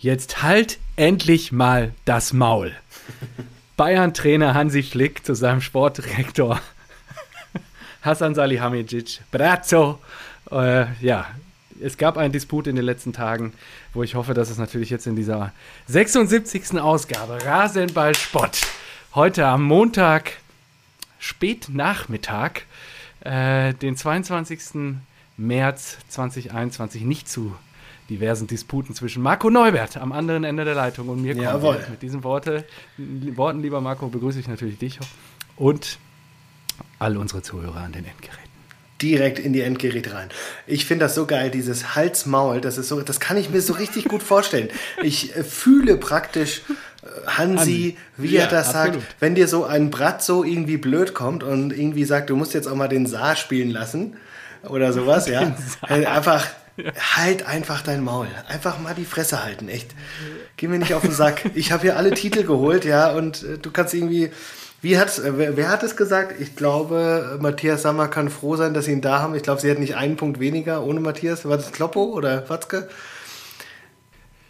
[0.00, 2.72] Jetzt halt endlich mal das Maul.
[3.76, 6.60] Bayern-Trainer Hansi Flick zu seinem Sportdirektor
[8.02, 9.98] Hassan Salihamidzic, Brazzo.
[10.52, 11.26] Äh, ja,
[11.80, 13.52] es gab einen Disput in den letzten Tagen,
[13.92, 15.52] wo ich hoffe, dass es natürlich jetzt in dieser
[15.88, 16.78] 76.
[16.78, 18.60] Ausgabe Rasenball Spott
[19.14, 20.34] heute am Montag
[21.18, 22.62] Spätnachmittag,
[23.20, 25.00] äh, den 22.
[25.36, 27.56] März 2021, nicht zu
[28.10, 31.78] diversen Disputen zwischen Marco Neubert am anderen Ende der Leitung und mir Jawohl.
[31.90, 32.64] Mit diesen Worte,
[32.96, 34.98] Worten, lieber Marco, begrüße ich natürlich dich
[35.56, 35.98] und
[36.98, 38.48] all unsere Zuhörer an den Endgeräten.
[39.02, 40.28] direkt in die Endgeräte rein.
[40.66, 43.74] Ich finde das so geil, dieses Hals-Maul, das ist so, das kann ich mir so
[43.74, 44.68] richtig gut vorstellen.
[45.02, 46.62] Ich äh, fühle praktisch
[47.02, 49.02] äh, Hansi, wie Ja, er das absolut.
[49.02, 49.16] sagt.
[49.20, 52.66] Wenn dir so ein Brat so irgendwie blöd kommt und irgendwie sagt, du musst jetzt
[52.66, 54.16] auch mal den Saar spielen lassen
[54.68, 55.54] oder sowas, ja.
[55.88, 56.04] Äh,
[57.16, 58.28] Halt einfach dein Maul.
[58.48, 59.90] Einfach mal die Fresse halten, echt.
[60.56, 61.44] Geh mir nicht auf den Sack.
[61.54, 64.30] Ich habe hier alle Titel geholt, ja, und äh, du kannst irgendwie.
[64.80, 66.40] Wie hat, äh, wer, wer hat es gesagt?
[66.40, 69.34] Ich glaube, Matthias Sammer kann froh sein, dass sie ihn da haben.
[69.34, 71.48] Ich glaube, sie hat nicht einen Punkt weniger ohne Matthias.
[71.48, 72.88] War das Kloppo oder Watzke?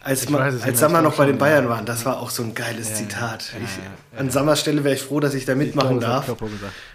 [0.01, 1.39] Als, Ich ma- weiß es nicht als mehr, Sammer noch bei den ja.
[1.39, 3.51] Bayern waren, das war auch so ein geiles Zitat.
[3.53, 3.77] ja, ich,
[4.13, 6.41] ja, an Sammers Stelle wäre ich froh, dass ich da mitmachen Ich glaube, darf.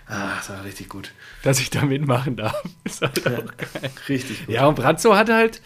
[0.08, 1.12] Ah, das war richtig gut.
[1.42, 2.62] Dass ich da mitmachen darf.
[2.84, 3.90] Ist halt auch geil.
[4.08, 4.54] Richtig gut.
[4.54, 5.60] Ja, und Brazzo hat halt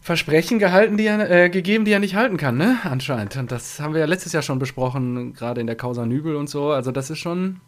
[0.00, 2.78] Versprechen gehalten, die er, äh, gegeben, die er nicht halten kann, ne?
[2.84, 3.36] Anscheinend.
[3.36, 6.48] Und das haben wir ja letztes Jahr schon besprochen, gerade in der Causa Nübel und
[6.48, 6.70] so.
[6.70, 7.60] Also das ist schon.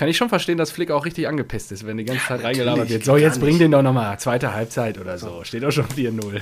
[0.00, 2.78] Kann ich schon verstehen, dass Flick auch richtig angepisst ist, wenn die ganze Zeit reingelabert
[2.88, 3.04] natürlich, wird.
[3.04, 3.60] So, jetzt bring nicht.
[3.60, 4.18] den doch nochmal.
[4.18, 5.44] Zweite Halbzeit oder so.
[5.44, 6.40] Steht doch schon 4-0.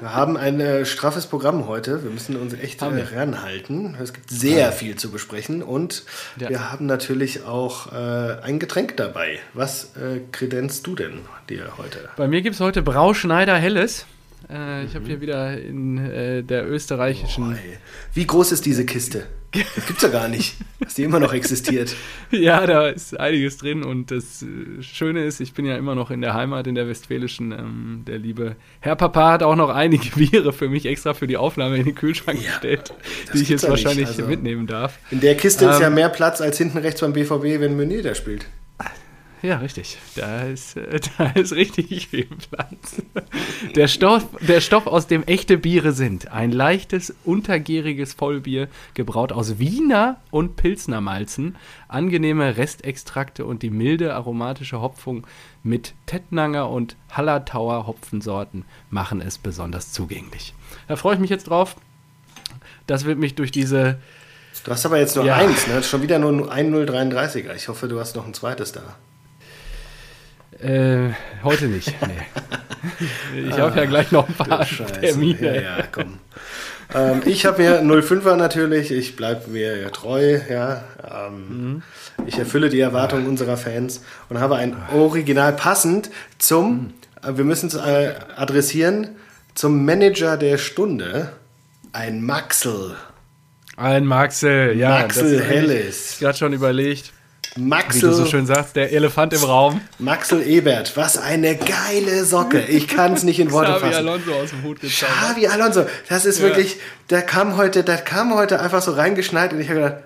[0.00, 2.02] Wir haben ein äh, straffes Programm heute.
[2.02, 3.96] Wir müssen uns echt äh, ranhalten.
[4.02, 6.02] Es gibt sehr viel zu besprechen und
[6.36, 6.48] Ja.
[6.48, 9.38] wir haben natürlich auch äh, ein Getränk dabei.
[9.54, 12.08] Was äh, kredenzt du denn dir heute?
[12.16, 14.04] Bei mir gibt es heute Brauschneider Helles.
[14.50, 17.52] Äh, ich habe hier wieder in äh, der österreichischen.
[17.52, 17.78] Ey,
[18.14, 19.28] Wie groß ist diese Kiste?
[19.52, 21.94] Das gibt's ja gar nicht, dass die immer noch existiert.
[22.30, 26.10] Ja, da ist einiges drin und das äh, Schöne ist, ich bin ja immer noch
[26.10, 27.52] in der Heimat, in der westfälischen.
[27.52, 31.36] Ähm, der liebe Herr Papa hat auch noch einige Biere für mich extra für die
[31.36, 32.94] Aufnahme in den Kühlschrank Ja, gestellt,
[33.34, 34.24] die ich jetzt wahrscheinlich also.
[34.26, 34.98] mitnehmen darf.
[35.10, 38.02] In der Kiste ist ja Ähm, mehr Platz als hinten rechts beim BVB, wenn Meunier
[38.02, 38.46] da spielt.
[39.42, 39.98] Ja, richtig.
[40.14, 43.02] Da ist, äh, da ist richtig viel Platz.
[43.74, 46.30] Der Stoff, der Stoff, aus dem echte Biere sind.
[46.30, 51.56] Ein leichtes, untergäriges Vollbier, gebraut aus Wiener und Pilsner Malzen,
[51.88, 55.26] angenehme Restextrakte und die milde aromatische Hopfung
[55.64, 60.54] mit Tettnanger und Hallertauer Hopfensorten machen es besonders zugänglich.
[60.86, 61.76] Da freue ich mich jetzt drauf.
[62.86, 63.98] Das wird mich durch diese
[64.64, 65.36] Du hast aber jetzt nur Ja.
[65.36, 65.82] eins, ne?
[65.82, 67.54] Schon wieder nur ein 033er.
[67.56, 68.82] Ich hoffe, du hast noch ein zweites da.
[70.60, 71.10] Äh,
[71.42, 71.88] heute nicht.
[72.06, 72.12] Nee.
[73.48, 75.00] Ich habe ja gleich noch ein paar Scheiße.
[75.00, 75.54] Termine.
[75.54, 76.18] Ja, ja, komm.
[76.92, 78.90] ähm, ich habe mir 05er natürlich.
[78.90, 80.40] Ich bleibe mir treu.
[80.50, 80.82] Ja.
[81.08, 81.82] Ähm,
[82.26, 86.92] Ich erfülle die Erwartungen unserer Fans und habe ein Original passend zum,
[87.22, 89.10] äh, wir müssen es äh, adressieren,
[89.54, 91.30] zum Manager der Stunde.
[91.92, 92.96] Ein Maxel.
[93.76, 94.88] Ein Maxel, ja.
[95.02, 96.14] Maxel Helles.
[96.14, 97.12] Ich gerade schon überlegt,
[97.56, 99.80] wie du Maxel, so schön sagst, der Elefant im Raum.
[99.98, 100.96] Maxel Ebert.
[100.96, 102.60] Was eine geile Socke.
[102.62, 104.08] Ich kann es nicht in Worte Xavi fassen.
[104.08, 105.16] Alonso aus dem Hut gezaubert.
[105.18, 106.44] Xavi Alonso, das ist Ja.
[106.44, 106.76] wirklich,
[107.10, 110.02] der kam heute, der kam heute einfach so reingeschneit und ich habe gedacht,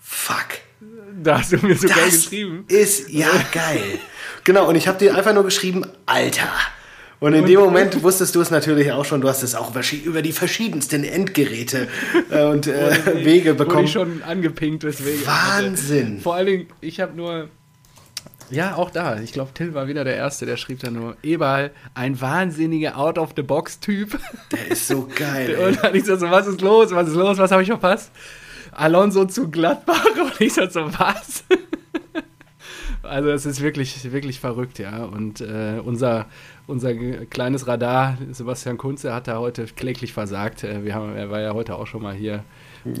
[0.00, 0.46] fuck,
[1.22, 2.64] Da hast du mir so geil das geschrieben.
[2.68, 3.98] ist ja geil.
[4.44, 6.48] Genau, und ich habe dir einfach nur geschrieben, Alter.
[7.24, 9.72] Und in dem Moment wusstest du es natürlich auch schon, du hast es auch
[10.04, 11.88] über die verschiedensten Endgeräte
[12.30, 13.84] äh, und äh, Wege Wurde bekommen.
[13.86, 15.24] ich schon angepinkt, deswegen.
[15.26, 16.20] Wahnsinn.
[16.20, 17.48] Vor allen Dingen, ich habe nur.
[18.50, 19.20] Ja, auch da.
[19.20, 24.18] Ich glaube, Till war wieder der Erste, der schrieb dann nur: Eberl, ein wahnsinniger Out-of-the-Box-Typ.
[24.52, 25.56] Der ist so geil.
[25.66, 28.10] Und dann ich so, so, was ist los, was ist los, was habe ich verpasst?
[28.72, 31.44] Alonso zu Gladbach und ich so, so was?
[33.04, 35.04] Also es ist wirklich, wirklich verrückt, ja.
[35.04, 36.26] Und äh, unser,
[36.66, 40.64] unser kleines Radar, Sebastian Kunze, hat da heute kläglich versagt.
[40.64, 42.44] Äh, wir haben, er war ja heute auch schon mal hier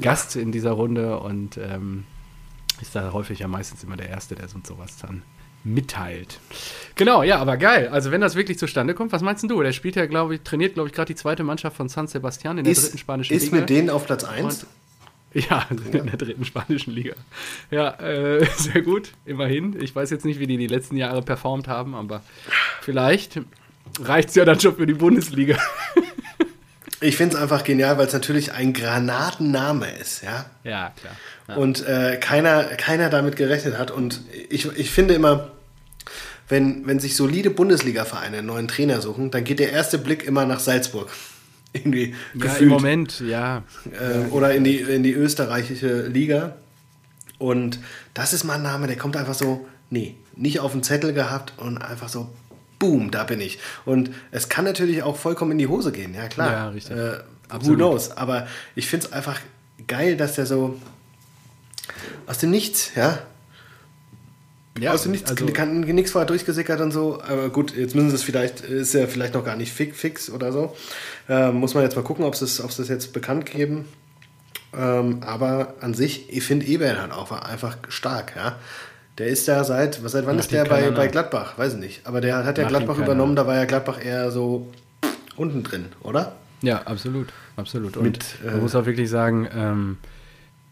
[0.00, 2.04] Gast in dieser Runde und ähm,
[2.80, 5.22] ist da häufig ja meistens immer der Erste, der uns sowas dann
[5.64, 6.38] mitteilt.
[6.94, 7.88] Genau, ja, aber geil.
[7.88, 9.62] Also wenn das wirklich zustande kommt, was meinst du?
[9.62, 12.58] Der spielt ja, glaube ich, trainiert, glaube ich, gerade die zweite Mannschaft von San Sebastian
[12.58, 13.56] in der dritten Ist, spanischen ist Liga.
[13.56, 14.66] mit denen auf Platz 1?
[15.50, 17.14] Ja, in der dritten spanischen Liga.
[17.70, 19.80] Ja, äh, sehr gut, immerhin.
[19.82, 22.22] Ich weiß jetzt nicht, wie die die letzten Jahre performt haben, aber
[22.80, 23.40] vielleicht
[24.00, 25.58] reicht es ja dann schon für die Bundesliga.
[27.00, 30.46] Ich finde es einfach genial, weil es natürlich ein Granatenname ist, ja.
[30.62, 31.16] Ja, klar.
[31.48, 31.56] Ja.
[31.56, 33.90] und äh, keiner, keiner damit gerechnet hat.
[33.90, 35.50] Und ich, ich finde immer,
[36.48, 40.46] wenn, wenn sich solide Bundesliga-Vereine einen neuen Trainer suchen, dann geht der erste Blick immer
[40.46, 41.10] nach Salzburg.
[41.74, 42.62] Irgendwie Ja, gefühlt.
[42.62, 43.64] im Moment, ja.
[43.92, 46.56] äh, oder in die, in die österreichische Liga.
[47.38, 47.80] Und
[48.14, 51.52] das ist mal ein Name, der kommt einfach so, nee, nicht auf den Zettel gehabt
[51.56, 52.30] und einfach so,
[52.78, 53.58] boom, da bin ich.
[53.84, 56.52] Und es kann natürlich auch vollkommen in die Hose gehen, ja klar.
[56.52, 56.96] Ja, richtig.
[56.96, 57.18] Äh,
[57.60, 58.12] who knows?
[58.12, 59.40] Aber ich finde es einfach
[59.86, 60.80] geil, dass der so
[62.26, 63.18] aus dem Nichts, ja,
[64.78, 67.20] ja aus dem Nichts, also, kann nichts vorher durchgesickert und so.
[67.22, 70.30] Aber gut, jetzt müssen sie es vielleicht, ist ja vielleicht noch gar nicht fix, fix
[70.30, 70.76] oder so.
[71.28, 73.86] Ähm, muss man jetzt mal gucken, ob sie es ob sie es jetzt bekannt geben.
[74.76, 78.56] Ähm, aber an sich, ich finde Eberl halt auch einfach stark, ja.
[79.18, 81.12] Der ist ja seit, was seit wann Macht ist der bei, bei nach.
[81.12, 81.56] Gladbach?
[81.56, 82.06] Weiß ich nicht.
[82.06, 83.44] Aber der hat ja ihm Gladbach übernommen, nach.
[83.44, 84.68] da war ja Gladbach eher so
[85.36, 86.34] unten drin, oder?
[86.62, 87.28] Ja, absolut.
[87.56, 87.96] Absolut.
[87.96, 89.98] Und Mit, man äh, muss auch wirklich sagen, ähm,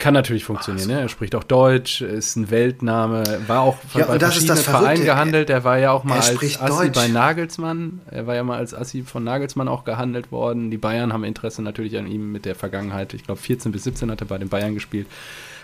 [0.03, 0.89] kann natürlich funktionieren.
[0.89, 1.01] ne?
[1.01, 4.59] Er spricht auch Deutsch, ist ein Weltname, war auch Ja, bei verschiedenen.
[4.59, 5.49] Vereinen gehandelt.
[5.49, 6.95] Er war ja auch mal als Assi Deutsch.
[6.95, 8.01] bei Nagelsmann.
[8.11, 10.71] Er war ja mal als Assi von Nagelsmann auch gehandelt worden.
[10.71, 13.15] Die Bayern haben Interesse natürlich an ihm mit der Vergangenheit.
[13.15, 15.07] Ich glaube, 14 bis 17 hat er bei den Bayern gespielt.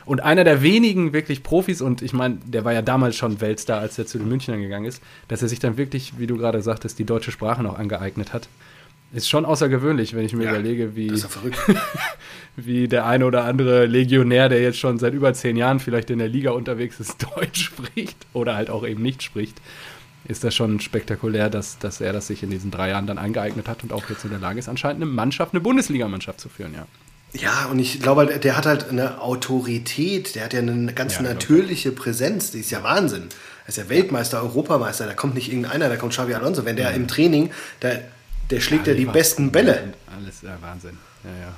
[0.07, 3.81] Und einer der wenigen wirklich Profis, und ich meine, der war ja damals schon Weltstar,
[3.81, 6.63] als er zu den Münchnern gegangen ist, dass er sich dann wirklich, wie du gerade
[6.63, 8.49] sagtest, die deutsche Sprache noch angeeignet hat.
[9.13, 11.17] Ist schon außergewöhnlich, wenn ich mir Ja, überlege, wie, ja
[12.57, 16.19] wie der eine oder andere Legionär, der jetzt schon seit über zehn Jahren vielleicht in
[16.19, 19.57] der Liga unterwegs ist, Deutsch spricht oder halt auch eben nicht spricht,
[20.27, 23.67] ist das schon spektakulär, dass, dass er das sich in diesen drei Jahren dann angeeignet
[23.69, 26.75] hat und auch jetzt in der Lage ist, anscheinend eine Mannschaft, eine Bundesligamannschaft zu führen,
[26.75, 26.87] ja.
[27.35, 31.17] Ja, und ich glaube, halt, der hat halt eine Autorität, der hat ja eine ganz
[31.17, 33.25] Ja, natürliche Präsenz, die ist ja Wahnsinn.
[33.65, 36.65] Er ist ja Weltmeister, Europameister, da kommt nicht irgendeiner, da kommt Xavi Alonso.
[36.65, 37.51] Wenn der im Training,
[37.83, 38.03] der,
[38.51, 39.13] der schlägt ja, die lieber.
[39.13, 39.95] besten Bälle.
[40.15, 40.97] Alles, ja, Wahnsinn.
[41.25, 41.55] Ja, ja.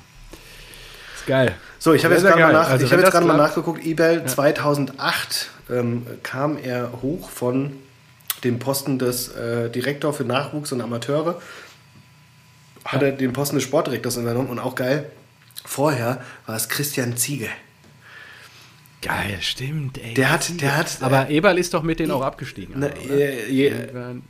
[1.15, 1.55] Ist geil.
[1.79, 5.49] So, ich habe jetzt gerade mal, nach, Also, ich hab jetzt mal nachgeguckt, eBay 2008
[5.69, 7.73] ähm, kam er hoch von
[8.43, 11.39] dem Posten des äh, Direktor für Nachwuchs und Amateure,
[12.85, 15.05] hat er den Posten des Sportdirektors übernommen und auch geil,
[15.63, 17.47] vorher war es Christian Ziege.
[19.03, 20.13] Geil, stimmt, ey.
[20.13, 22.75] Der hat, der hat, Aber Eberl ist doch mit denen auch abgestiegen.
[22.77, 23.11] Na, oder?
[23.11, 24.23] äh, je- Irgendwann-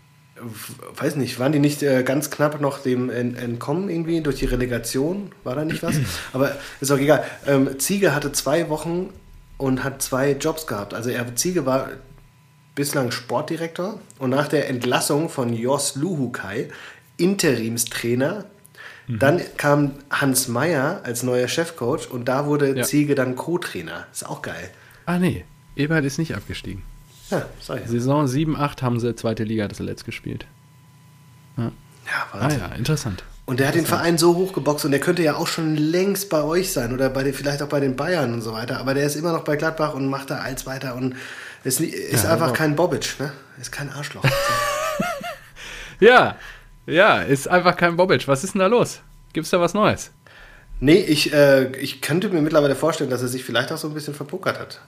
[0.95, 4.45] weiß nicht, waren die nicht äh, ganz knapp noch dem en- entkommen irgendwie durch die
[4.45, 5.31] Relegation?
[5.43, 5.95] War da nicht was?
[6.33, 7.23] Aber ist auch egal.
[7.47, 9.09] Ähm, Ziege hatte zwei Wochen
[9.57, 10.93] und hat zwei Jobs gehabt.
[10.93, 11.89] Also er, Ziege war
[12.75, 16.69] bislang Sportdirektor und nach der Entlassung von Jos Luhukai
[17.17, 18.45] Interimstrainer.
[19.07, 19.19] Mhm.
[19.19, 22.83] Dann kam Hans Meyer als neuer Chefcoach und da wurde Ja.
[22.83, 24.05] Ziege dann Co-Trainer.
[24.11, 24.69] Ist auch geil.
[25.05, 25.43] Ah, nee.
[25.75, 26.83] Eberl ist nicht abgestiegen.
[27.31, 27.45] Ja.
[27.85, 30.45] Saison 7, 8 haben sie zweite Liga zuletzt gespielt.
[31.57, 31.71] Ja,
[32.31, 32.59] Ah Wahnsinn.
[32.59, 33.23] ja, interessant.
[33.45, 36.41] Und der hat den Verein so hochgeboxt und der könnte ja auch schon längst bei
[36.43, 38.79] euch sein oder bei den, vielleicht auch bei den Bayern und so weiter.
[38.79, 41.15] Aber der ist immer noch bei Gladbach und macht da als weiter und
[41.63, 43.31] ist, nie- ist Ja, einfach aber- kein Bobic, ne?
[43.59, 44.23] Ist kein Arschloch.
[45.99, 46.35] Ja,
[46.87, 48.27] ja, ist einfach kein Bobic.
[48.27, 49.01] Was ist denn da los?
[49.33, 50.11] Gibt's da was Neues?
[50.79, 53.93] nee, ich, äh, ich könnte mir mittlerweile vorstellen, dass er sich vielleicht auch so ein
[53.93, 54.81] bisschen verpokert hat.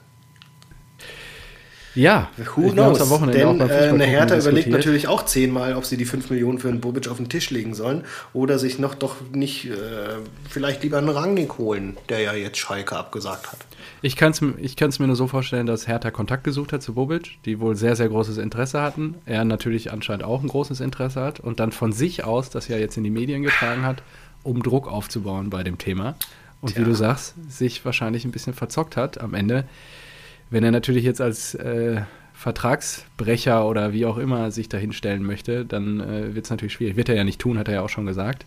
[1.94, 3.00] Ja, Who knows?
[3.00, 6.30] am Wochenende Denn auch äh, eine Hertha überlegt natürlich auch zehnmal, ob sie die 5
[6.30, 8.02] Millionen für einen Bobic auf den Tisch legen sollen
[8.32, 9.74] oder sich noch doch nicht äh,
[10.48, 13.58] vielleicht lieber einen Rangnick holen, der ja jetzt Schalke abgesagt hat.
[14.02, 16.94] Ich kann es ich kann's mir nur so vorstellen, dass Hertha Kontakt gesucht hat zu
[16.94, 19.14] Bobic, die wohl sehr, sehr großes Interesse hatten.
[19.24, 22.76] Er natürlich anscheinend auch ein großes Interesse hat und dann von sich aus das ja
[22.76, 24.02] jetzt in die Medien getragen hat,
[24.42, 26.16] um Druck aufzubauen bei dem Thema.
[26.60, 26.80] Und Tja.
[26.80, 29.64] wie du sagst, sich wahrscheinlich ein bisschen verzockt hat am Ende.
[30.50, 32.02] Wenn er natürlich jetzt als äh,
[32.34, 36.96] Vertragsbrecher oder wie auch immer sich dahin stellen möchte, dann äh, wird es natürlich schwierig.
[36.96, 38.44] Wird er ja nicht tun, hat er ja auch schon gesagt.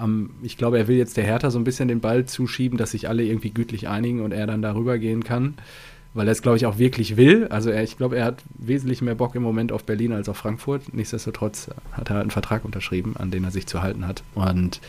[0.00, 2.92] Ähm, ich glaube, er will jetzt der Hertha so ein bisschen den Ball zuschieben, dass
[2.92, 5.54] sich alle irgendwie gütlich einigen und er dann darüber gehen kann,
[6.14, 7.48] weil er es, glaube ich, auch wirklich will.
[7.48, 10.36] Also er, ich glaube, er hat wesentlich mehr Bock im Moment auf Berlin als auf
[10.36, 10.94] Frankfurt.
[10.94, 14.22] Nichtsdestotrotz hat er einen Vertrag unterschrieben, an den er sich zu halten hat.
[14.34, 14.80] Und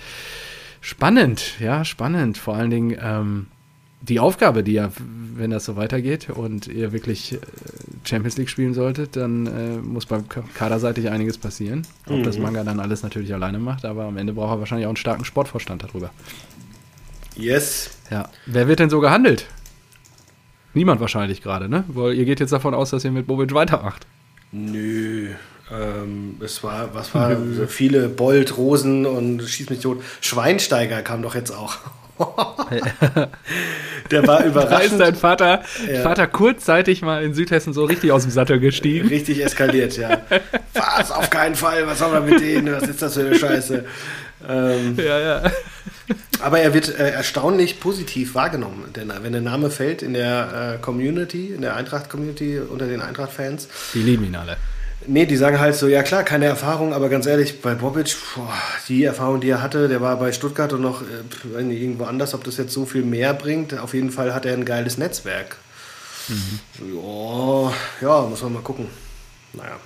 [0.79, 2.37] spannend, ja, spannend.
[2.37, 3.47] Vor allen Dingen ähm,
[4.01, 4.91] die Aufgabe, die ja,
[5.35, 7.37] wenn das so weitergeht und ihr wirklich äh,
[8.03, 11.85] Champions League spielen solltet, dann äh, muss beim Ka- kaderseitig einiges passieren.
[12.07, 14.91] Ob das Manga dann alles natürlich alleine macht, aber am Ende braucht er wahrscheinlich auch
[14.91, 16.11] einen starken Sportvorstand darüber.
[17.35, 17.91] Yes.
[18.09, 18.29] Ja.
[18.45, 19.45] Wer wird denn so gehandelt?
[20.73, 21.83] Niemand wahrscheinlich gerade, ne?
[21.87, 24.05] Weil ihr geht jetzt davon aus, dass ihr mit Bobic weitermacht.
[24.51, 25.29] Nö.
[25.71, 30.01] Ähm, es war, was war, so viele Bold, Rosen und Schieß mich tot.
[30.21, 31.77] Schweinsteiger kam doch jetzt auch.
[34.11, 36.01] Der war Da ist dein Vater, Ja.
[36.01, 39.07] Vater kurzzeitig mal in Südhessen so richtig aus dem Sattel gestiegen.
[39.07, 40.21] richtig eskaliert, ja.
[40.73, 41.11] Was?
[41.11, 42.73] Auf keinen Fall, was haben wir mit denen?
[42.73, 43.85] Was ist das für eine Scheiße?
[44.47, 45.51] Ähm, Ja, ja.
[46.41, 50.81] aber er wird äh, erstaunlich positiv wahrgenommen, denn wenn der Name fällt in der äh,
[50.81, 54.57] Community, in der Eintracht-Community, unter den Eintracht-Fans, Die lieben ihn alle.
[55.07, 58.53] Nee, die sagen halt so, ja klar, keine Erfahrung, aber ganz ehrlich, bei Bobic, boah,
[58.87, 62.43] die Erfahrung, die er hatte, der war bei Stuttgart und noch äh, irgendwo anders, ob
[62.43, 63.77] das jetzt so viel mehr bringt.
[63.77, 65.57] Auf jeden Fall hat er ein geiles Netzwerk.
[66.27, 66.59] Mhm.
[66.93, 68.87] Ja, ja, muss man mal gucken.
[69.53, 69.77] Naja.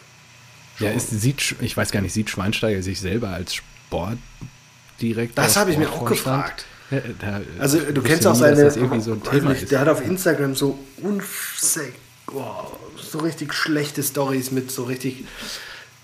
[0.80, 5.44] Ja, ist, sieht, ich weiß gar nicht, sieht Schweinsteiger sich selber als Sportdirektor?
[5.44, 6.66] Das habe ich mir auch gefragt.
[6.90, 10.78] Ja, da, also du kennst auch seine, so der hat auf Instagram so
[12.28, 12.78] wow,
[13.12, 15.26] so richtig schlechte Stories mit so richtig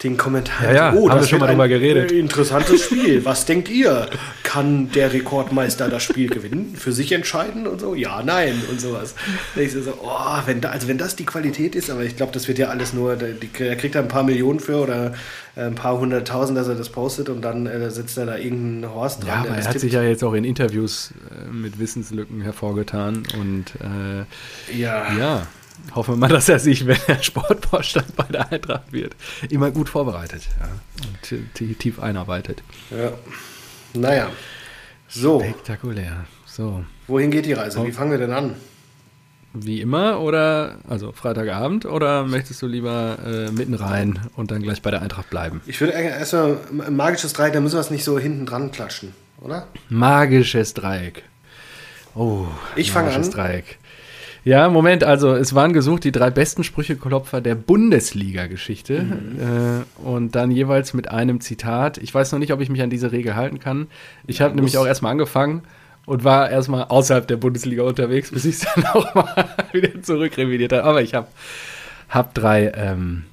[0.03, 0.75] den Kommentaren.
[0.75, 2.11] Ja, ja, oh, haben wir schon mal drüber geredet.
[2.11, 3.25] Interessantes Spiel.
[3.25, 4.07] Was denkt ihr?
[4.43, 6.75] Kann der Rekordmeister das Spiel gewinnen?
[6.75, 7.95] Für sich entscheiden und so?
[7.95, 9.15] Ja, nein und sowas.
[9.55, 12.47] Ich so, oh, wenn da, also wenn das die Qualität ist, aber ich glaube, das
[12.47, 15.13] wird ja alles nur, der, der kriegt da ein paar Millionen für oder
[15.55, 18.93] äh, ein paar hunderttausend, dass er das postet und dann äh, sitzt er da irgendein
[18.93, 19.29] Horst dran.
[19.29, 19.79] Ja, aber er hat tippt.
[19.79, 25.11] sich ja jetzt auch in Interviews äh, mit Wissenslücken hervorgetan und äh, ja.
[25.17, 25.47] ja
[25.95, 29.15] hoffen wir mal, dass er sich, wenn er Sportvorstand bei der Eintracht wird,
[29.49, 30.69] immer gut vorbereitet ja,
[31.05, 32.63] und tief einarbeitet.
[32.91, 33.11] Ja.
[33.93, 34.29] Naja.
[35.07, 35.39] So.
[35.39, 36.25] Spektakulär.
[36.45, 36.83] So.
[37.07, 37.85] Wohin geht die Reise?
[37.85, 38.55] Wie fangen wir denn an?
[39.53, 44.81] Wie immer oder also Freitagabend oder möchtest du lieber äh, mitten rein und dann gleich
[44.81, 45.61] bei der Eintracht bleiben?
[45.65, 49.13] Ich würde erstmal ein magisches Dreieck, da müssen wir es nicht so hinten dran klatschen,
[49.41, 49.67] oder?
[49.89, 51.23] Magisches Dreieck.
[52.13, 53.29] Oh, ich fange an.
[53.29, 53.77] Dreieck.
[54.43, 59.39] Ja, Moment, also es waren gesucht die drei besten Sprücheklopfer der Bundesliga-Geschichte mhm.
[59.39, 61.97] äh, und dann jeweils mit einem Zitat.
[61.97, 63.87] Ich weiß noch nicht, ob ich mich an diese Regel halten kann.
[64.25, 65.63] Ich ja, habe nämlich auch erstmal angefangen
[66.05, 70.71] und war erstmal außerhalb der Bundesliga unterwegs, bis ich es dann auch mal wieder zurückrevidiert
[70.71, 70.83] habe.
[70.85, 71.27] Aber ich habe
[72.09, 73.25] hab drei, ähm,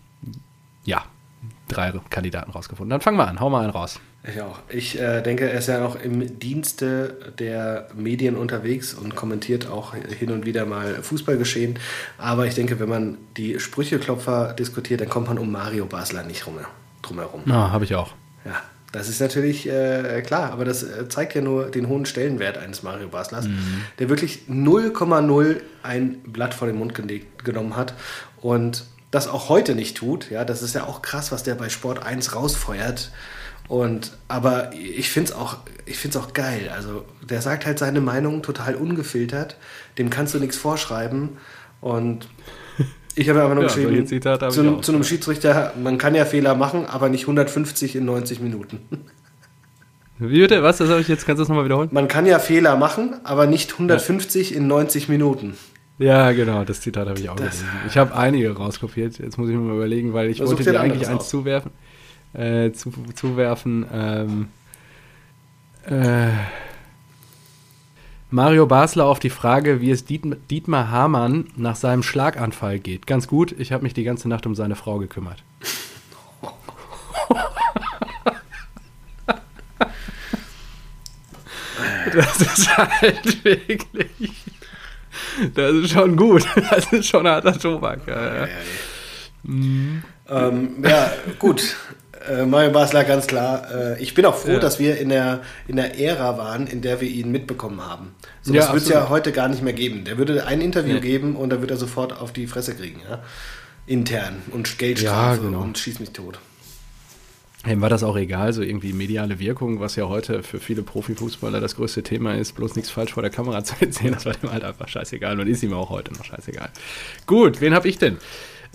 [0.85, 1.05] ja,
[1.69, 2.91] drei Kandidaten rausgefunden.
[2.91, 4.01] Dann fangen wir an, hau mal einen raus.
[4.27, 4.59] Ich auch.
[4.71, 9.93] Ich äh, denke, er ist ja noch im Dienste der Medien unterwegs und kommentiert auch
[9.95, 11.79] hin und wieder mal Fußballgeschehen.
[12.17, 16.47] Aber ich denke, wenn man die Sprücheklopfer diskutiert, dann kommt man um Mario Basler nicht
[16.47, 16.57] rum,
[17.03, 17.43] drumherum.
[17.45, 18.15] Ja, habe ich auch.
[18.47, 18.63] Ja,
[18.93, 22.83] das ist natürlich äh, klar, aber das äh, zeigt ja nur den hohen Stellenwert eines
[22.83, 23.83] Mario Baslers, mhm.
[23.99, 26.95] der wirklich 0,0 ein Blatt vor den Mund
[27.45, 27.93] genommen hat
[28.41, 30.31] und das auch heute nicht tut.
[30.31, 33.11] Ja, das ist ja auch krass, was der bei Sport 1 rausfeuert.
[33.69, 35.57] Und, aber ich finde es auch,
[36.17, 36.71] auch geil.
[36.75, 39.57] Also, der sagt halt seine Meinung total ungefiltert.
[39.99, 41.31] Dem kannst du nichts vorschreiben.
[41.81, 42.29] Und
[43.15, 46.87] ich habe aber noch ja, geschrieben, zu, zu, einem Schiedsrichter, man kann ja Fehler machen,
[46.87, 48.81] aber nicht 150 in 90 Minuten.
[50.19, 50.63] Wie bitte?
[50.63, 50.79] Was?
[50.79, 51.89] Das habe ich jetzt, kannst du das nochmal wiederholen?
[51.91, 54.57] Man kann ja Fehler machen, aber nicht 150 ja.
[54.59, 55.57] in 90 Minuten.
[55.99, 57.69] Ja, genau, das Zitat habe ich auch das, gelesen.
[57.89, 59.19] Ich habe einige rauskopiert.
[59.19, 61.73] Jetzt muss ich mir mal überlegen, weil ich wollte dir eigentlich eins zuwerfen
[62.35, 63.87] äh, zu, zuwerfen.
[63.93, 64.49] Ähm,
[65.87, 66.31] äh,
[68.31, 73.07] Mario Basler auf die Frage, wie es Dietmar Hamann nach seinem Schlaganfall geht.
[73.07, 75.45] Ganz gut, ich habe mich die ganze Nacht um seine Frau gekümmert.
[82.13, 84.33] das ist halt wirklich.
[85.55, 86.45] Das ist schon gut.
[86.71, 88.07] Das ist schon harter Tobak.
[88.07, 88.47] Ja, ja.
[88.47, 88.49] Ja,
[89.45, 90.03] mhm.
[90.29, 91.77] ähm, ja gut.
[92.29, 93.69] Äh, Mario Basler, ganz klar.
[93.73, 94.59] Äh, ich bin auch froh, ja.
[94.59, 98.15] dass wir in der, in der Ära waren, in der wir ihn mitbekommen haben.
[98.43, 100.05] So ja, wird es ja heute gar nicht mehr geben.
[100.05, 101.01] Der würde ein Interview ja.
[101.01, 103.01] geben und dann wird er sofort auf die Fresse kriegen.
[103.09, 103.23] Ja?
[103.87, 105.61] Intern und Geldstrafe genau.
[105.63, 106.39] und schieß mich tot.
[107.67, 111.61] Ihm war das auch egal, so irgendwie mediale Wirkung, was ja heute für viele Profifußballer
[111.61, 114.53] das größte Thema ist, bloß nichts falsch vor der Kamera zu erzählen, das war dem
[114.53, 116.69] halt einfach scheißegal und ist ihm auch heute noch scheißegal.
[117.27, 118.19] Gut, wen habe ich denn?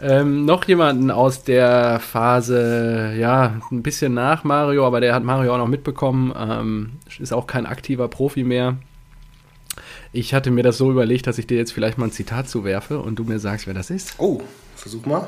[0.02, 5.54] Ähm, noch jemanden aus der Phase, ja, ein bisschen nach Mario, aber der hat Mario
[5.54, 8.78] auch noch mitbekommen, ähm, ist auch kein aktiver Profi mehr.
[10.12, 13.00] Ich hatte mir das so überlegt, dass ich dir jetzt vielleicht mal ein Zitat zuwerfe
[13.00, 14.16] und du mir sagst, wer das ist.
[14.18, 14.42] Oh,
[14.76, 15.28] versuch mal.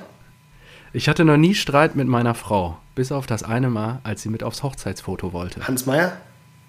[0.93, 4.29] Ich hatte noch nie Streit mit meiner Frau, bis auf das eine Mal, als sie
[4.29, 5.65] mit aufs Hochzeitsfoto wollte.
[5.67, 6.17] Hans Meyer?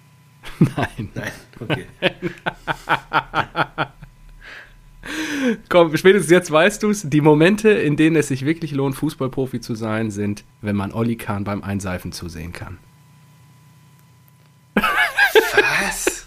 [0.59, 1.09] Nein.
[1.13, 1.85] Nein, okay.
[5.69, 7.09] Komm, spätestens jetzt weißt du es.
[7.09, 11.15] Die Momente, in denen es sich wirklich lohnt, Fußballprofi zu sein, sind, wenn man Olli
[11.15, 12.77] Kahn beim Einseifen zusehen kann.
[14.75, 16.25] Was?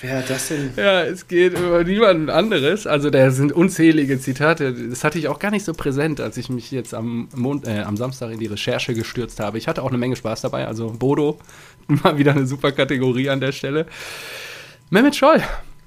[0.00, 0.72] Wer hat das denn?
[0.76, 2.86] Ja, es geht über niemanden anderes.
[2.86, 4.72] Also da sind unzählige Zitate.
[4.72, 7.80] Das hatte ich auch gar nicht so präsent, als ich mich jetzt am, Mond, äh,
[7.80, 9.56] am Samstag in die Recherche gestürzt habe.
[9.56, 10.66] Ich hatte auch eine Menge Spaß dabei.
[10.66, 11.38] Also Bodo,
[11.86, 13.86] mal wieder eine super Kategorie an der Stelle.
[14.90, 15.42] Mehmet Scholl.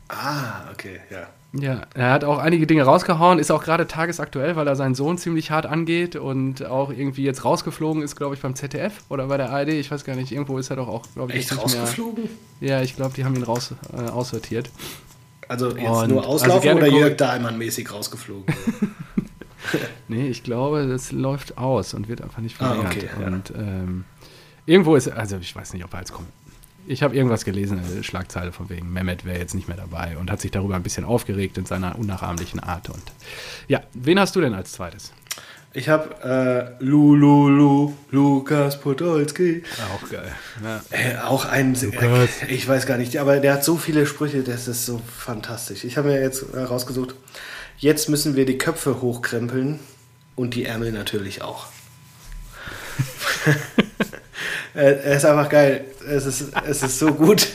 [0.07, 1.27] Ah, okay, ja.
[1.51, 5.17] Ja, er hat auch einige Dinge rausgehauen, ist auch gerade tagesaktuell, weil er seinen Sohn
[5.17, 9.37] ziemlich hart angeht und auch irgendwie jetzt rausgeflogen ist, glaube ich, beim ZDF oder bei
[9.37, 12.29] der ARD, ich weiß gar nicht, irgendwo ist er doch auch, glaube ich, Echt rausgeflogen?
[12.59, 14.69] Mehr, ja, ich glaube, die haben ihn raus äh, aussortiert.
[15.47, 18.45] Also jetzt und, nur also auslaufen also oder Jörg Dahlmann mäßig rausgeflogen?
[20.07, 22.95] Nee, ich glaube, das läuft aus und wird einfach nicht Ah, verlängert.
[22.95, 23.27] okay, ja.
[23.27, 24.05] Und ähm,
[24.65, 26.29] irgendwo ist, also ich weiß nicht, ob er jetzt kommt.
[26.87, 30.31] Ich habe irgendwas gelesen, eine Schlagzeile von wegen, Mehmet wäre jetzt nicht mehr dabei und
[30.31, 32.89] hat sich darüber ein bisschen aufgeregt in seiner unnachahmlichen Art.
[32.89, 33.03] Und
[33.67, 35.11] ja, wen hast du denn als zweites?
[35.71, 39.61] Ich habe äh, Lu, Lu, Lu, Lukas Podolski.
[39.93, 40.31] Auch geil.
[40.63, 40.81] Ja.
[40.89, 42.41] Äh, auch ein, Lukas.
[42.41, 45.83] äh, ich weiß gar nicht, aber der hat so viele Sprüche, das ist so fantastisch.
[45.83, 47.13] Ich habe mir jetzt äh, rausgesucht,
[47.77, 49.79] jetzt müssen wir die Köpfe hochkrempeln
[50.35, 51.67] und die Ärmel natürlich auch.
[54.79, 55.85] Äh, Er ist einfach geil.
[56.09, 57.47] Es ist, es ist so gut.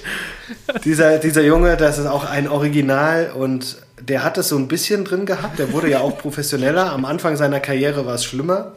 [0.85, 5.05] Dieser, dieser Junge, das ist auch ein Original und der hat es so ein bisschen
[5.05, 5.59] drin gehabt.
[5.59, 6.93] Der wurde ja auch professioneller.
[6.93, 8.73] Am Anfang seiner Karriere war es schlimmer.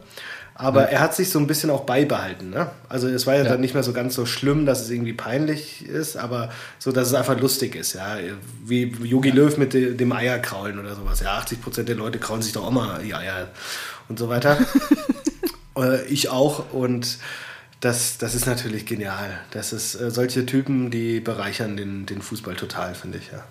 [0.60, 2.50] Aber er hat sich so ein bisschen auch beibehalten.
[2.50, 2.68] Ne?
[2.88, 3.50] Also es war ja, Ja.
[3.50, 6.50] dann nicht mehr so ganz so schlimm, dass es irgendwie peinlich ist, aber
[6.80, 7.92] so, dass es einfach lustig ist.
[7.94, 8.16] Ja?
[8.64, 11.20] Wie Yogi Löw mit de, dem Eierkraulen oder sowas.
[11.20, 13.48] Ja, 80 Prozent der Leute kraulen sich doch auch mal die Eier
[14.08, 14.58] und so weiter.
[15.76, 17.18] Äh, ich auch und
[17.80, 19.40] das, das ist natürlich genial.
[19.50, 23.44] Das ist äh, solche Typen, die bereichern den, den Fußball total, finde ich, ja.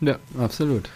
[0.00, 0.88] ja, absolut.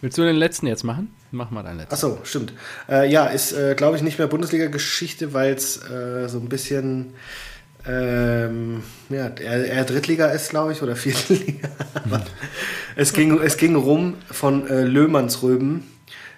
[0.00, 1.14] Willst du den letzten jetzt machen?
[1.30, 1.94] Mach mal deinen letzten.
[1.94, 2.52] Achso, stimmt.
[2.88, 7.14] Äh, ja, ist, äh, glaube ich, nicht mehr Bundesliga-Geschichte, weil es äh, so ein bisschen
[7.86, 11.68] ähm, ja, er, er Drittliga ist, glaube ich, oder Viertliga.
[11.94, 12.24] Aber
[12.96, 15.84] es, ging, es ging rum von äh, Löhmannsröben,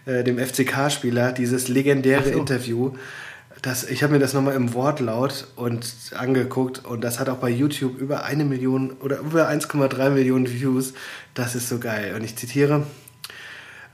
[0.06, 2.38] äh, dem FCK-Spieler, dieses legendäre so.
[2.38, 2.92] Interview.
[3.62, 7.48] Das, ich habe mir das nochmal im Wortlaut und angeguckt und das hat auch bei
[7.48, 10.94] YouTube über eine Million oder über 1,3 Millionen Views.
[11.34, 12.14] Das ist so geil.
[12.16, 12.84] Und ich zitiere: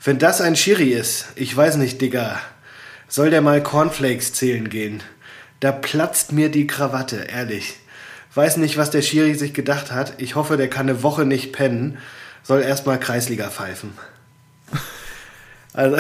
[0.02, 2.40] Wenn das ein Schiri ist, ich weiß nicht, Digga,
[3.08, 5.02] soll der mal Cornflakes zählen gehen?
[5.60, 7.76] Da platzt mir die Krawatte, ehrlich.
[8.34, 10.14] Weiß nicht, was der Schiri sich gedacht hat.
[10.18, 11.98] Ich hoffe, der kann eine Woche nicht pennen.
[12.42, 13.92] Soll erstmal Kreisliga pfeifen.
[15.74, 15.98] Also,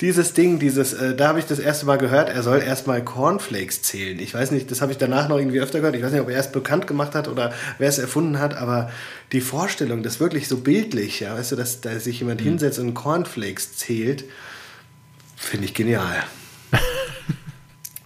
[0.00, 3.82] dieses Ding, dieses, äh, da habe ich das erste Mal gehört, er soll erstmal Cornflakes
[3.82, 4.18] zählen.
[4.18, 5.96] Ich weiß nicht, das habe ich danach noch irgendwie öfter gehört.
[5.96, 8.90] Ich weiß nicht, ob er es bekannt gemacht hat oder wer es erfunden hat, aber
[9.32, 12.94] die Vorstellung, das wirklich so bildlich, ja, weißt du, dass da sich jemand hinsetzt und
[12.94, 14.24] Cornflakes zählt,
[15.36, 16.24] finde ich genial.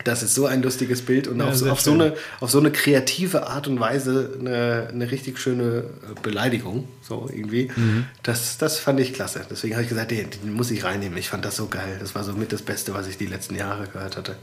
[0.05, 2.71] Das ist so ein lustiges Bild und Ja, auf, auf, so eine, auf so eine
[2.71, 7.71] kreative Art und Weise eine, eine richtig schöne äh, Beleidigung, so irgendwie.
[7.75, 8.07] Mhm.
[8.23, 9.45] Das, das fand ich klasse.
[9.51, 11.19] Deswegen habe ich gesagt, den, den muss ich reinnehmen.
[11.19, 11.97] Ich fand das so geil.
[12.01, 14.37] Das war so mit das Beste, was ich die letzten Jahre gehört hatte.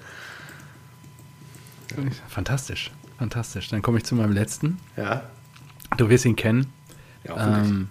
[2.27, 2.91] Fantastisch.
[3.17, 3.69] Fantastisch.
[3.69, 4.77] Dann komme ich zu meinem letzten.
[4.97, 5.23] Ja,
[5.97, 6.73] Du wirst ihn kennen.
[7.23, 7.61] ja.
[7.63, 7.87] Ähm,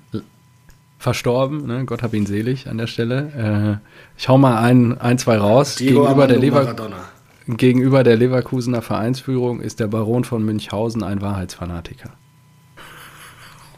[0.99, 1.85] verstorben, ne?
[1.85, 3.81] Gott hab ihn selig an der Stelle.
[3.85, 5.77] Äh, ich hau mal ein, ein zwei raus.
[5.77, 7.05] Diego gegenüber, der Armando Lever Maradona.
[7.47, 12.13] Gegenüber der Leverkusener Vereinsführung ist der Baron von Münchhausen ein Wahrheitsfanatiker.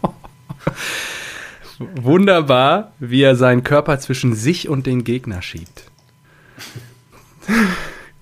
[1.79, 5.91] Wunderbar, wie er seinen Körper zwischen sich und den Gegner schiebt.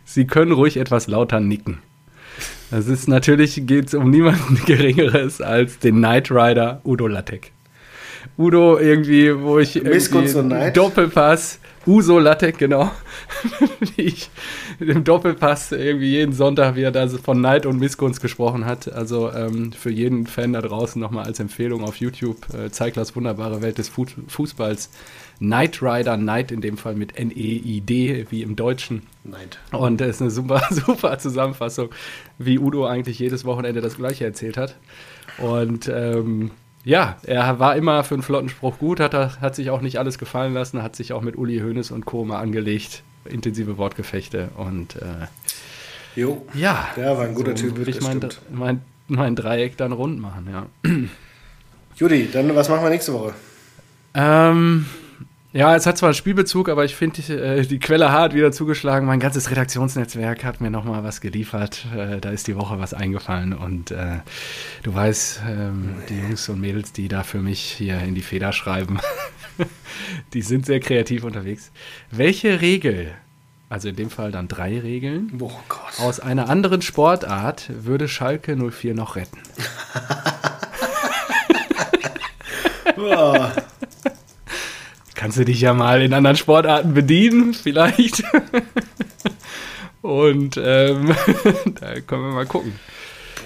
[0.04, 1.78] Sie können ruhig etwas lauter nicken.
[2.70, 7.52] Das ist natürlich, geht es um niemanden Geringeres als den Knight Rider Udo Lattek.
[8.36, 10.72] Udo irgendwie, wo ich irgendwie.
[10.72, 12.90] Doppelpass, Uso Lattek, genau.
[13.80, 14.30] Wie ich
[14.80, 18.92] im Doppelpass irgendwie jeden Sonntag, wie er da von Neid und Missgunst gesprochen hat.
[18.92, 23.62] Also ähm, für jeden Fan da draußen nochmal als Empfehlung auf YouTube, äh, Zeiglers wunderbare
[23.62, 24.90] Welt des Fu Fußballs.
[25.38, 29.02] Knight Rider, Knight in dem Fall mit N-E-I-D, wie im Deutschen.
[29.24, 29.48] Nein.
[29.72, 31.90] Und das ist eine super, super Zusammenfassung,
[32.38, 34.76] wie Udo eigentlich jedes Wochenende das Gleiche erzählt hat.
[35.38, 36.52] Und ähm,
[36.84, 40.18] ja, er war immer für einen Flottenspruch gut, hat, er, hat sich auch nicht alles
[40.18, 42.24] gefallen lassen, hat sich auch mit Uli Hoeneß und Co.
[42.24, 43.02] mal angelegt.
[43.24, 45.26] Intensive Wortgefechte und äh,
[46.14, 46.46] Jo.
[46.54, 48.20] ja, Ja, war ein guter Typ, Würde ich mein,
[48.52, 50.66] mein, mein Dreieck dann rund machen, ja.
[51.96, 53.34] Judy, dann was machen wir nächste Woche?
[54.14, 54.86] Ähm,
[55.54, 59.06] ja, es hat zwar einen Spielbezug, aber ich finde, äh, die Quelle hart wieder zugeschlagen.
[59.06, 61.86] Mein ganzes Redaktionsnetzwerk hat mir nochmal was geliefert.
[61.96, 63.52] Äh, da ist die Woche was eingefallen.
[63.52, 64.18] Und äh,
[64.82, 68.52] du weißt, ähm, die Jungs und Mädels, die da für mich hier in die Feder
[68.52, 68.98] schreiben,
[70.34, 71.70] die sind sehr kreativ unterwegs.
[72.10, 73.12] Welche Regel,
[73.68, 75.52] also in dem Fall dann drei Regeln, Oh
[75.98, 79.38] aus einer anderen Sportart würde Schalke 04 noch retten?
[82.96, 83.52] Boah.
[85.24, 88.22] Kannst du dich ja mal in anderen Sportarten bedienen, vielleicht.
[90.02, 91.14] Und ähm,
[91.80, 92.78] da können wir mal gucken.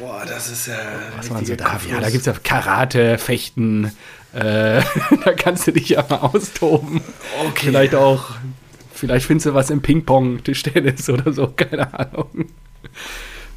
[0.00, 0.74] Boah, das ist ja.
[1.16, 1.88] Was man so darf.
[1.88, 3.92] Ja, da gibt es ja Karate, Fechten.
[4.32, 4.82] Äh,
[5.24, 7.00] da kannst du dich ja mal austoben.
[7.46, 7.66] Okay.
[7.66, 8.30] Vielleicht auch,
[8.92, 12.46] vielleicht findest du was im Ping-Pong, Tischtennis oder so, keine Ahnung.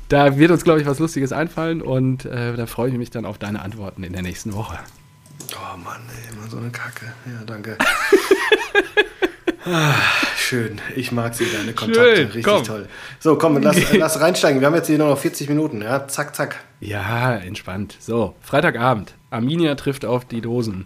[0.10, 3.26] Da wird uns, glaube ich, was Lustiges einfallen und äh, da freue ich mich dann
[3.26, 4.78] auf deine Antworten in der nächsten Woche.
[5.56, 7.14] Oh Mann, ey, immer so eine Kacke.
[7.26, 7.78] Ja, danke.
[9.66, 9.94] ah,
[10.38, 10.80] schön.
[10.96, 12.16] Ich mag sie, deine Kontakte.
[12.16, 12.64] Schön, Richtig komm.
[12.64, 12.90] toll.
[13.20, 14.62] So, komm, lass, lass reinsteigen.
[14.62, 15.82] Wir haben jetzt hier nur noch 40 Minuten.
[15.82, 16.64] Ja, zack, zack.
[16.80, 17.98] Ja, entspannt.
[18.00, 19.14] So, Freitagabend.
[19.30, 20.86] Arminia trifft auf die Dosen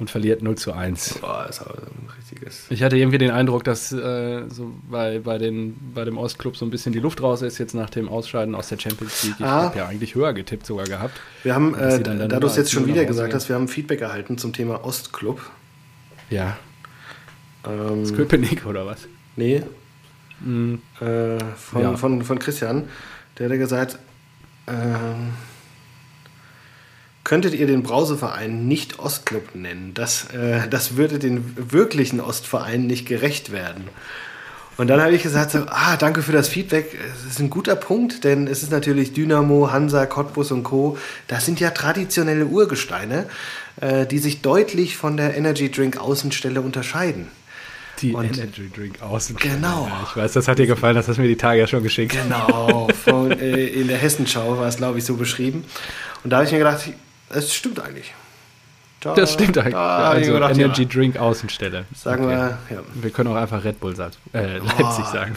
[0.00, 1.18] und verliert 0 zu 1.
[1.20, 2.66] Boah, ist aber ein richtiges.
[2.70, 6.64] Ich hatte irgendwie den Eindruck, dass äh, so bei, bei, den, bei dem Ostclub so
[6.64, 9.36] ein bisschen die Luft raus ist, jetzt nach dem Ausscheiden aus der Champions League.
[9.38, 9.64] Ich ah.
[9.64, 11.20] habe ja eigentlich höher getippt sogar gehabt.
[11.42, 14.38] Wir haben, äh, da du es jetzt schon wieder gesagt hast, wir haben Feedback erhalten
[14.38, 15.40] zum Thema Ostclub.
[16.30, 16.56] Ja.
[17.68, 19.06] Ähm, Köpenick oder was?
[19.36, 19.62] Nee.
[20.40, 20.80] Mhm.
[21.00, 21.96] Äh, von, ja.
[21.96, 22.88] von, von Christian.
[23.38, 23.98] Der hat gesagt,
[24.66, 25.34] ähm,
[27.24, 29.92] könntet ihr den Brauseverein nicht Ostclub nennen.
[29.94, 33.88] Das, äh, das würde den wirklichen Ostverein nicht gerecht werden.
[34.80, 36.96] Und dann habe ich gesagt, so, ah, danke für das Feedback.
[37.14, 40.96] Es ist ein guter Punkt, denn es ist natürlich Dynamo, Hansa, Cottbus und Co.
[41.26, 43.26] Das sind ja traditionelle Urgesteine,
[43.82, 47.28] äh, die sich deutlich von der Energy Drink Außenstelle unterscheiden.
[48.00, 49.56] Die und Energy Drink Außenstelle.
[49.56, 49.86] Genau.
[49.86, 51.82] Ja, ich weiß, das hat dir gefallen, das hast du mir die Tage ja schon
[51.82, 52.16] geschickt.
[52.16, 52.88] Genau.
[53.04, 55.64] Von, äh, in der Hessenschau war es, glaube ich, so beschrieben.
[56.24, 56.88] Und da habe ich mir gedacht,
[57.30, 58.14] es stimmt eigentlich.
[59.00, 59.74] Da, das stimmt eigentlich.
[59.74, 60.88] also gedacht, Energy ja.
[60.88, 61.86] Drink Außenstelle.
[61.94, 62.34] Sagen okay.
[62.68, 62.82] wir, ja.
[62.94, 65.12] Wir können auch einfach Red Bull äh, Leipzig oh.
[65.12, 65.36] sagen.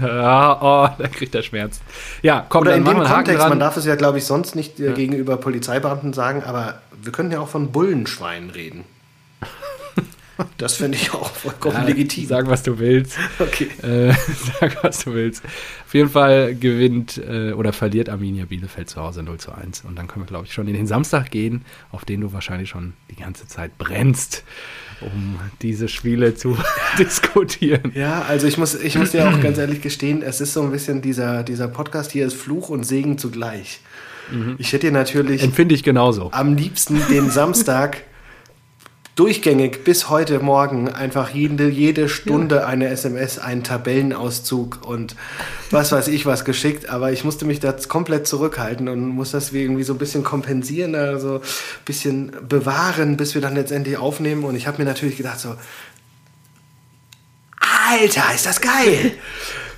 [0.00, 1.80] Ja, oh, da kriegt er Schmerz.
[2.20, 4.88] Ja, komm, Oder in dem Kontext, man darf es ja, glaube ich, sonst nicht äh,
[4.88, 4.92] ja.
[4.92, 8.84] gegenüber Polizeibeamten sagen, aber wir können ja auch von Bullenschweinen reden.
[10.58, 12.26] Das finde ich auch vollkommen ja, legitim.
[12.26, 13.16] Sag, was du willst.
[13.38, 13.68] Okay.
[13.82, 14.14] Äh,
[14.60, 15.42] sag, was du willst.
[15.86, 19.84] Auf jeden Fall gewinnt äh, oder verliert Arminia Bielefeld zu Hause 0 zu 1.
[19.86, 22.68] Und dann können wir, glaube ich, schon in den Samstag gehen, auf den du wahrscheinlich
[22.68, 24.44] schon die ganze Zeit brennst,
[25.00, 26.56] um diese Spiele zu
[26.98, 27.92] diskutieren.
[27.94, 30.70] Ja, also ich muss, ich muss dir auch ganz ehrlich gestehen, es ist so ein
[30.70, 33.80] bisschen dieser, dieser Podcast hier ist Fluch und Segen zugleich.
[34.30, 34.56] Mhm.
[34.58, 35.42] Ich hätte dir natürlich.
[35.42, 36.30] Empfinde ich genauso.
[36.32, 38.02] Am liebsten den Samstag
[39.16, 42.66] durchgängig bis heute Morgen einfach jede, jede Stunde ja.
[42.66, 45.16] eine SMS, einen Tabellenauszug und
[45.70, 46.88] was weiß ich was geschickt.
[46.88, 50.94] Aber ich musste mich da komplett zurückhalten und muss das irgendwie so ein bisschen kompensieren,
[50.94, 54.44] also ein bisschen bewahren, bis wir dann letztendlich aufnehmen.
[54.44, 55.54] Und ich habe mir natürlich gedacht so,
[57.90, 59.12] Alter, ist das geil!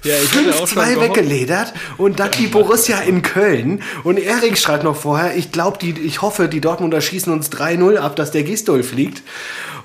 [0.04, 3.82] Ja, 5-2 weggeledert und dann die Borussia in Köln.
[4.02, 8.16] Und Erik schreibt noch vorher, ich glaube, ich hoffe, die Dortmunder schießen uns 3-0 ab,
[8.16, 9.22] dass der Gistol fliegt.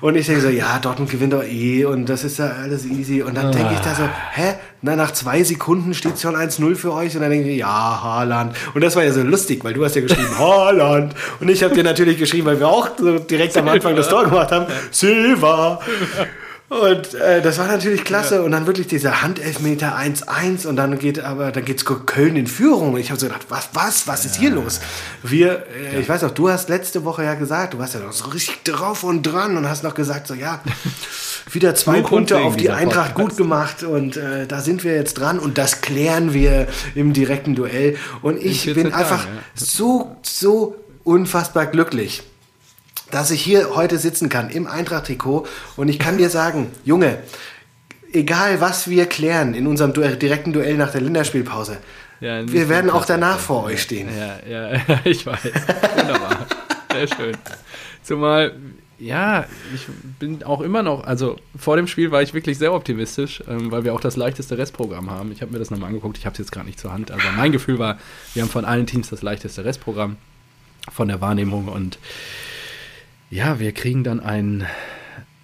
[0.00, 3.22] Und ich denke so, ja, Dortmund gewinnt doch eh und das ist ja alles easy.
[3.22, 4.10] Und dann denke ich da so, ah.
[4.32, 4.54] hä?
[4.80, 7.14] Na, nach zwei Sekunden steht schon 1-0 für euch.
[7.16, 8.56] Und dann denke ich, ja, Haaland.
[8.74, 11.14] Und das war ja so lustig, weil du hast ja geschrieben, Haaland.
[11.40, 14.24] Und ich habe dir natürlich geschrieben, weil wir auch so direkt am Anfang das Tor
[14.24, 15.80] gemacht haben, Silva.
[16.68, 18.36] Und äh, das war natürlich klasse.
[18.36, 18.40] Ja.
[18.42, 22.92] Und dann wirklich dieser Handelfmeter 1-1 und dann geht aber, dann geht's Köln in Führung.
[22.92, 24.80] Und ich habe so gedacht, was, was, was ist hier los?
[25.22, 26.00] Wir, äh, ja.
[26.00, 28.64] ich weiß noch, du hast letzte Woche ja gesagt, du warst ja noch so richtig
[28.64, 30.60] drauf und dran und hast noch gesagt, so ja,
[31.52, 35.38] wieder zwei Punkte auf die Eintracht gut gemacht und äh, da sind wir jetzt dran
[35.38, 37.96] und das klären wir im direkten Duell.
[38.20, 39.42] Und ich bin einfach Tagen, ja.
[39.54, 42.27] so, so unfassbar glücklich
[43.10, 47.18] dass ich hier heute sitzen kann im Eintracht-Trikot und ich kann dir sagen, Junge,
[48.12, 51.78] egal was wir klären in unserem du direkten Duell nach der Länderspielpause,
[52.20, 54.08] ja, wir werden auch danach vor euch stehen.
[54.16, 55.44] Ja, ja, ich weiß.
[55.96, 56.46] Wunderbar.
[56.92, 57.36] Sehr schön.
[58.02, 58.56] Zumal,
[58.98, 59.86] ja, ich
[60.18, 63.84] bin auch immer noch, also vor dem Spiel war ich wirklich sehr optimistisch, ähm, weil
[63.84, 65.30] wir auch das leichteste Restprogramm haben.
[65.30, 67.12] Ich habe mir das nochmal angeguckt, ich habe es jetzt gerade nicht zur Hand.
[67.12, 67.98] Also mein Gefühl war,
[68.34, 70.16] wir haben von allen Teams das leichteste Restprogramm
[70.90, 71.98] von der Wahrnehmung und
[73.30, 74.66] ja, wir kriegen dann einen,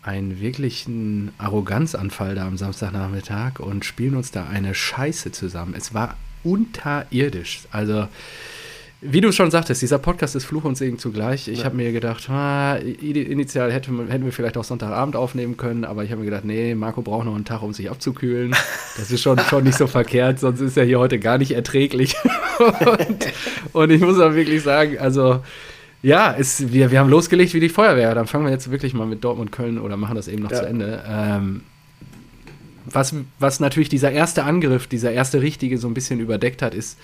[0.03, 5.75] einen wirklichen Arroganzanfall da am Samstagnachmittag und spielen uns da eine Scheiße zusammen.
[5.77, 7.61] Es war unterirdisch.
[7.71, 8.09] Also,
[9.03, 11.49] wie du schon sagtest, dieser Podcast ist Fluch und Segen zugleich.
[11.49, 11.65] Ich ja.
[11.67, 16.11] habe mir gedacht, ah, initial hätte, hätten wir vielleicht auch Sonntagabend aufnehmen können, aber ich
[16.11, 18.57] habe mir gedacht, nee, Marco braucht noch einen Tag, um sich abzukühlen.
[18.97, 22.15] Das ist schon, schon nicht so verkehrt, sonst ist er hier heute gar nicht erträglich.
[22.59, 23.27] und,
[23.73, 25.43] und ich muss auch wirklich sagen, also
[26.05, 28.15] ja, es, wir, wir haben losgelegt wie die Feuerwehr.
[28.15, 30.59] Dann fangen wir jetzt wirklich mal mit Dortmund, Köln oder machen das eben noch ja.
[30.59, 31.03] zu Ende.
[31.09, 31.63] Ähm,
[32.85, 36.99] was, was natürlich dieser erste Angriff, dieser erste richtige so ein bisschen überdeckt hat, ist,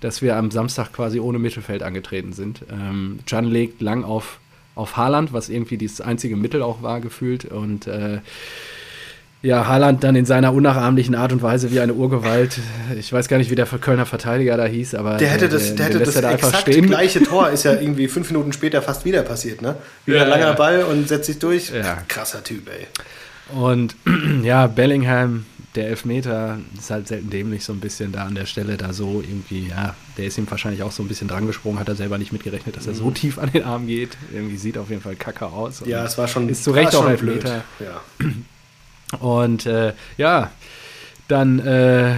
[0.00, 2.64] dass wir am Samstag quasi ohne Mittelfeld angetreten sind.
[2.72, 4.40] Ähm, Can legt lang auf,
[4.74, 7.44] auf Haaland, was irgendwie das einzige Mittel auch war, gefühlt.
[7.44, 8.18] Und äh,
[9.42, 12.58] ja, Haaland dann in seiner unnachahmlichen Art und Weise wie eine Urgewalt.
[12.98, 15.76] Ich weiß gar nicht, wie der Kölner Verteidiger da hieß, aber der hätte das, der,
[15.76, 16.86] der hätte das da exakt stehen.
[16.86, 19.76] gleiche Tor ist ja irgendwie fünf Minuten später fast wieder passiert, ne?
[20.04, 20.52] Wieder ja, langer ja.
[20.52, 21.70] Ball und setzt sich durch.
[21.70, 22.02] Ja.
[22.08, 22.86] Krasser Typ, ey.
[23.56, 23.96] Und
[24.42, 28.76] ja, Bellingham, der Elfmeter, ist halt selten dämlich so ein bisschen da an der Stelle
[28.76, 31.88] da so irgendwie, ja, der ist ihm wahrscheinlich auch so ein bisschen dran gesprungen, hat
[31.88, 33.14] er selber nicht mitgerechnet, dass er so mhm.
[33.14, 34.18] tief an den Arm geht.
[34.34, 35.82] Irgendwie sieht auf jeden Fall kacke aus.
[35.86, 37.64] Ja, es war schon, ist zu Recht auch Elfmeter.
[37.78, 38.02] Ja.
[39.18, 40.50] Und äh, ja,
[41.28, 42.14] dann äh,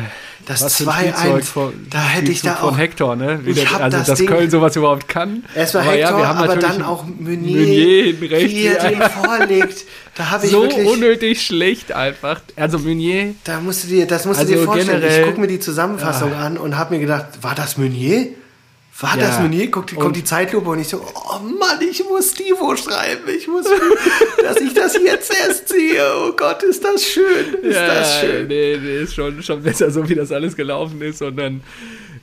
[0.47, 3.41] Das was für 2-1, von- da hätte ich da auch- von Hector, ne?
[3.45, 5.45] Wie Ich hab also, das dass Ding- Köln sowas überhaupt kann.
[5.55, 8.89] Erstmal Aber ja, Hector, wir haben aber dann auch Meunier, Meunier rechts, wie er ja.
[8.91, 9.85] den vorlegt.
[10.15, 10.87] Da habe ich so wirklich...
[10.87, 12.41] unnötig schlecht einfach.
[12.57, 15.01] Also Meunier, Da musst du dir, das musst Also du dir vorstellen.
[15.01, 18.27] generell- ich gucke mir die Zusammenfassung an und habe mir gedacht, war das Meunier?
[19.03, 19.27] War Ja.
[19.27, 19.71] das Meunier?
[19.71, 23.23] Guck, die- kommt Und- die Zeitlupe und ich so, oh Mann, ich muss Stivo schreiben.
[23.37, 23.67] Ich muss,
[24.43, 26.01] dass ich das jetzt erst sehe.
[26.25, 27.55] Oh Gott, ist das schön.
[27.63, 28.47] Ist das schön.
[28.47, 31.21] Nee, nee, ist schon, schon besser, so wie das alles gelaufen ist.
[31.21, 31.63] Und dann,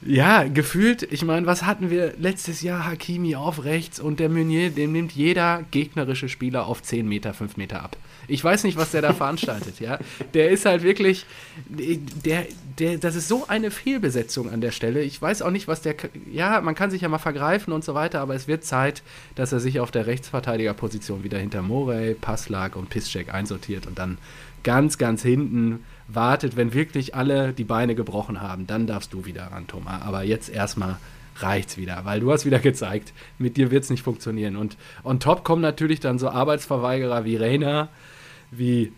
[0.01, 2.85] ja, gefühlt, ich meine, was hatten wir letztes Jahr?
[2.85, 7.57] Hakimi auf rechts und der Meunier, dem nimmt jeder gegnerische Spieler auf 10 Meter, 5
[7.57, 7.97] Meter ab.
[8.29, 9.99] Ich weiß nicht, was der da veranstaltet, ja.
[10.33, 11.25] Der ist halt wirklich,
[11.67, 12.45] der,
[12.77, 15.01] der, das ist so eine Fehlbesetzung an der Stelle.
[15.01, 15.95] Ich weiß auch nicht, was der,
[16.31, 19.03] ja, man kann sich ja mal vergreifen und so weiter, aber es wird Zeit,
[19.35, 24.17] dass er sich auf der Rechtsverteidigerposition wieder hinter Morey, Passlag und Piszczek einsortiert und dann
[24.63, 29.43] ganz, ganz hinten wartet, wenn wirklich alle die Beine gebrochen haben, dann darfst du wieder
[29.43, 30.01] ran, Thomas.
[30.01, 30.97] Aber jetzt erstmal
[31.37, 34.55] reicht's wieder, weil du hast wieder gezeigt, mit dir wird's nicht funktionieren.
[34.55, 37.89] Und on top kommen natürlich dann so Arbeitsverweigerer wie Reina,
[38.51, 38.91] wie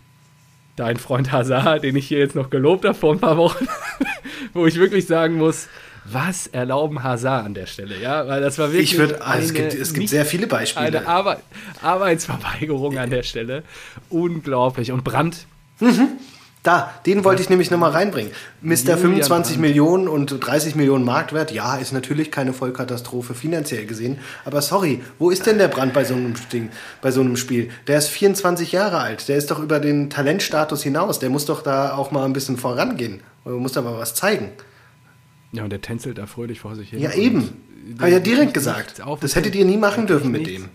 [0.76, 3.68] dein Freund Hazard, den ich hier jetzt noch gelobt habe vor ein paar Wochen,
[4.54, 5.68] wo ich wirklich sagen muss,
[6.04, 9.54] was erlauben Hazard an der Stelle, ja, weil das war wirklich Ich würde, also es
[9.54, 10.86] gibt, es gibt sehr viele Beispiele.
[10.86, 11.38] eine Arbeit,
[11.80, 13.62] Arbeitsverweigerung an der Stelle.
[14.08, 14.90] Unglaublich.
[14.90, 15.46] Und Brandt,
[16.62, 18.30] Da, den wollte ich nämlich nochmal reinbringen.
[18.60, 18.70] Mr.
[18.72, 19.60] Julian 25 Brandt.
[19.60, 24.18] Millionen und 30 Millionen Marktwert, ja, ist natürlich keine Vollkatastrophe finanziell gesehen.
[24.44, 26.70] Aber sorry, wo ist denn der Brand bei so einem Ding,
[27.00, 27.70] bei so einem Spiel?
[27.88, 31.18] Der ist 24 Jahre alt, der ist doch über den Talentstatus hinaus.
[31.18, 33.22] Der muss doch da auch mal ein bisschen vorangehen.
[33.44, 34.50] Muss da mal was zeigen.
[35.50, 37.00] ja, und der tänzelt da fröhlich vor sich hin.
[37.00, 37.60] Ja, eben.
[37.98, 39.02] Habe ja direkt gesagt.
[39.20, 40.68] Das hättet ihr nie machen dürfen mit dem.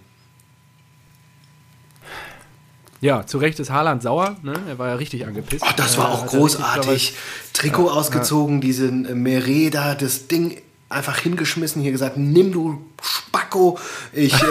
[3.02, 4.38] Ja, zu Recht ist Haaland sauer.
[4.42, 4.54] Ne?
[4.68, 5.64] Er war ja richtig angepisst.
[5.68, 7.14] Ach, das war Äh, auch hat er großartig.
[7.54, 10.58] Trikot ausgezogen, diesen äh, Mereda, das Ding
[10.90, 13.78] einfach hingeschmissen, hier gesagt, nimm du Spacko,
[14.14, 14.46] ich, äh,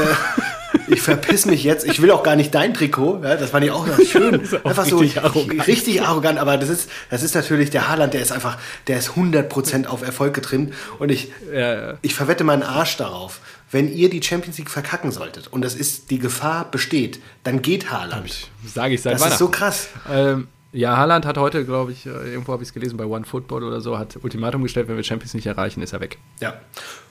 [0.88, 3.70] ich verpiss mich jetzt, ich will auch gar nicht dein Trikot, ja, das fand ich
[3.70, 4.46] auch schön.
[4.62, 5.66] auch einfach richtig so arrogant.
[5.66, 9.10] richtig arrogant, aber das ist, das ist natürlich der Haaland, der ist einfach, der ist
[9.12, 11.94] 100% auf Erfolg getrimmt und ich, Ja, ja.
[12.02, 16.10] ich verwette meinen Arsch darauf, wenn ihr die Champions League verkacken solltet und das ist,
[16.10, 18.48] die Gefahr besteht, dann geht Haaland.
[18.64, 19.88] Sage ich seit Das ist so krass.
[20.10, 23.24] Ähm, ja, Haaland hat heute, glaube ich, äh, irgendwo habe ich es gelesen, bei One
[23.24, 26.18] Football oder so, hat Ultimatum gestellt, wenn wir Champions nicht erreichen, ist er weg.
[26.40, 26.60] Ja.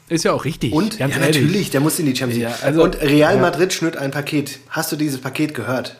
[0.07, 0.71] Ist ja auch richtig.
[0.71, 2.61] Und ja, natürlich, der muss in die Champions League.
[2.61, 3.41] Ja, also- und Real ja.
[3.41, 4.59] Madrid schnürt ein Paket.
[4.69, 5.99] Hast du dieses Paket gehört?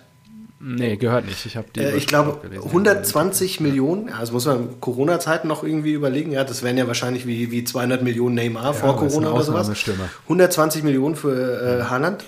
[0.68, 1.46] Nee, gehört nicht.
[1.46, 1.80] Ich habe die.
[1.82, 2.66] Äh, ich glaube auch gelesen.
[2.66, 6.32] 120 Millionen, ja, das muss man in Corona-Zeiten noch irgendwie überlegen.
[6.32, 9.44] Ja, das wären ja wahrscheinlich wie, wie 200 Millionen Neymar vor aber ist Corona oder
[9.44, 9.60] sowas.
[9.62, 10.10] Ausnahmestürmer.
[10.24, 12.26] 120 Millionen für äh, Haaland.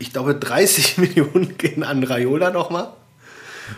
[0.00, 2.88] Ich glaube 30 Millionen gehen an Raiola nochmal.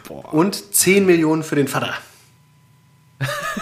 [0.08, 1.92] Und 10 Millionen für den Vater.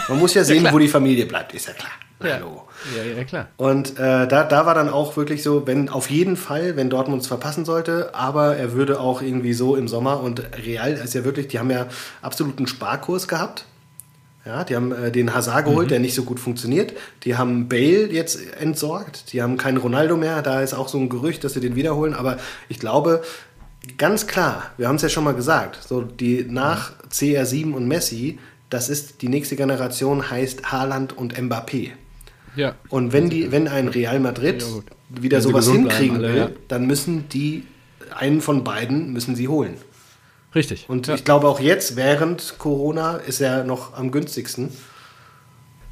[0.09, 0.73] Man muss ja sehen, klar.
[0.73, 1.93] wo die Familie bleibt, ist ja klar.
[2.23, 2.37] Ja.
[2.37, 2.69] Hallo.
[2.97, 3.49] Ja, ja, klar.
[3.57, 7.23] Und äh, da, da war dann auch wirklich so, wenn auf jeden Fall, wenn Dortmund
[7.23, 11.25] es verpassen sollte, aber er würde auch irgendwie so im Sommer und Real ist ja
[11.25, 11.87] wirklich, die haben ja
[12.23, 13.67] absoluten Sparkurs gehabt.
[14.45, 16.95] Ja, die haben äh, den Hazard geholt, der nicht so gut funktioniert.
[17.25, 19.33] Die haben Bale jetzt entsorgt.
[19.33, 20.41] Die haben keinen Ronaldo mehr.
[20.41, 22.15] Da ist auch so ein Gerücht, dass sie den wiederholen.
[22.15, 23.23] Aber ich glaube,
[23.99, 28.39] ganz klar, wir haben es ja schon mal gesagt, so die nach CR7 und Messi,
[28.71, 31.93] das ist die nächste Generation, heißt Haaland und Mbappé.
[32.57, 32.75] Ja.
[32.89, 36.51] Und wenn, die, wenn ein Real Madrid Ja, wieder sowas hinkriegen alle, will, ja.
[36.69, 37.65] dann müssen die,
[38.15, 39.77] einen von beiden müssen sie holen.
[40.55, 40.87] Richtig.
[40.89, 41.15] Und ja.
[41.15, 44.71] ich glaube auch jetzt, während Corona, ist er noch am günstigsten.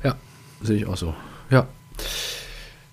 [0.03, 0.17] Ja,
[0.63, 1.15] sehe ich auch so.
[1.51, 1.69] Ja.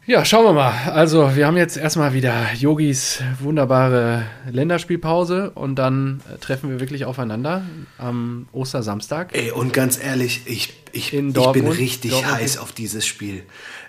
[0.06, 0.74] Ja, schauen wir mal.
[0.92, 7.06] Also, wir haben jetzt erstmal wieder Yogis wunderbare Länderspielpause und dann äh, treffen wir wirklich
[7.06, 7.64] aufeinander
[7.98, 9.30] am Ostersamstag.
[9.34, 12.36] Ey, und ganz ehrlich, ich, ich, ich bin richtig Dortmund.
[12.36, 13.44] heiß auf dieses Spiel.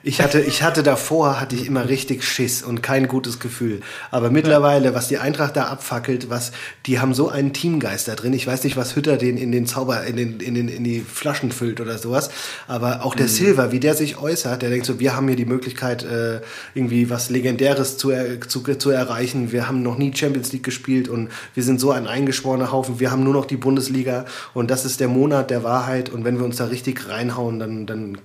[0.06, 3.80] Ich hatte, ich hatte davor, hatte ich immer richtig Schiss und kein gutes Gefühl.
[4.10, 6.52] Aber mittlerweile, was die Eintracht da abfackelt, was,
[6.84, 8.34] die haben so einen Teamgeist da drin.
[8.34, 11.00] Ich weiß nicht, was Hütter den in den Zauber, in, den, in, den, in die
[11.00, 12.28] Flaschen füllt oder sowas.
[12.68, 13.18] Aber auch Mhm.
[13.18, 16.40] der Silver, wie der sich äußert, der denkt so, wir haben hier die Möglichkeit, äh,
[16.74, 18.12] irgendwie was Legendäres zu,
[18.46, 19.52] zu, zu erreichen.
[19.52, 23.00] Wir haben noch nie Champions League gespielt und wir sind so ein eingeschworener Haufen.
[23.00, 26.10] Wir haben nur noch die Bundesliga und das ist der Monat der Wahrheit.
[26.10, 28.18] Und wenn wir uns da richtig reinhauen, dann, dann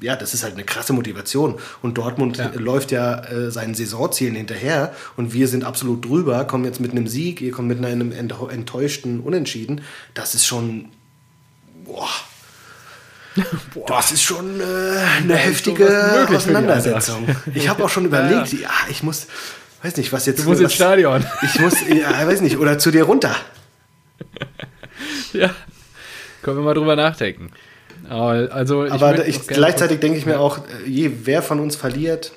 [0.00, 1.58] ja, das ist halt eine krasse Motivation.
[1.82, 2.50] Und Dortmund Ja.
[2.54, 7.06] läuft ja äh, seinen Saisonzielen hinterher und wir sind absolut drüber, kommen jetzt mit einem
[7.08, 9.80] Sieg, ihr kommt mit einem enttäu- enttäuschten Unentschieden.
[10.14, 10.86] Das ist schon.
[11.84, 12.08] Boah.
[13.86, 17.28] Das ist schon äh, eine ist heftige Auseinandersetzung.
[17.54, 19.28] Ich habe auch schon überlegt, ja, ich muss,
[19.82, 20.40] weiß nicht, was jetzt.
[20.40, 21.24] Du musst was, ins Stadion.
[21.42, 23.36] Ich muss, ja, weiß nicht, oder zu dir runter.
[25.32, 25.50] ja,
[26.42, 27.50] können wir mal drüber nachdenken.
[28.08, 32.32] Also, ich Aber ich, gleichzeitig denke ich mir auch, je wer von uns verliert,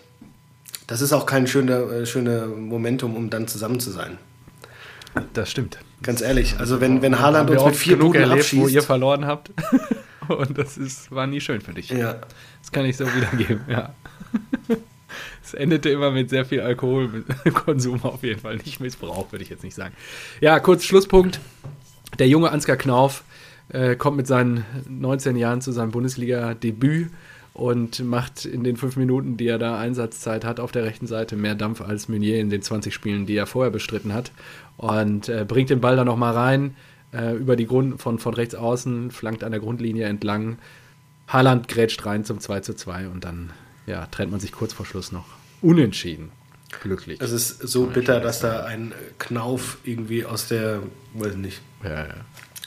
[0.87, 4.17] das ist auch kein schöner äh, schöne Momentum, um dann zusammen zu sein.
[5.33, 5.79] Das stimmt.
[6.03, 9.25] Ganz ehrlich, also wenn, wenn Haaland uns mit vier Punkten erlebt, abschießt, wo ihr verloren
[9.25, 9.51] habt
[10.27, 11.89] und das ist, war nie schön für dich.
[11.89, 12.15] Ja.
[12.61, 13.93] Das kann ich so wiedergeben, ja.
[15.43, 19.63] Es endete immer mit sehr viel Alkoholkonsum, auf jeden Fall nicht Missbrauch, würde ich jetzt
[19.63, 19.93] nicht sagen.
[20.39, 21.39] Ja, kurz Schlusspunkt.
[22.19, 23.23] Der junge Ansgar Knauf
[23.71, 27.09] äh, kommt mit seinen 19 Jahren zu seinem Bundesliga-Debüt
[27.53, 31.35] und macht in den fünf Minuten, die er da Einsatzzeit hat, auf der rechten Seite
[31.35, 34.31] mehr Dampf als Meunier in den 20 Spielen, die er vorher bestritten hat.
[34.77, 36.75] Und äh, bringt den Ball dann nochmal rein,
[37.13, 40.57] äh, über die Grund von, von rechts außen, flankt an der Grundlinie entlang.
[41.27, 43.51] Haaland grätscht rein zum 2 zu 2 und dann
[43.85, 45.25] ja, trennt man sich kurz vor Schluss noch.
[45.61, 46.31] Unentschieden.
[46.81, 47.19] Glücklich.
[47.19, 50.81] Es ist so bitter, dass da ein Knauf irgendwie aus der,
[51.13, 52.15] weiß nicht, ja, ja.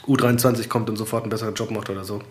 [0.07, 2.23] U23 kommt und sofort einen besseren Job macht oder so.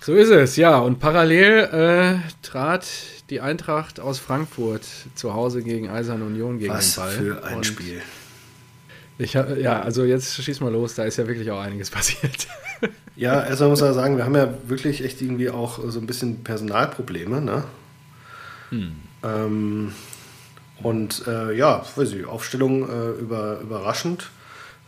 [0.00, 0.78] So ist es, ja.
[0.78, 2.86] Und parallel äh, trat
[3.30, 7.12] die Eintracht aus Frankfurt zu Hause gegen Eisern Union gegen Was den Ball.
[7.12, 8.00] für ein und Spiel.
[9.18, 12.46] Ich, ja, also jetzt schieß mal los, da ist ja wirklich auch einiges passiert.
[13.16, 16.44] Ja, erstmal muss man sagen, wir haben ja wirklich echt irgendwie auch so ein bisschen
[16.44, 17.64] Personalprobleme, ne?
[18.70, 18.92] Hm.
[19.24, 19.92] Ähm,
[20.82, 24.30] und äh, ja, weiß ich, Aufstellung äh, über, überraschend.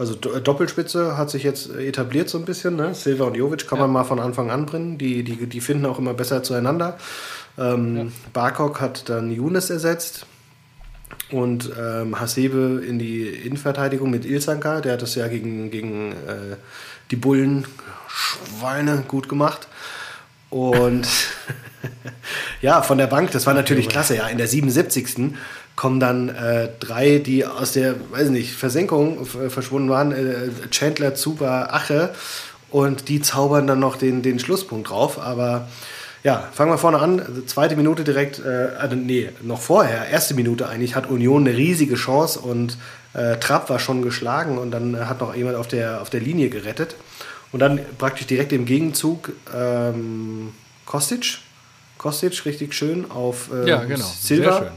[0.01, 2.75] Also äh, Doppelspitze hat sich jetzt etabliert so ein bisschen.
[2.75, 2.95] Ne?
[2.95, 3.85] Silva und Jovic kann ja.
[3.85, 4.97] man mal von Anfang an bringen.
[4.97, 6.97] Die, die, die finden auch immer besser zueinander.
[7.59, 8.07] Ähm, ja.
[8.33, 10.25] Barkok hat dann Younes ersetzt
[11.31, 14.81] und ähm, Hasebe in die Innenverteidigung mit Ilsanka.
[14.81, 16.57] Der hat das ja gegen, gegen äh,
[17.11, 17.67] die Bullen
[18.09, 19.69] Schweine gut gemacht.
[20.49, 21.07] Und
[22.63, 24.17] ja, von der Bank, das war natürlich klasse.
[24.17, 25.35] Ja, in der 77.
[25.77, 30.13] kommen dann äh, drei, die aus der, weiß nicht, Versenkung verschwunden waren.
[30.13, 32.11] Äh, Chandler, Zuba, Ache.
[32.71, 35.19] Und die zaubern dann noch den, den Schlusspunkt drauf.
[35.19, 35.69] Aber
[36.23, 37.21] ja, fangen wir vorne an.
[37.21, 41.57] Also zweite Minute direkt, äh, also nee, noch vorher, erste Minute eigentlich, hat Union eine
[41.57, 42.77] riesige Chance und
[43.15, 46.51] äh, Trapp war schon geschlagen und dann hat noch jemand auf der, auf der Linie
[46.51, 46.95] gerettet.
[47.53, 50.53] Und dann praktisch direkt im Gegenzug ähm,
[50.87, 51.39] Kostic.
[51.99, 54.07] Kostic richtig schön auf ähm, ja, genau.
[54.21, 54.71] Silva.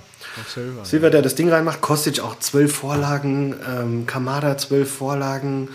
[0.48, 1.82] Silva, Silva, der das Ding reinmacht.
[1.82, 3.56] Kostic auch zwölf Vorlagen.
[3.67, 5.69] Ähm, Kamada zwölf Vorlagen.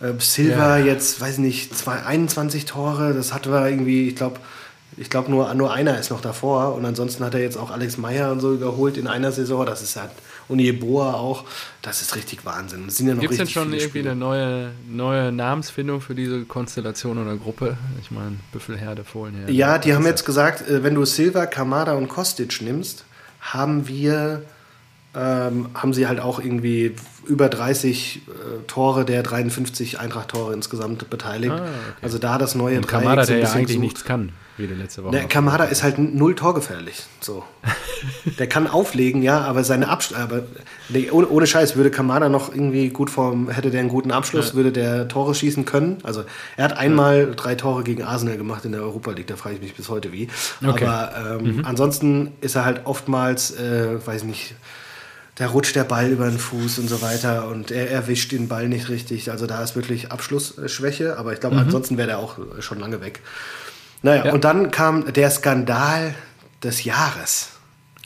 [0.00, 0.86] Äh, Silva ja.
[0.86, 3.14] jetzt, weiß nicht, zwei, 21 Tore.
[3.14, 4.40] Das hatten wir irgendwie, ich glaube,
[4.96, 6.74] ich glaube nur, nur einer ist noch davor.
[6.74, 9.64] Und ansonsten hat er jetzt auch Alex Meyer und so überholt in einer Saison.
[9.64, 10.10] Das ist halt
[10.48, 11.44] und Jeboa auch.
[11.80, 12.88] Das ist richtig Wahnsinn.
[12.88, 14.10] ja Gibt es denn schon irgendwie Spiele.
[14.10, 17.76] eine neue, neue Namensfindung für diese Konstellation oder Gruppe?
[18.00, 19.52] Ich meine, Büffelherde, Fohlenherde.
[19.52, 23.04] Ja, die haben jetzt gesagt, äh, wenn du Silva, Kamada und Kostic nimmst,
[23.42, 24.42] haben wir
[25.14, 26.94] ähm, haben sie halt auch irgendwie
[27.26, 28.20] über 30 äh,
[28.66, 31.52] Tore der 53 Eintracht-Tore insgesamt beteiligt.
[31.52, 31.70] Ah, okay.
[32.00, 35.02] Also da das neue Und Kamada, der ja eigentlich so nichts kann, wie die letzte
[35.02, 35.12] Woche.
[35.12, 37.04] Der Kamada ist halt null torgefährlich.
[37.20, 37.42] So.
[38.38, 40.42] der kann auflegen, ja, aber seine Abschluss, aber
[40.88, 44.50] nee, ohne, ohne, Scheiß würde Kamada noch irgendwie gut vom, hätte der einen guten Abschluss,
[44.50, 44.54] ja.
[44.54, 45.98] würde der Tore schießen können.
[46.02, 46.24] Also
[46.56, 47.34] er hat einmal ja.
[47.34, 50.12] drei Tore gegen Arsenal gemacht in der Europa League, da frage ich mich bis heute
[50.12, 50.28] wie.
[50.64, 50.84] Okay.
[50.86, 51.64] Aber ähm, mhm.
[51.64, 54.54] ansonsten ist er halt oftmals, äh, weiß nicht,
[55.36, 58.68] da rutscht der Ball über den Fuß und so weiter und er erwischt den Ball
[58.68, 59.30] nicht richtig.
[59.30, 61.62] Also da ist wirklich Abschlussschwäche, aber ich glaube, mhm.
[61.62, 63.20] ansonsten wäre er auch schon lange weg.
[64.02, 64.32] Naja, ja.
[64.32, 66.14] und dann kam der Skandal
[66.62, 67.50] des Jahres.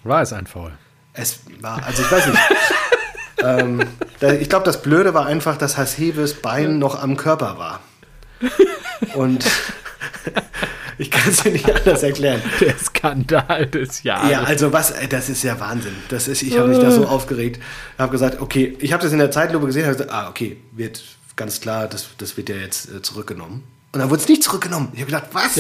[0.05, 0.73] War es ein Foul?
[1.13, 2.39] Es war, also ich weiß nicht.
[3.43, 3.83] ähm,
[4.21, 7.81] da, ich glaube, das Blöde war einfach, dass Hasebes Bein noch am Körper war.
[9.15, 9.47] Und
[10.99, 12.43] ich kann es dir nicht anders erklären.
[12.61, 14.31] Der Skandal des Jahres.
[14.31, 15.95] Ja, also was, das ist ja Wahnsinn.
[16.11, 17.59] Das ist, ich habe mich da so aufgeregt.
[17.95, 20.59] Ich habe gesagt, okay, ich habe das in der Zeitlupe gesehen, habe gesagt, ah, okay,
[20.73, 21.03] wird
[21.37, 23.65] ganz klar, das, das wird ja jetzt äh, zurückgenommen.
[23.93, 24.89] Und dann wurde es nicht zurückgenommen.
[24.93, 25.57] Ich habe gedacht, was?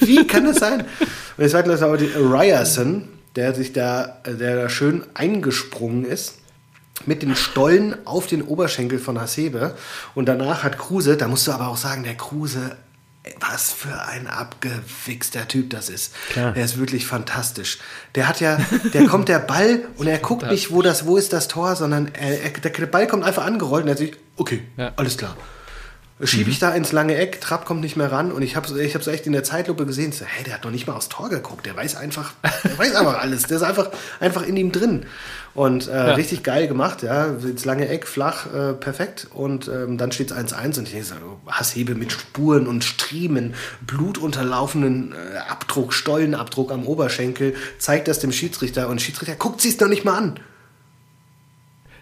[0.00, 0.80] Wie kann das sein?
[0.80, 6.38] Und jetzt war das aber die Ryerson, der sich da, der da schön eingesprungen ist
[7.06, 9.74] mit den Stollen auf den Oberschenkel von Hasebe.
[10.14, 12.76] Und danach hat Kruse, da musst du aber auch sagen, der Kruse
[13.40, 16.14] was für ein abgewichster Typ das ist.
[16.30, 16.52] Klar.
[16.52, 17.78] Der ist wirklich fantastisch.
[18.14, 18.58] Der hat ja,
[18.92, 22.10] der kommt der Ball und er guckt nicht, wo das, wo ist das Tor, sondern
[22.14, 24.92] er, er, der Ball kommt einfach angerollt und er sagt, okay, ja.
[24.96, 25.36] alles klar.
[26.22, 26.60] Schiebe ich mhm.
[26.60, 29.10] da ins lange Eck, Trapp kommt nicht mehr ran und ich habe ich hab so
[29.10, 31.66] echt in der Zeitlupe gesehen, so, hey, der hat noch nicht mal aufs Tor geguckt,
[31.66, 33.90] der weiß einfach, der weiß einfach alles, der ist einfach,
[34.20, 35.06] einfach in ihm drin.
[35.54, 36.14] Und äh, ja.
[36.14, 40.36] richtig geil gemacht, ja, ins lange Eck, flach, äh, perfekt und ähm, dann steht es
[40.36, 41.14] 1-1 und ich denke so,
[41.48, 48.88] Hasshebe mit Spuren und Striemen, blutunterlaufenden äh, Abdruck, Stollenabdruck am Oberschenkel, zeigt das dem Schiedsrichter
[48.88, 50.40] und Schiedsrichter guckt sich es noch nicht mal an.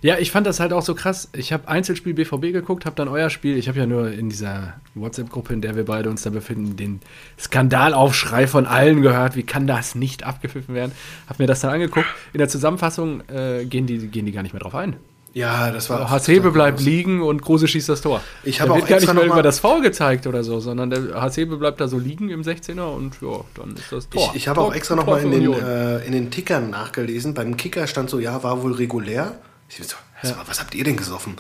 [0.02, 1.28] Ja, ich fand das halt auch so krass.
[1.32, 3.56] Ich habe Einzelspiel BVB geguckt, habe dann euer Spiel.
[3.56, 7.00] Ich habe ja nur in dieser WhatsApp-Gruppe, in der wir beide uns da befinden, den
[7.38, 9.36] Skandalaufschrei von allen gehört.
[9.36, 10.90] Wie kann das nicht abgepfiffen werden?
[11.28, 12.06] Habe mir das dann angeguckt.
[12.32, 14.96] In der Zusammenfassung äh, gehen, die, gehen die gar nicht mehr drauf ein.
[15.34, 16.10] Ja, das war.
[16.10, 16.86] Hasebe bleibt groß.
[16.86, 18.20] liegen und Kruse schießt das Tor.
[18.42, 21.14] Ich habe auch wird gar nicht mehr über das Foul gezeigt oder so, sondern der
[21.14, 24.30] Hasebe bleibt da so liegen im 16er und ja, dann ist das Tor.
[24.32, 27.34] Ich, ich habe auch extra nochmal in, den, äh, in den Tickern nachgelesen.
[27.34, 29.36] Beim Kicker stand so, ja, war wohl regulär.
[29.78, 30.36] Ich so, ja.
[30.46, 31.36] was habt ihr denn gesoffen?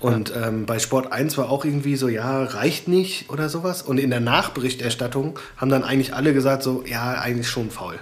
[0.00, 0.48] Und ja.
[0.48, 3.82] ähm, bei Sport 1 war auch irgendwie so, ja, reicht nicht oder sowas.
[3.82, 7.98] Und in der Nachberichterstattung haben dann eigentlich alle gesagt, so, ja, eigentlich schon faul.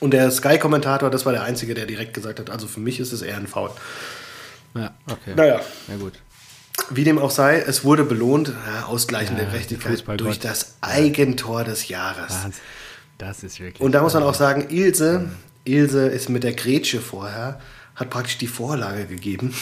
[0.00, 3.12] Und der Sky-Kommentator, das war der Einzige, der direkt gesagt hat, also für mich ist
[3.12, 3.70] es eher ein Foul.
[4.74, 5.34] Ja, okay.
[5.36, 5.60] Naja.
[5.86, 6.14] Na gut.
[6.90, 11.88] Wie dem auch sei, es wurde belohnt, ja, ausgleichende ja, Gerechtigkeit durch das Eigentor des
[11.88, 12.34] Jahres.
[13.18, 13.80] Das ist wirklich.
[13.80, 15.28] Und da muss man auch sagen, Ilse,
[15.64, 17.60] Ilse ist mit der Grätsche vorher,
[17.94, 19.54] hat praktisch die Vorlage gegeben.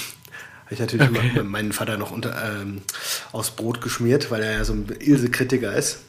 [0.65, 1.43] Habe ich natürlich okay.
[1.43, 2.83] meinen Vater noch unter, ähm,
[3.33, 6.01] aus Brot geschmiert, weil er ja so ein Ilse-Kritiker ist.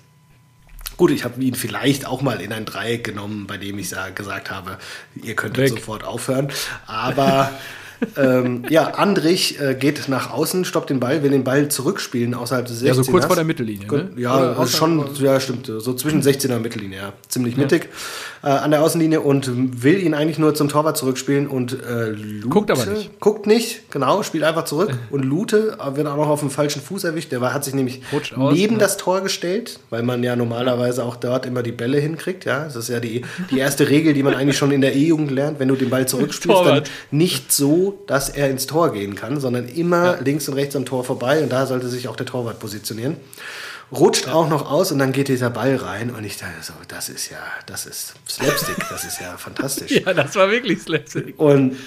[0.95, 4.51] Gut, ich habe ihn vielleicht auch mal in ein Dreieck genommen, bei dem ich gesagt
[4.51, 4.77] habe,
[5.15, 5.69] ihr könntet Weg.
[5.69, 6.51] sofort aufhören.
[6.85, 7.51] Aber
[8.17, 12.65] ähm, ja, Andrich äh, geht nach außen, stoppt den Ball, will den Ball zurückspielen außerhalb
[12.65, 13.87] des 16 Ja, so kurz vor der Mittellinie.
[13.87, 14.09] Ne?
[14.17, 15.67] Ja, schon, ja, stimmt.
[15.67, 17.13] So zwischen 16er und Mittellinie, ja.
[17.27, 17.89] Ziemlich mittig
[18.43, 18.57] ja.
[18.57, 22.47] äh, an der Außenlinie und will ihn eigentlich nur zum Torwart zurückspielen und äh, Lute,
[22.49, 23.19] Guckt aber nicht.
[23.19, 24.91] Guckt nicht, genau, spielt einfach zurück.
[25.11, 27.31] und Lute wird auch noch auf dem falschen Fuß erwischt.
[27.31, 28.01] Der war, hat sich nämlich
[28.35, 28.79] aus, neben ja.
[28.79, 32.45] das Tor gestellt, weil man ja normalerweise auch dort immer die Bälle hinkriegt.
[32.45, 35.31] Ja, das ist ja die, die erste Regel, die man eigentlich schon in der E-Jugend
[35.31, 35.59] lernt.
[35.59, 39.67] Wenn du den Ball zurückspielst, dann nicht so dass er ins Tor gehen kann, sondern
[39.67, 40.19] immer ja.
[40.21, 43.17] links und rechts am Tor vorbei und da sollte sich auch der Torwart positionieren.
[43.91, 44.33] Rutscht ja.
[44.33, 47.29] auch noch aus und dann geht dieser Ball rein und ich dachte so, das ist
[47.29, 49.91] ja, das ist Slapstick, das ist ja fantastisch.
[49.91, 51.39] ja, das war wirklich Slapstick.
[51.39, 51.77] Und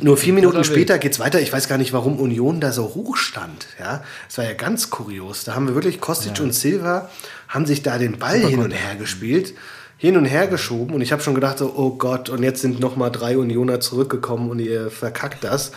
[0.00, 1.40] nur vier Minuten später geht es weiter.
[1.40, 3.68] Ich weiß gar nicht, warum Union da so hoch stand.
[3.78, 5.44] Ja, es war ja ganz kurios.
[5.44, 6.44] Da haben wir wirklich Kostic ja.
[6.44, 7.08] und Silva
[7.48, 9.54] haben sich da den Ball Super hin und her gespielt
[9.98, 12.80] hin und her geschoben und ich habe schon gedacht, so, oh Gott, und jetzt sind
[12.80, 15.72] nochmal drei Unioner zurückgekommen und ihr verkackt das.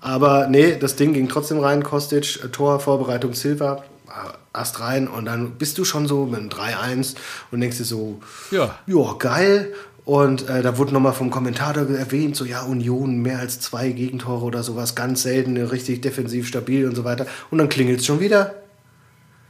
[0.00, 3.84] Aber nee, das Ding ging trotzdem rein, Kostic, äh, Tor, Vorbereitung Silva,
[4.52, 7.14] Ast rein und dann bist du schon so mit einem 3-1
[7.50, 9.74] und denkst dir so, ja, ja geil.
[10.04, 14.42] Und äh, da wurde nochmal vom Kommentator erwähnt, so ja, Union mehr als zwei Gegentore
[14.42, 17.26] oder sowas, ganz selten, richtig defensiv stabil und so weiter.
[17.50, 18.54] Und dann klingelt es schon wieder.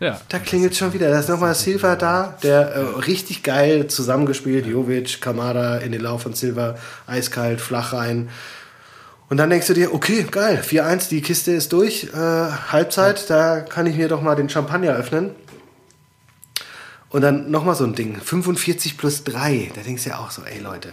[0.01, 0.21] Ja.
[0.29, 1.11] Da klingelt schon wieder.
[1.11, 4.67] Da ist nochmal Silva da, der äh, richtig geil zusammengespielt.
[4.67, 6.77] Jovic, Kamada in den Lauf von Silva,
[7.07, 8.29] eiskalt, flach rein.
[9.29, 13.61] Und dann denkst du dir, okay, geil, 4-1, die Kiste ist durch, äh, Halbzeit, da
[13.61, 15.33] kann ich mir doch mal den Champagner öffnen.
[17.11, 20.43] Und dann nochmal so ein Ding, 45 plus 3, da denkst du ja auch so,
[20.45, 20.93] ey Leute,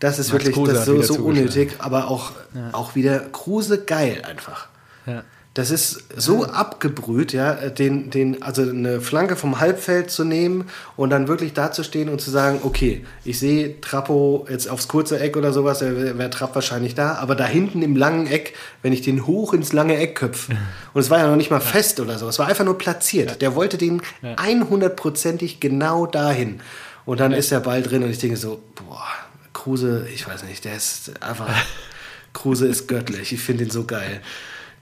[0.00, 2.70] das ist Max wirklich das ist so, so unnötig, aber auch, ja.
[2.72, 4.68] auch wieder Kruse geil einfach.
[5.06, 5.24] Ja.
[5.58, 11.10] Das ist so abgebrüht, ja, den, den, also eine Flanke vom Halbfeld zu nehmen und
[11.10, 15.52] dann wirklich dazustehen und zu sagen, okay, ich sehe Trappo jetzt aufs kurze Eck oder
[15.52, 19.26] sowas, wäre wär Trapp wahrscheinlich da, aber da hinten im langen Eck, wenn ich den
[19.26, 20.56] hoch ins lange Eck köpfe,
[20.94, 23.30] und es war ja noch nicht mal fest oder so, es war einfach nur platziert.
[23.30, 23.36] Ja.
[23.38, 26.60] Der wollte den 100%ig genau dahin.
[27.04, 27.38] Und dann ja.
[27.38, 29.08] ist der Ball drin und ich denke so, boah,
[29.54, 31.48] Kruse, ich weiß nicht, der ist einfach,
[32.32, 34.20] Kruse ist göttlich, ich finde ihn so geil.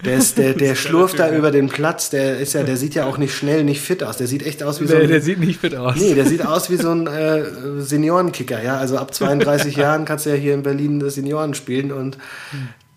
[0.05, 3.07] Der, ist, der, der schlurft da über den Platz, der ist ja, der sieht ja
[3.07, 4.17] auch nicht schnell, nicht fit aus.
[4.17, 5.09] Der sieht echt aus wie nee, so ein.
[5.09, 5.97] Der sieht nicht fit aus.
[5.97, 7.45] Nee, der sieht aus wie so ein äh,
[7.79, 8.77] Seniorenkicker, ja.
[8.77, 12.19] Also ab 32 Jahren kannst du ja hier in Berlin das Senioren spielen und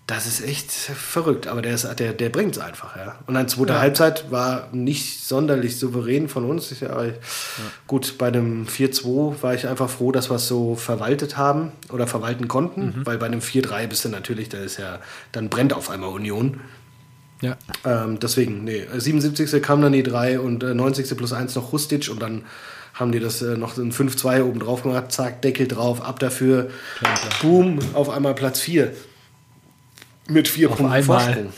[0.10, 3.20] das ist echt verrückt, aber der, der, der bringt es einfach, ja.
[3.28, 3.80] Und eine zweite ja.
[3.80, 6.80] Halbzeit war nicht sonderlich souverän von uns.
[6.80, 7.14] Ja, ja.
[7.86, 12.08] Gut, bei dem 4-2 war ich einfach froh, dass wir es so verwaltet haben oder
[12.08, 13.06] verwalten konnten, mhm.
[13.06, 15.00] weil bei einem 4-3 bist du natürlich, da ist ja,
[15.32, 16.60] dann brennt auf einmal Union.
[17.42, 17.58] Ja.
[17.86, 19.62] Ähm, deswegen, nee, 77.
[19.62, 21.16] kam dann die 3 und äh, 90.
[21.18, 22.44] plus 1 noch Rustic und dann
[22.94, 26.70] haben die das äh, noch ein 5-2 oben drauf gemacht, zack, Deckel drauf, ab dafür,
[26.98, 27.34] klar, klar.
[27.42, 28.94] boom, auf einmal Platz 4.
[30.28, 31.24] Mit vier auf Punkten einmal.
[31.24, 31.54] Vorsprung.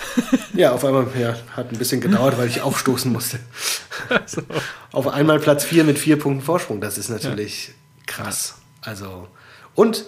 [0.54, 3.40] ja, auf einmal, ja, hat ein bisschen gedauert, weil ich aufstoßen musste.
[4.26, 4.42] so.
[4.94, 7.74] Auf einmal Platz 4 mit vier Punkten Vorsprung, das ist natürlich ja.
[8.06, 8.56] krass.
[8.82, 9.28] Also,
[9.76, 10.06] und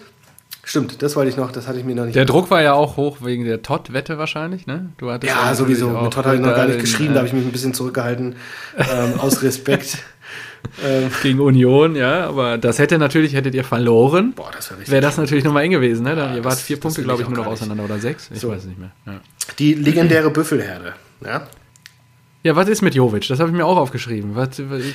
[0.66, 2.16] Stimmt, das wollte ich noch, das hatte ich mir noch nicht.
[2.16, 4.92] Der Druck war ja auch hoch wegen der Todd-Wette wahrscheinlich, ne?
[4.98, 5.90] Du hattest ja, sowieso.
[5.90, 7.74] Mit Todd habe ich noch gar nicht geschrieben, äh, da habe ich mich ein bisschen
[7.74, 8.36] zurückgehalten,
[8.78, 9.98] ähm, aus Respekt.
[10.82, 14.34] Ähm, Gegen Union, ja, aber das hätte natürlich, hättet ihr verloren.
[14.34, 16.16] Boah, das wäre Wäre das natürlich nochmal eng gewesen, ne?
[16.16, 18.30] Ja, ihr wart vier Punkte, glaube ich, nur noch auseinander oder sechs.
[18.34, 18.50] Ich so.
[18.50, 18.92] weiß nicht mehr.
[19.06, 19.20] Ja.
[19.60, 20.94] Die legendäre Büffelherde,
[21.26, 21.46] ja.
[22.44, 23.26] Ja, was ist mit Jovic?
[23.30, 24.36] Das habe ich mir auch aufgeschrieben.
[24.36, 24.50] Was,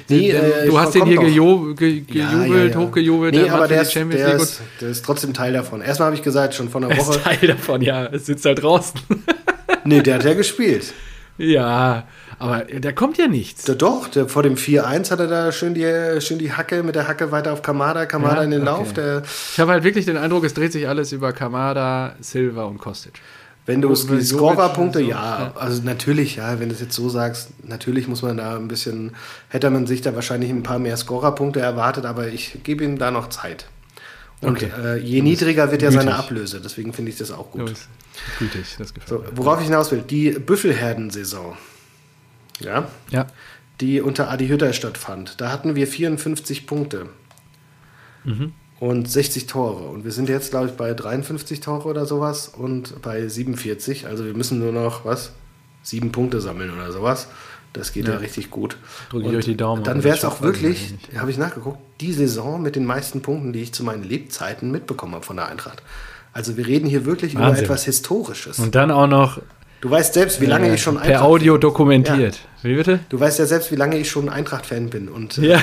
[0.09, 3.35] Nee, äh, du hast den hier gejo, ge, gejubelt, hochgejubelt.
[3.35, 5.81] Nee, macht aber der ist, Champions der, League ist, der ist trotzdem Teil davon.
[5.81, 7.17] Erstmal habe ich gesagt, schon vor einer Woche.
[7.17, 8.05] ist Teil davon, ja.
[8.05, 9.01] Es sitzt halt draußen.
[9.85, 10.93] nee, der hat ja gespielt.
[11.39, 12.05] ja,
[12.39, 13.65] aber der kommt ja nichts.
[13.65, 16.97] Der, doch, der, vor dem 4-1 hat er da schön die, schön die Hacke mit
[16.97, 18.71] der Hacke weiter auf Kamada, Kamada Ja, in den okay.
[18.71, 18.93] Lauf.
[18.93, 19.23] Der,
[19.55, 23.15] Ich habe halt wirklich den Eindruck, es dreht sich alles über Kamada, Silva und Kostic.
[23.69, 27.51] Wenn du die Scorerpunkte, so, ja, also natürlich, ja, wenn du es jetzt so sagst,
[27.65, 29.15] natürlich muss man da ein bisschen,
[29.51, 33.11] hätte man sich da wahrscheinlich ein paar mehr Scorerpunkte erwartet, aber ich gebe ihm da
[33.11, 33.67] noch Zeit.
[34.41, 34.71] Und Okay.
[34.83, 36.15] äh, je niedriger wird ja seine.
[36.17, 37.75] Ablöse, deswegen finde ich das auch gut.
[38.39, 39.37] gütig, das gefällt So, mir.
[39.37, 41.57] worauf ich hinaus will, die Büffelherden-Saison,
[42.61, 43.27] ja, Ja,
[43.83, 47.07] die unter Adi Hütter stattfand, da hatten wir 54 Punkte
[48.25, 48.53] Mhm.
[48.81, 49.89] Und 60 Tore.
[49.89, 54.07] Und wir sind jetzt, glaube ich, bei 53 Tore oder sowas und bei 47.
[54.07, 55.33] Also wir müssen nur noch, was?
[55.83, 57.29] Sieben Punkte sammeln oder sowas.
[57.73, 58.19] Das geht ja, Ja.
[58.21, 58.77] richtig gut.
[59.11, 62.13] Drücke ich euch die Daumen, Dann aber wäre es auch wirklich, habe ich nachgeguckt, die
[62.13, 65.83] Saison mit den meisten Punkten, die ich zu meinen Lebzeiten mitbekommen habe von der Eintracht.
[66.33, 67.65] Also wir reden hier wirklich über Wahnsinn.
[67.65, 68.59] etwas Historisches.
[68.59, 69.41] und dann auch noch
[69.81, 72.39] du weißt selbst, wie lange äh, ich schon per Eintracht Audio dokumentiert.
[72.63, 73.01] Wie bitte?
[73.09, 75.09] Du weißt ja selbst, wie lange ich schon Eintracht-Fan bin.
[75.09, 75.63] Und Ja.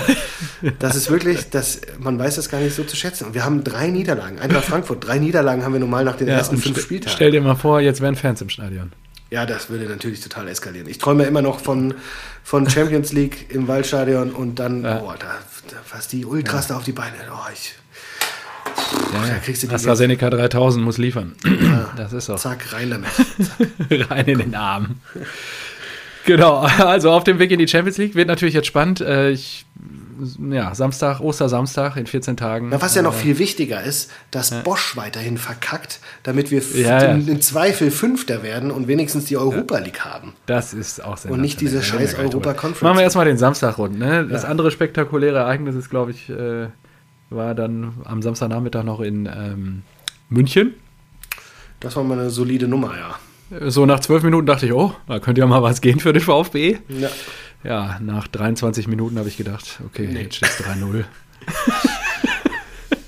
[0.80, 3.26] das ist wirklich, das, man weiß das gar nicht so zu schätzen.
[3.26, 4.40] Und wir haben drei Niederlagen.
[4.40, 7.14] Eintracht Frankfurt, drei Niederlagen haben wir normal nach den Ja, ersten fünf Spieltagen.
[7.16, 8.92] Stell dir mal vor, jetzt wären Fans im Stadion.
[9.32, 10.88] Ja, das würde natürlich total eskalieren.
[10.88, 11.96] Ich träume immer noch von,
[12.44, 15.00] von Champions League im Waldstadion und dann, Ja.
[15.00, 15.26] boah, da,
[15.72, 17.16] da, was die Ultras da auf die Beine.
[17.34, 17.74] Oh, ich,
[19.14, 21.34] Ja, da kriegst du die AstraZeneca 3000 muss liefern.
[21.98, 23.10] Das ist doch zack, rein damit.
[24.10, 24.96] rein in den Arm.
[26.26, 29.00] Genau, also auf dem Weg in die Champions League wird natürlich jetzt spannend.
[29.02, 29.66] Äh, Ich,
[30.50, 32.70] ja, Samstag, Ostersamstag in 14 Tagen.
[32.70, 37.04] Na, was ja noch Äh, viel wichtiger ist, dass Bosch weiterhin verkackt, damit wir Ja,
[37.04, 37.12] ja.
[37.12, 40.34] Im, im Zweifel Fünfter werden und wenigstens die Europa League haben.
[40.46, 42.82] Das ist auch sehr Und nicht diese scheiß Europa Conference.
[42.82, 44.00] Machen wir erstmal den Samstag rund.
[44.00, 44.26] Ne?
[44.26, 46.68] Das andere spektakuläre Ereignis ist, glaube ich, äh,
[47.30, 49.82] war dann am Samstagnachmittag noch in ähm,
[50.30, 50.74] München.
[51.80, 53.70] Das war mal eine solide Nummer, ja.
[53.70, 56.22] So nach zwölf Minuten dachte ich, oh, da könnte ja mal was gehen für den
[56.22, 56.78] VfB.
[56.90, 57.10] ja.
[57.64, 61.04] Ja, nach 23 Minuten habe ich gedacht, okay, jetzt steht es 3-0.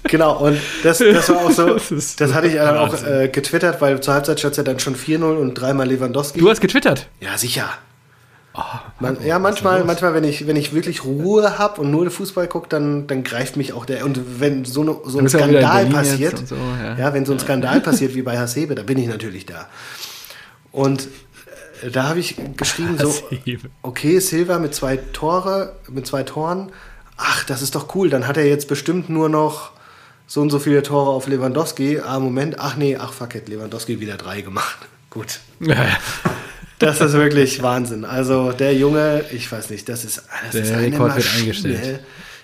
[0.09, 3.81] Genau, und das, das war auch so, Das das, hatte ich dann auch äh, getwittert,
[3.81, 6.39] weil zur Halbzeit stand es ja dann schon 4-0 und dreimal Lewandowski.
[6.39, 7.07] Du hast getwittert.
[7.19, 7.69] ja, sicher.
[8.59, 8.63] Oh,
[8.99, 12.67] Man, ja, manchmal, manchmal, wenn ich, wenn ich wirklich Ruhe habe und nur Fußball gucke,
[12.67, 14.03] dann, dann greift mich auch der.
[14.03, 16.97] Und wenn so, eine, so ein Skandal passiert, so, ja.
[16.97, 17.13] ja.
[17.13, 19.67] wenn so ein Skandal passiert wie bei Hasebe, da bin ich natürlich da.
[20.71, 21.07] Und
[21.83, 23.13] äh, da habe ich geschrieben, so,
[23.83, 26.71] okay, Silva mit zwei Tore, mit zwei Toren,
[27.15, 29.71] ach, das ist doch cool, dann hat er jetzt bestimmt nur noch
[30.25, 31.99] so und so viele Tore auf Lewandowski.
[31.99, 34.77] Ah, Moment, ach nee, ach fuck it, Lewandowski wieder drei gemacht.
[35.11, 35.41] Gut.
[35.59, 35.97] Ja, ja.
[36.79, 38.05] Das ist wirklich Wahnsinn.
[38.05, 41.41] Also der Junge, ich weiß nicht, das ist, das Der ist eine Rekord wird Maschine.
[41.41, 41.99] eingestellt.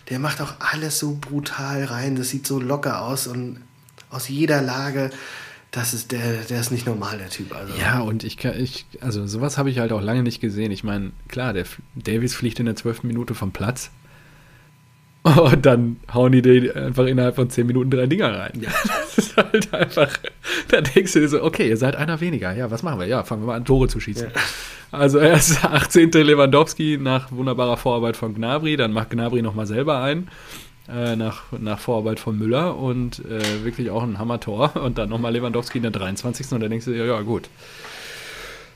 [0.10, 2.16] Der macht auch alles so brutal rein.
[2.16, 3.62] Das sieht so locker aus und
[4.10, 5.12] aus jeder Lage.
[5.72, 7.56] Das ist der, der ist nicht normal, der Typ.
[7.56, 7.74] Also.
[7.80, 10.72] Ja, und ich kann, ich, also sowas habe ich halt auch lange nicht gesehen.
[10.72, 11.66] Ich meine, klar, der
[11.96, 13.90] Davies fliegt in der zwölften Minute vom Platz.
[15.24, 18.60] Und dann hauen die den einfach innerhalb von zehn Minuten drei Dinger rein.
[18.60, 18.70] Ja.
[19.16, 20.18] Das ist halt einfach,
[20.70, 22.54] da denkst du dir so, okay, ihr seid einer weniger.
[22.54, 23.06] Ja, was machen wir?
[23.06, 24.28] Ja, fangen wir mal an, Tore zu schießen.
[24.92, 26.12] Also erst 18.
[26.12, 30.30] Lewandowski nach wunderbarer Vorarbeit von Gnabry, dann macht Gnabry nochmal selber ein.
[30.90, 34.76] Äh, nach, nach Vorarbeit von Müller und äh, wirklich auch ein Hammer-Tor.
[34.84, 36.52] Und dann nochmal Lewandowski in der 23.
[36.52, 37.50] Und dann denkst du dir, ja, ja, gut.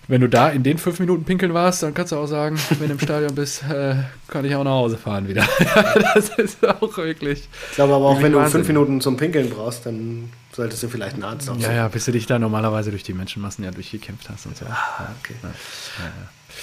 [0.10, 2.88] Wenn du da in den fünf Minuten pinkeln warst, dann kannst du auch sagen, wenn
[2.88, 3.95] du im Stadion bist, äh,
[4.30, 5.45] kann ich auch nach Hause fahren wieder.
[6.16, 7.47] das ist auch wirklich.
[7.72, 8.51] Ich glaube aber auch, wenn du Wahnsinn.
[8.64, 11.76] fünf Minuten zum Pinkeln brauchst, dann solltest du vielleicht einen Arzt Ja, aufsuchen.
[11.76, 14.66] ja, bis du dich da normalerweise durch die Menschenmassen ja durchgekämpft hast und so.
[14.66, 15.36] Ah, okay.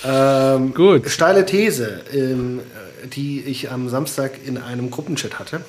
[0.05, 1.09] Ähm, Gut.
[1.11, 2.61] Steile These, ähm,
[3.15, 5.61] die ich am Samstag in einem Gruppenchat hatte.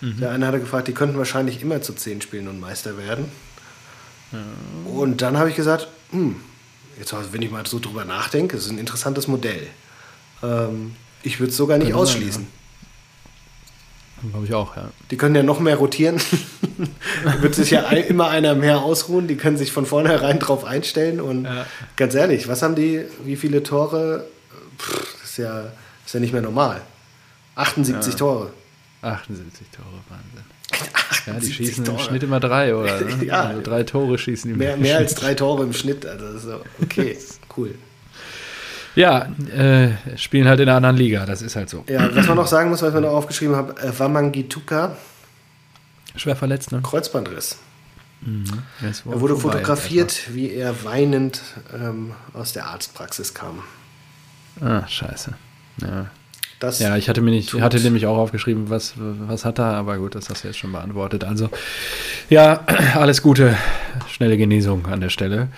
[0.00, 0.18] Mhm.
[0.18, 3.26] Der eine hatte gefragt, die könnten wahrscheinlich immer zu zehn spielen und Meister werden.
[4.84, 6.36] Und dann habe ich gesagt, hm,
[6.98, 9.66] jetzt wenn ich mal so drüber nachdenke, ist ein interessantes Modell.
[10.42, 12.46] Ähm, ich würde es sogar nicht Könnte sein, ausschließen.
[14.30, 14.90] Glaube ich auch, ja.
[15.10, 16.20] Die können ja noch mehr rotieren.
[17.40, 19.28] Wird sich ja ein, immer einer mehr ausruhen.
[19.28, 21.20] Die können sich von vornherein drauf einstellen.
[21.20, 21.66] Und Ja.
[21.96, 24.26] ganz ehrlich, was haben die, wie viele Tore?
[24.78, 25.72] Pff, das, ist ja, das
[26.06, 26.82] ist ja nicht mehr normal.
[27.54, 28.52] 78 Tore.
[29.02, 30.39] 78 Tore, Wahnsinn.
[30.82, 31.98] 78 Ja, die schießen Tore.
[31.98, 33.00] im Schnitt immer drei, oder?
[33.16, 33.24] Ne?
[33.24, 33.42] Ja.
[33.44, 36.06] Also drei Tore schießen die Mehr, mehr als drei Tore im Schnitt.
[36.06, 37.16] Also so, okay,
[37.56, 37.74] cool.
[38.96, 41.84] Ja, äh, spielen halt in einer anderen Liga, das ist halt so.
[41.88, 44.96] Ja, was man noch sagen muss, was man noch aufgeschrieben hat, äh, Wamangituka,
[46.16, 46.80] Schwer verletzt, ne?
[46.82, 47.58] Kreuzbandriss.
[48.22, 51.40] Wohl Er wurde fotografiert, wie er weinend
[51.72, 53.62] ähm, aus der Arztpraxis kam.
[54.60, 55.32] Ah, scheiße.
[55.80, 56.10] Ja.
[56.60, 59.64] Das Ja, ich hatte mir nicht, tut- hatte nämlich auch aufgeschrieben, was, was hat er,
[59.74, 61.24] aber gut, das hast du jetzt schon beantwortet.
[61.24, 61.48] Also,
[62.28, 63.56] ja, alles Gute,
[64.08, 65.48] schnelle Genesung an der Stelle.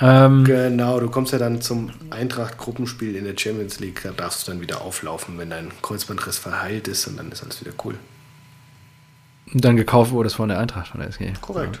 [0.00, 4.00] Ähm, Genau, du kommst ja dann zum Eintracht-Gruppenspiel in der Champions League.
[4.02, 7.60] Da darfst du dann wieder auflaufen, wenn dein Kreuzbandriss verheilt ist und dann ist alles
[7.60, 7.94] wieder cool.
[9.52, 11.34] dann gekauft wurde es von der Eintracht von der SG.
[11.42, 11.80] Korrekt.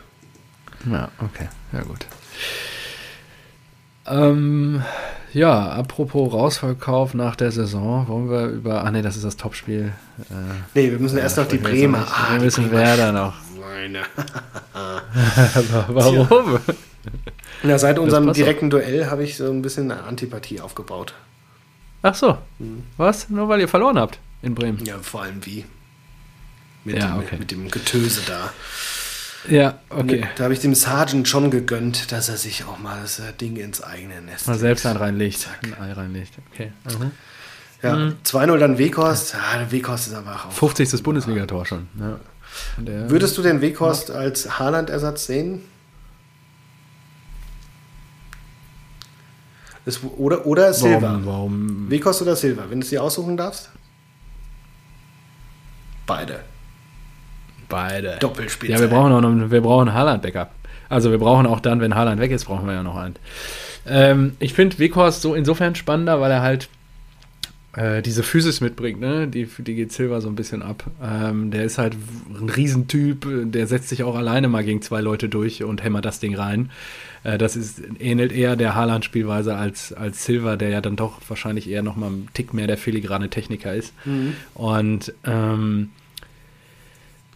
[0.90, 2.04] Ja, okay, ja gut.
[4.06, 4.82] Ähm,
[5.32, 9.92] ja, apropos Rausverkauf nach der Saison, wollen wir über, ah nee, das ist das Topspiel.
[10.30, 10.34] Äh,
[10.74, 12.06] Nee, wir müssen erst noch die wir jetzt Bremer.
[12.10, 13.34] Ah, wir die müssen Werder noch.
[13.56, 14.02] Schweine.
[15.88, 16.58] Warum?
[17.62, 21.14] Ja, seit unserem direkten Duell habe ich so ein bisschen eine Antipathie aufgebaut.
[22.02, 22.36] Ach so,
[22.96, 23.28] was?
[23.30, 24.84] Nur weil ihr verloren habt in Bremen?
[24.84, 25.64] Ja, vor allem wie.
[26.84, 27.36] Mit, Ja, dem, okay.
[27.38, 28.52] mit dem Getöse da.
[29.48, 30.24] Ja, okay.
[30.36, 33.56] Da habe ich dem Sergeant schon gegönnt, dass er sich auch mal das äh, Ding
[33.56, 35.48] ins eigene Nest Mal selbst ein reinlegt.
[35.62, 36.34] Ein Ei reinlegt.
[36.52, 36.72] Okay.
[36.84, 37.10] Mhm.
[37.82, 39.34] Ja, 2-0 dann Weghorst.
[39.34, 40.52] Ja, der Weghorst ist aber auch.
[40.52, 41.02] 50.
[41.02, 41.88] Bundesligator schon.
[41.98, 42.20] Ja.
[42.78, 45.62] Der- Würdest du den Weghorst als Haaland-Ersatz sehen?
[49.84, 51.02] Das, oder, oder Silva.
[51.02, 51.90] warum, warum?
[51.90, 53.70] Weghorst oder Silva, wenn du es dir aussuchen darfst?
[56.06, 56.44] Beide.
[57.72, 58.16] Beide.
[58.20, 58.72] Doppelspitze.
[58.72, 60.50] Ja, wir brauchen auch noch, wir brauchen Haaland-Backup.
[60.88, 63.16] Also wir brauchen auch dann, wenn Haaland weg ist, brauchen wir ja noch einen.
[63.86, 66.68] Ähm, ich finde Weghorst so insofern spannender, weil er halt
[67.74, 69.26] äh, diese Physis mitbringt, ne?
[69.26, 70.84] Die, die geht Silva so ein bisschen ab.
[71.02, 71.96] Ähm, der ist halt
[72.38, 76.20] ein Riesentyp, der setzt sich auch alleine mal gegen zwei Leute durch und hämmert das
[76.20, 76.70] Ding rein.
[77.24, 81.70] Äh, das ist, ähnelt eher der Haaland-Spielweise als, als Silva, der ja dann doch wahrscheinlich
[81.70, 83.94] eher noch mal einen Tick mehr der filigrane Techniker ist.
[84.52, 85.88] Und ähm,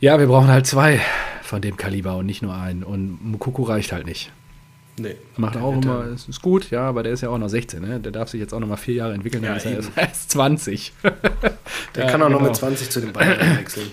[0.01, 1.01] ja, wir brauchen halt zwei
[1.42, 2.82] von dem Kaliber und nicht nur einen.
[2.82, 4.32] Und Mukuku reicht halt nicht.
[4.99, 5.16] Nee.
[5.36, 8.01] Macht auch immer, es ist gut, ja, aber der ist ja auch noch 16, ne?
[8.01, 9.90] Der darf sich jetzt auch noch mal vier Jahre entwickeln, dann Ja, ist er erst,
[9.97, 10.92] erst 20.
[11.94, 12.49] Der Ja, kann auch noch genau.
[12.51, 13.90] mit 20 zu den Bayern wechseln.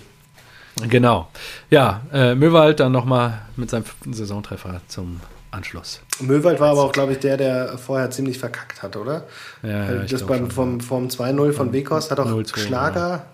[0.90, 1.30] Genau.
[1.70, 5.20] Ja, äh, Möwald dann noch mal mit seinem fünften Saisontreffer zum
[5.52, 6.02] Anschluss.
[6.20, 9.28] Möwald war aber auch, glaube ich, der, der vorher ziemlich verkackt hat, oder?
[9.62, 12.58] Ja, ja, Weil ich das beim, schon, vom, vom 2-0 von Weghorst hat auch 0-2,
[12.60, 13.26] Schlager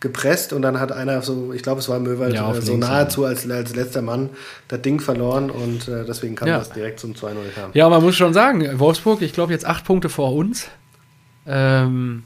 [0.00, 2.86] gepresst und dann hat einer so, ich glaube, es war Möwald, Ja, äh, so links,
[2.86, 4.30] nahezu als, als letzter Mann
[4.68, 6.58] das Ding verloren und äh, deswegen kam Ja.
[6.58, 7.70] das direkt zum 2-0 kam.
[7.72, 10.68] Ja, man muss schon sagen, Wolfsburg, ich glaube jetzt acht Punkte vor uns.
[11.46, 12.24] Ähm,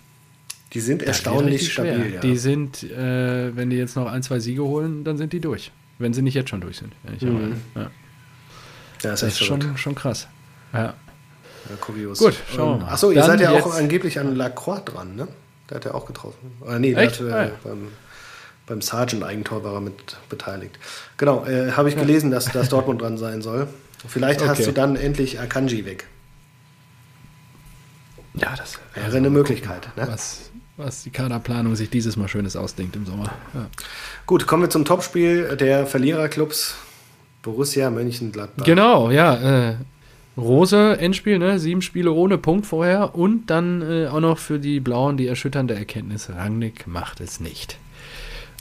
[0.73, 2.14] Die sind das erstaunlich stabil.
[2.14, 2.21] Ja.
[2.21, 5.71] Die sind, äh, wenn die jetzt noch ein, zwei Siege holen, dann sind die durch.
[5.99, 6.93] Wenn sie nicht jetzt schon durch sind.
[7.23, 7.57] Mhm.
[7.75, 7.83] Ja.
[7.83, 7.91] ja,
[9.03, 10.27] Das ist schon schon, krass.
[10.73, 10.95] Ja.
[11.81, 12.18] kurios.
[12.18, 12.93] Gut, schauen wir Ähm, mal.
[12.93, 15.29] Achso, ihr Dann seid ja auch angeblich an Lacroix dran, ne?
[15.71, 16.53] Der hat ja auch getroffen.
[16.61, 17.21] Oder nee, Echt?
[17.21, 17.89] der hat, Ah, äh, beim,
[18.66, 20.79] beim Sargent-Eigentor war er mit beteiligt.
[21.16, 23.68] Genau, äh, habe ich gelesen, dass, dass Dortmund dran sein soll.
[24.09, 24.64] Vielleicht hast Okay.
[24.66, 26.07] du dann endlich Akanji weg.
[28.35, 29.89] ja, das Wäre eine Möglichkeit.
[29.97, 30.07] Ne?
[30.09, 33.31] was, was die Kaderplanung sich dieses Mal Schönes ausdenkt im Sommer.
[33.55, 33.66] Ja.
[34.27, 36.77] Gut, kommen wir zum Topspiel der Verliererclubs.
[37.43, 38.64] Borussia Mönchengladbach.
[38.66, 39.71] Genau, ja.
[39.71, 39.75] Äh,
[40.37, 41.59] Rose, Endspiel, ne?
[41.59, 45.74] Sieben Spiele ohne Punkt vorher und dann äh, auch noch für die Blauen die erschütternde
[45.74, 47.78] Erkenntnis, Rangnick macht es nicht.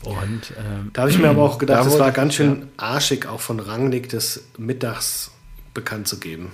[0.03, 3.27] Und ähm, Da habe ich mir aber auch gedacht, Da es war ganz schön arschig,
[3.27, 5.31] auch von Rangnick des Mittags
[5.73, 6.51] bekannt zu geben.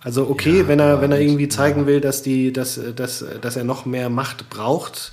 [0.00, 3.56] Also okay, Ja, wenn er, wenn er irgendwie zeigen will, dass, die, dass, dass, dass
[3.56, 5.12] er noch mehr Macht braucht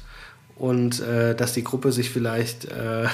[0.55, 3.07] und äh, dass die Gruppe sich vielleicht äh,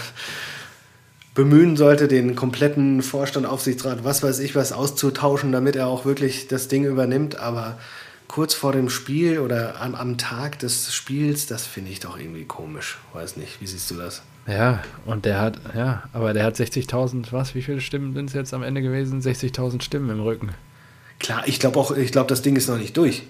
[1.34, 6.48] bemühen sollte, den kompletten Vorstand, Aufsichtsrat, was weiß ich was auszutauschen, damit er auch wirklich
[6.48, 7.38] das Ding übernimmt.
[7.38, 7.78] Aber
[8.28, 12.46] kurz vor dem Spiel oder am, am Tag des Spiels, das finde ich doch irgendwie
[12.46, 12.98] komisch.
[13.14, 14.22] Weiß nicht, wie siehst du das?
[14.48, 18.34] ja, und der hat, ja, aber der hat 60.000, was, wie viele Stimmen sind es
[18.34, 19.22] jetzt am Ende gewesen?
[19.22, 20.50] 60.000 Stimmen im Rücken.
[21.20, 23.24] Klar, ich glaube auch, ich glaube, das Ding ist noch nicht durch.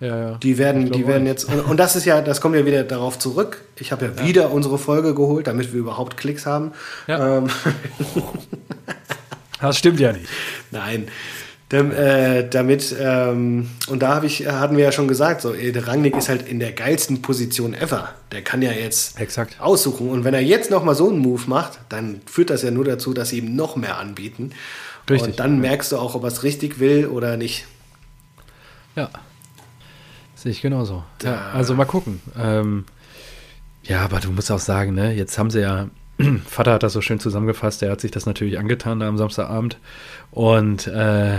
[0.00, 0.34] Ja, ja.
[0.38, 3.18] Die werden, die werden jetzt, und, und das ist ja, das kommt ja wieder darauf
[3.18, 3.62] zurück.
[3.78, 6.72] Ich habe ja, wieder unsere Folge geholt, damit wir überhaupt Klicks haben.
[7.06, 7.38] Ja.
[7.38, 7.48] Ähm,
[9.60, 10.28] Das stimmt ja nicht.
[10.70, 11.08] Nein.
[11.70, 15.88] Dam, äh, damit, ähm, und da hab ich, hatten wir ja schon gesagt, so, der
[15.88, 18.10] Rangnick ist halt in der geilsten Position ever.
[18.32, 19.60] Der kann ja jetzt Exakt.
[19.60, 20.10] aussuchen.
[20.10, 23.14] Und wenn er jetzt nochmal so einen Move macht, dann führt das ja nur dazu,
[23.14, 24.50] dass sie ihm noch mehr anbieten.
[25.08, 25.30] Richtig.
[25.30, 27.64] Und dann merkst du auch, ob er es richtig will oder nicht.
[28.94, 29.08] Ja.
[30.44, 31.02] Sehe ich genauso.
[31.22, 32.20] Ja, also mal gucken.
[32.38, 32.84] Ähm,
[33.82, 35.88] ja, aber du musst auch sagen, ne, jetzt haben sie ja,
[36.46, 39.78] Vater hat das so schön zusammengefasst, der hat sich das natürlich angetan da am Samstagabend.
[40.30, 41.38] Und äh,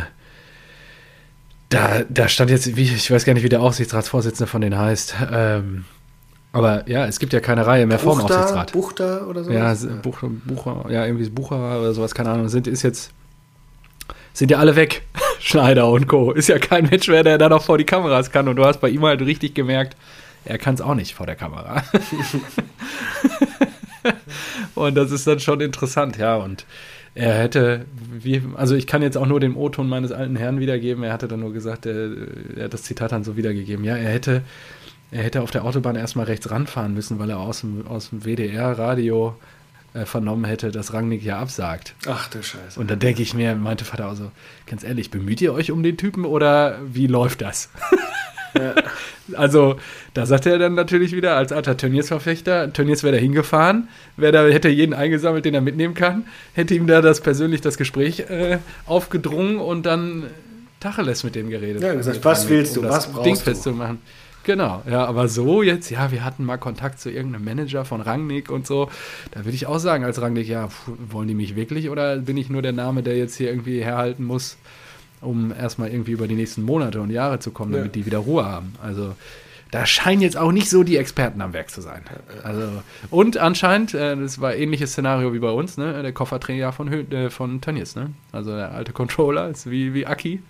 [1.70, 5.16] da, da stand jetzt, wie, ich weiß gar nicht, wie der Aufsichtsratsvorsitzende von denen heißt.
[5.32, 5.86] Ähm,
[6.52, 8.72] aber ja, es gibt ja keine Reihe mehr vorm Buchter, Aufsichtsrat.
[8.72, 9.52] Buchter oder so?
[9.52, 13.12] Ja, s- Buch, Bucher, ja, irgendwie Bucher oder sowas, keine Ahnung, sind, ist jetzt,
[14.34, 15.04] sind ja alle weg,
[15.46, 16.32] Schneider und Co.
[16.32, 18.48] Ist ja kein Mensch mehr, der da noch vor die Kameras kann.
[18.48, 19.96] Und du hast bei ihm halt richtig gemerkt,
[20.44, 21.84] er kann es auch nicht vor der Kamera.
[24.76, 26.36] und das ist dann schon interessant, ja.
[26.36, 26.66] Und
[27.14, 31.04] er hätte, wie, also ich kann jetzt auch nur den O-Ton meines alten Herrn wiedergeben.
[31.04, 32.10] Er hatte dann nur gesagt, er,
[32.58, 33.86] er hat das Zitat dann so wiedergegeben.
[33.86, 34.42] Ja, er hätte,
[35.12, 38.26] er hätte auf der Autobahn erstmal rechts ranfahren müssen, weil er aus dem, aus dem
[38.26, 39.36] WDR-Radio
[39.96, 41.96] äh, vernommen hätte, dass Rangnick ja absagt.
[42.06, 42.80] Ach du Scheiße.
[42.80, 44.32] Und dann denke ich mir, meinte Vater auch so,
[44.68, 47.70] ganz ehrlich, bemüht ihr euch um den Typen oder wie läuft das?
[48.58, 48.74] Ja.
[49.34, 49.76] Also,
[50.14, 54.46] da sagt er dann natürlich wieder als alter Turniersverfechter, Turniers wäre da hingefahren, wäre da,
[54.48, 58.60] hätte jeden eingesammelt, den er mitnehmen kann, hätte ihm da das persönlich das Gespräch äh,
[58.86, 60.28] aufgedrungen und dann
[60.80, 61.84] Tacheles mit dem geredet.
[61.84, 63.42] Ja, gesagt, was willst du, um was brauchst Ding du?
[63.42, 64.00] festzumachen.
[64.46, 68.50] Genau, ja, aber so jetzt, ja, wir hatten mal Kontakt zu irgendeinem Manager von Rangnick
[68.52, 68.90] und so.
[69.32, 70.70] Da würde ich auch sagen, als Rangnick, ja,
[71.10, 74.24] wollen die mich wirklich oder bin ich nur der Name, der jetzt hier irgendwie herhalten
[74.24, 74.58] muss,
[75.22, 77.92] um erstmal irgendwie über die nächsten Monate und Jahre zu kommen, damit Ja.
[77.94, 78.76] die wieder Ruhe haben?
[78.84, 79.16] Also,
[79.72, 82.04] da scheinen jetzt auch nicht so die Experten am Werk zu sein.
[82.44, 82.62] Also,
[83.10, 86.04] und anscheinend, äh, das war ähnliches Szenario wie bei uns, ne?
[86.04, 88.12] Der Kofferträger von, Hö äh, von Tönnies, ne?
[88.32, 90.44] Also der alte Controller ist wie, wie Aki.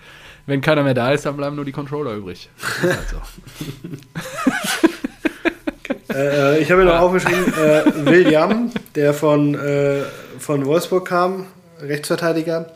[0.46, 2.50] Wenn keiner mehr da ist, dann bleiben nur die Controller übrig.
[2.82, 3.18] Halt so.
[6.16, 10.04] Äh, ich habe mir noch aufgeschrieben, äh, William, der von, äh,
[10.40, 11.46] von Wolfsburg kam,
[11.82, 12.72] Rechtsverteidiger,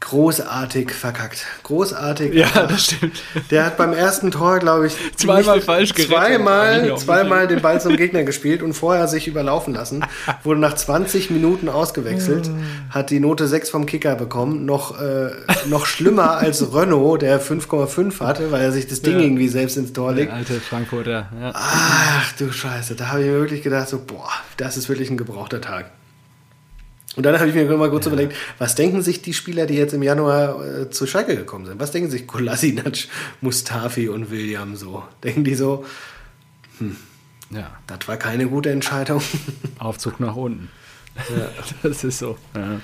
[0.00, 1.46] großartig verkackt.
[1.62, 2.34] Großartig.
[2.34, 2.72] Ja, verkackt.
[2.72, 3.22] das stimmt.
[3.50, 6.14] Der hat beim ersten Tor, glaube ich, Zweimal falsch gerettet.
[6.16, 10.04] Zweimal, auch zweimal den Ball zum Gegner gespielt und vorher sich überlaufen lassen.
[10.44, 12.50] Wurde nach 20 Minuten ausgewechselt,
[12.90, 14.64] hat die Note 6 vom Kicker bekommen.
[14.64, 15.30] Noch, äh,
[15.66, 19.20] noch schlimmer als Renault, der 5,5 hatte, weil er sich das Ding Ja.
[19.24, 20.30] irgendwie selbst ins Tor legt.
[20.30, 21.28] Der alte Frankfurter.
[21.40, 21.52] Ja.
[21.54, 25.16] Ach du Scheiße, da habe ich mir wirklich gedacht, so, boah, das ist wirklich ein
[25.16, 25.90] gebrauchter Tag.
[27.16, 29.94] Und dann habe ich mir mal kurz überlegt, was denken sich die Spieler, die jetzt
[29.94, 31.80] im Januar äh, zu Schalke gekommen sind?
[31.80, 33.08] Was denken sich Kolasinac,
[33.40, 35.02] Mustafi und William so?
[35.24, 35.84] Denken die so,
[37.50, 39.22] ja, das war keine gute Entscheidung?
[39.78, 40.68] Aufzug nach unten.
[41.82, 42.36] Das ist so.
[42.54, 42.80] Ja.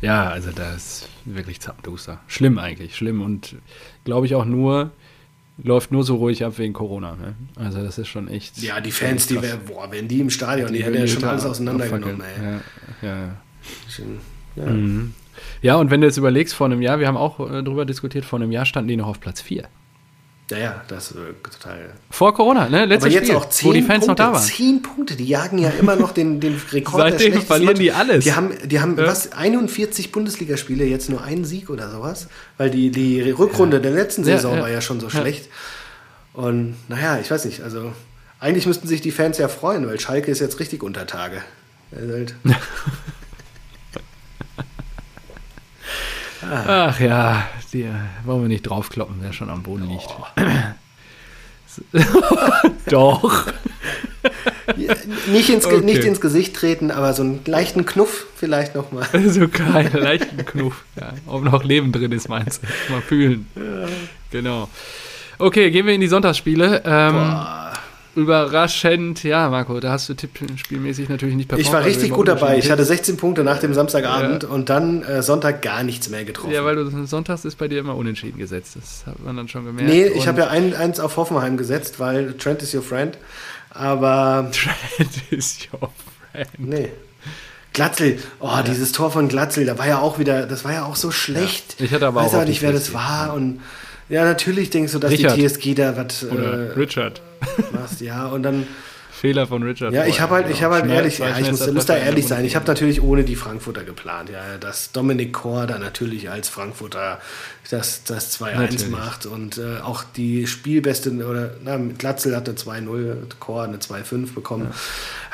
[0.00, 2.20] ja, also das ist wirklich zappenduster.
[2.28, 3.20] Schlimm eigentlich, schlimm.
[3.20, 3.56] Und
[4.04, 4.92] glaube ich auch nur,
[5.58, 7.16] läuft nur so ruhig ab wegen Corona.
[7.16, 7.34] Ne?
[7.56, 8.58] Also das ist schon echt.
[8.58, 9.44] ja, die Fans, die krass.
[9.44, 12.44] wär, boah, wenn die im Stadion, die, hätten ja schon alles auseinandergenommen, ey.
[12.44, 13.36] Ja, ja,
[14.56, 14.64] ja.
[14.64, 14.70] Ja.
[14.70, 15.14] Mhm.
[15.62, 18.24] Ja, und wenn du jetzt überlegst, vor einem Jahr, wir haben auch äh, drüber diskutiert,
[18.24, 19.64] vor einem Jahr standen die noch auf Platz 4.
[20.50, 21.90] ja, ja, das ist äh, total.
[22.10, 22.86] Vor Corona, ne?
[22.86, 23.12] Letztes
[23.50, 24.42] zehn wo die Fans Punkte, noch da waren.
[24.42, 27.02] Zehn Punkte, die jagen ja immer noch den, den Rekord.
[27.02, 28.24] Seitdem verlieren die alles.
[28.24, 29.06] Die haben, die haben Ja.
[29.06, 32.28] was, 41 Bundesligaspiele, jetzt nur einen Sieg oder sowas.
[32.56, 34.62] Weil die, die Rückrunde der letzten Ja, Saison ja.
[34.62, 35.20] war ja schon so Ja.
[35.20, 35.48] schlecht.
[36.32, 37.92] Und naja, ich weiß nicht, also
[38.40, 41.42] eigentlich müssten sich die Fans ja freuen, weil Schalke ist jetzt richtig unter Tage.
[41.94, 42.34] Also halt,
[46.42, 47.88] Ach ja, die,
[48.24, 50.08] wollen wir nicht draufkloppen, wer schon am Boden liegt.
[52.90, 53.46] Doch.
[54.76, 54.94] ja,
[55.28, 55.84] nicht, ins, Okay.
[55.84, 59.06] nicht ins Gesicht treten, aber so einen leichten Knuff vielleicht nochmal.
[59.26, 60.84] So keinen leichten Knuff.
[60.98, 62.92] Ja, ob noch Leben drin ist, meinst du?
[62.92, 63.46] Mal fühlen.
[64.30, 64.68] Genau.
[65.38, 66.82] Okay, gehen wir in die Sonntagsspiele.
[66.84, 67.46] Ähm,
[68.16, 71.66] überraschend, ja, Marco, da hast du tippspielmäßig natürlich nicht performt.
[71.66, 72.58] Ich war also richtig gut dabei.
[72.58, 74.48] Ich hatte 16 Punkte nach dem Samstagabend Ja.
[74.48, 76.52] und dann äh, Sonntag gar nichts mehr getroffen.
[76.52, 78.76] Ja, weil du sonntags ist bei dir immer unentschieden gesetzt.
[78.76, 79.88] Das hat man dann schon gemerkt.
[79.88, 83.18] Nee, ich habe ja ein, eins auf Hoffenheim gesetzt, weil Trent is your friend.
[83.70, 85.90] Aber Trent is your
[86.32, 86.48] friend.
[86.58, 86.88] nee.
[87.72, 90.96] Glatzel, oh, dieses Tor von Glatzel, da war ja auch wieder, das war ja auch
[90.96, 91.76] so schlecht.
[91.78, 91.84] Ja.
[91.84, 93.34] Ich hatte aber Weiß auch auf nicht, wer das war.
[93.34, 93.60] Und
[94.08, 95.36] ja, natürlich denkst du, dass Richard.
[95.36, 97.20] die TSG da was Oder äh, Richard.
[97.72, 98.00] machst.
[98.00, 98.66] Ja, und dann,
[99.10, 99.94] Fehler von Richard.
[99.94, 102.26] ja, ich habe halt, ich habe halt Schnell- ehrlich, ja, ich muss, muss da ehrlich
[102.26, 102.44] sein.
[102.44, 107.18] Ich habe natürlich ohne die Frankfurter geplant, ja, dass Dominik Kor da natürlich als Frankfurter
[107.70, 108.88] das, das 2-1 Natürlich.
[108.90, 114.34] macht und äh, auch die Spielbeste, oder na, Glatzel hat eine 2-0, Kor eine 2-5
[114.34, 114.68] bekommen.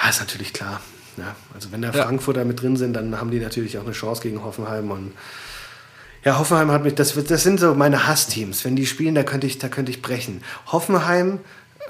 [0.03, 0.09] Ja.
[0.11, 0.81] ist natürlich klar.
[1.19, 2.05] Ja, also wenn da Ja.
[2.05, 5.13] Frankfurter mit drin sind, dann haben die natürlich auch eine Chance gegen Hoffenheim und
[6.25, 8.65] ja, Hoffenheim hat mich, das, das sind so meine Hassteams.
[8.65, 10.43] Wenn die spielen, da könnte ich, da könnte ich brechen.
[10.67, 11.41] Hoffenheim,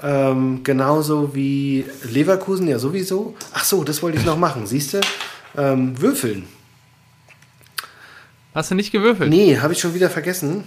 [0.01, 3.35] ähm, genauso wie Leverkusen, ja sowieso.
[3.53, 5.01] Ach so, das wollte ich noch machen, siehst du?
[5.55, 6.45] Ähm, würfeln.
[8.55, 9.29] Hast du nicht gewürfelt?
[9.29, 10.63] Nee, habe ich schon wieder vergessen.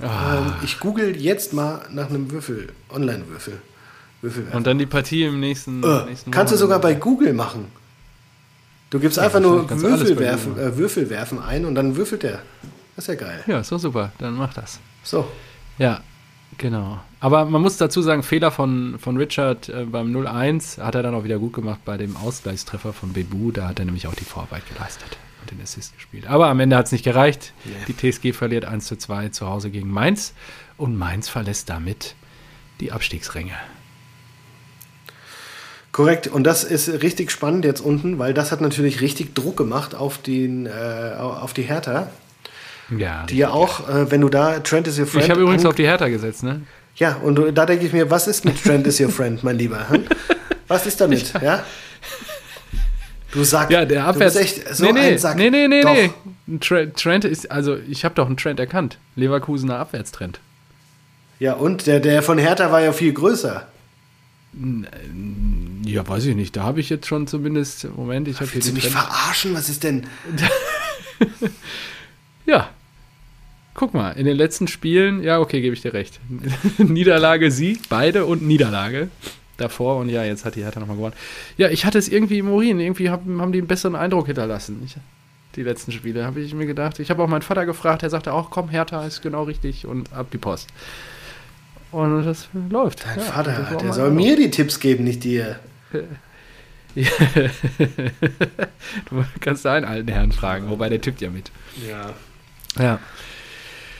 [0.00, 0.38] Ah.
[0.38, 3.60] Ähm, ich google jetzt mal nach einem Würfel, Online-Würfel.
[4.52, 5.82] Und dann die Partie im nächsten.
[5.82, 7.66] Äh, nächsten kannst du sogar bei Google machen.
[8.90, 12.40] Du gibst einfach nur Würfel werfen, äh, Würfel werfen ein und dann würfelt er.
[12.96, 13.44] Das ist ja geil.
[13.46, 14.12] Ja, ist doch super.
[14.18, 14.80] Dann mach das.
[15.02, 15.28] So.
[15.78, 16.00] Ja,
[16.56, 16.98] genau.
[17.20, 21.14] Aber man muss dazu sagen, Fehler von, von Richard äh, beim 0-1 hat er dann
[21.14, 23.52] auch wieder gut gemacht bei dem Ausgleichstreffer von Bebu.
[23.52, 25.18] Da hat er nämlich auch die Vorarbeit geleistet.
[25.42, 26.26] und den Assist gespielt.
[26.26, 27.52] Aber am Ende hat es nicht gereicht.
[27.64, 27.72] Nee.
[27.92, 30.32] Die TSG verliert 1 zu 2 zu Hause gegen Mainz
[30.76, 32.14] und Mainz verlässt damit
[32.80, 33.54] die Abstiegsränge.
[35.92, 39.94] Korrekt, und das ist richtig spannend jetzt unten, weil das hat natürlich richtig Druck gemacht
[39.94, 42.10] auf, den, äh, auf die Hertha.
[42.96, 45.24] Ja, Die ja auch, äh, wenn du da Trent is your friend.
[45.24, 46.62] ich habe übrigens auf die Hertha gesetzt, ne?
[46.94, 49.88] Ja, und da denke ich mir, was ist mit Trent is your friend, mein Lieber?
[49.90, 50.04] Hm?
[50.68, 51.32] Was ist damit?
[51.42, 51.64] Ja?
[53.32, 53.70] Du Sack.
[53.70, 54.34] Ja, der Abwärts.
[54.34, 55.36] Du bist echt so nee, nee, ein Sack.
[55.36, 55.92] nee, nee, nee, Doch.
[55.92, 56.10] nee.
[56.48, 58.98] Ein Tre- Trend ist, also ich habe doch einen Trend erkannt.
[59.16, 60.38] Leverkusener Abwärtstrend.
[61.38, 63.66] Ja, und der, der von Hertha war ja viel größer.
[65.84, 66.56] Ja, weiß ich nicht.
[66.56, 69.54] Da habe ich jetzt schon zumindest, Moment, ich habe hier Willst du mich verarschen?
[69.54, 70.06] Was ist denn?
[72.46, 72.70] Ja.
[73.76, 76.18] Guck mal, in den letzten Spielen, ja, okay, gebe ich dir recht.
[76.78, 79.08] Niederlage, Sieg, beide und Niederlage
[79.58, 81.14] davor und ja, jetzt hat die Hertha nochmal gewonnen.
[81.58, 84.80] Ja, ich hatte es irgendwie im Urin, irgendwie hab, haben die einen besseren Eindruck hinterlassen.
[84.84, 84.96] Ich,
[85.56, 86.98] die letzten Spiele, habe ich mir gedacht.
[87.00, 90.10] Ich habe auch meinen Vater gefragt, der sagte auch, komm, Hertha ist genau richtig und
[90.12, 90.68] ab die Post.
[91.92, 93.04] Und das läuft.
[93.06, 94.24] Dein Ja, Vater, der soll Eindruck.
[94.24, 95.60] mir die Tipps geben, nicht dir.
[96.94, 97.04] du
[99.40, 101.50] kannst deinen alten Herrn fragen, wobei der tippt ja mit.
[101.86, 102.14] Ja.
[102.82, 102.98] Ja.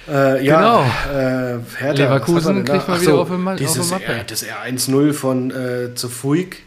[0.08, 0.82] Äh, ja, Genau.
[1.12, 3.86] äh, Hertha, Leverkusen er denn kriegt mal Ach wieder so, auf die Ma- auf dieses,
[3.88, 4.04] die Mappe.
[4.12, 6.62] äh, Das R1-0 von äh, zu Fuig.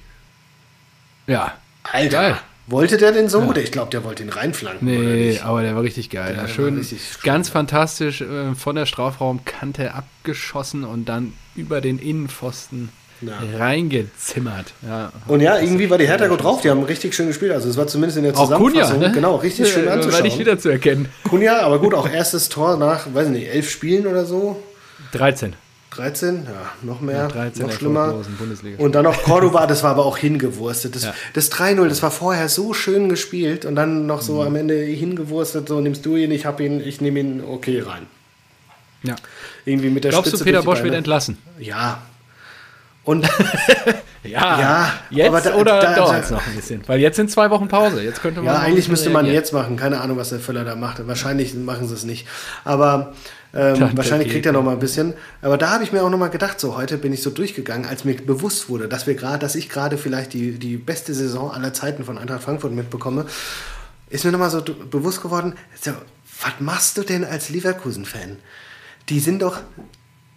[1.27, 1.53] Ja.
[1.83, 2.37] Alter, Geil.
[2.67, 3.39] wollte der den so?
[3.41, 3.47] Ja.
[3.47, 4.85] Oder ich glaube, der wollte ihn reinflanken.
[4.87, 6.35] Nee, aber der war richtig geil.
[6.35, 11.97] Der schön, richtig ganz schön, fantastisch äh, von der Strafraumkante abgeschossen und dann über den
[11.99, 12.89] Innenpfosten
[13.21, 13.33] Ja.
[13.57, 14.73] reingezimmert.
[14.87, 15.11] Ja.
[15.27, 16.61] Und ja, irgendwie war die Hertha gut drauf.
[16.61, 17.51] Die haben richtig schön gespielt.
[17.51, 19.11] Also es war zumindest in der Auch Kunja, Zusammenfassung ne?
[19.11, 20.23] genau richtig schön Äh, War anzuschauen.
[20.23, 21.09] nicht wieder zu erkennen.
[21.29, 24.61] Kunja, aber gut, auch erstes Tor nach, weiß ich nicht, elf Spielen oder so.
[25.11, 25.53] 13.
[25.91, 26.51] 13, ja,
[26.83, 28.13] noch mehr, 13 noch schlimmer.
[28.77, 30.95] Und dann noch Cordoba, das war aber auch hingewurstet.
[30.95, 31.13] Das, Ja.
[31.33, 34.25] das 3-0, das war vorher so schön gespielt und dann noch Mhm.
[34.25, 37.79] so am Ende hingewurstet, so nimmst du ihn, ich hab ihn, ich nehme ihn, okay,
[37.81, 38.05] rein.
[39.01, 39.15] Ja.
[39.65, 41.37] Irgendwie mit der Glaubst Spitze du, Peter Bosch wird entlassen?
[41.59, 42.01] Ja.
[43.03, 43.27] Und
[44.23, 44.59] Ja.
[44.59, 44.91] Ja,
[45.33, 46.81] Jetzt da- oder da- dauert es da- noch ein bisschen?
[46.87, 48.01] Weil jetzt sind zwei Wochen Pause.
[48.03, 49.77] Jetzt könnte man ja, eigentlich müsste man jetzt machen.
[49.77, 51.05] Keine Ahnung, was der Völler da macht.
[51.07, 52.27] Wahrscheinlich machen sie es nicht.
[52.65, 53.13] Aber
[53.53, 55.13] ähm, wahrscheinlich kriegt er noch mal ein bisschen.
[55.41, 57.87] Aber da habe ich mir auch noch mal gedacht, so heute bin ich so durchgegangen,
[57.87, 61.49] als mir bewusst wurde, dass wir gerade, dass ich gerade vielleicht die, die beste Saison
[61.51, 63.25] aller Zeiten von Eintracht Frankfurt mitbekomme,
[64.09, 65.91] ist mir noch mal so bewusst geworden, so,
[66.41, 68.37] was machst du denn als Leverkusen-Fan?
[69.07, 69.59] Die sind doch,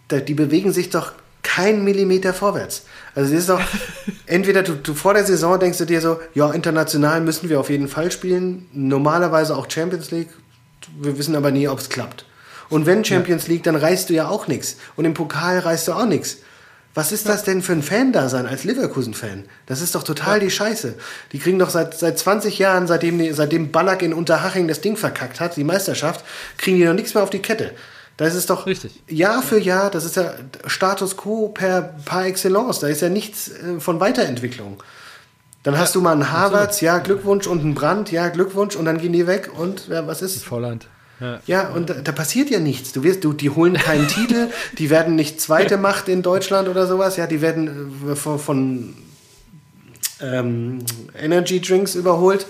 [0.09, 1.11] die bewegen sich doch
[1.43, 2.85] kein Millimeter vorwärts.
[3.13, 3.61] Also das ist doch,
[4.25, 7.69] entweder du, du vor der Saison denkst du dir so, ja, international müssen wir auf
[7.69, 10.29] jeden Fall spielen, normalerweise auch Champions League,
[10.99, 12.25] wir wissen aber nie, ob es klappt.
[12.69, 14.77] Und wenn Champions League, dann reißt du ja auch nichts.
[14.95, 16.37] Und im Pokal reißt du auch nichts.
[16.95, 19.45] Was ist das denn für ein Fan-Dasein als Leverkusen-Fan?
[19.65, 20.93] Das ist doch total die Scheiße.
[21.31, 25.39] Die kriegen doch seit, seit 20 Jahren, seitdem, seitdem Ballack in Unterhaching das Ding verkackt
[25.39, 26.23] hat, die Meisterschaft,
[26.57, 27.71] kriegen die noch nichts mehr auf die Kette.
[28.17, 29.01] Das ist doch Richtig.
[29.07, 30.33] Jahr für Jahr, das ist ja
[30.67, 32.79] Status quo per par excellence.
[32.79, 34.83] Da ist ja nichts äh, von Weiterentwicklung.
[35.63, 38.97] Dann hast du mal einen Harvards, ja, Glückwunsch, und einen Brand, ja, Glückwunsch, und dann
[38.97, 40.43] gehen die weg und ja, was ist?
[40.43, 40.87] Volland.
[41.21, 41.39] Ja.
[41.45, 42.91] Ja, und da, da passiert ja nichts.
[42.91, 46.85] Du wirst, du, die holen keinen Titel, die werden nicht zweite Macht in Deutschland oder
[46.85, 47.15] sowas.
[47.15, 48.93] Ja, die werden äh, von, von
[50.21, 50.79] ähm,
[51.17, 52.45] Energy Drinks überholt.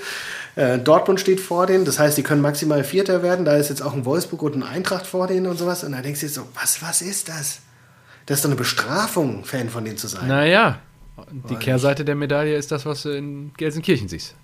[0.56, 3.45] Äh, Dortmund steht vor denen, das heißt, die können maximal Vierter werden.
[3.45, 5.84] Da ist jetzt auch ein Wolfsburg und ein Eintracht vor denen und sowas.
[5.84, 7.62] Und da denkst du dir so, was, was ist das?
[8.26, 10.28] Das ist doch eine Bestrafung, Fan von denen zu sein.
[10.28, 10.80] Naja,
[11.49, 14.36] die Kehrseite der Medaille ist das, was du in Gelsenkirchen siehst.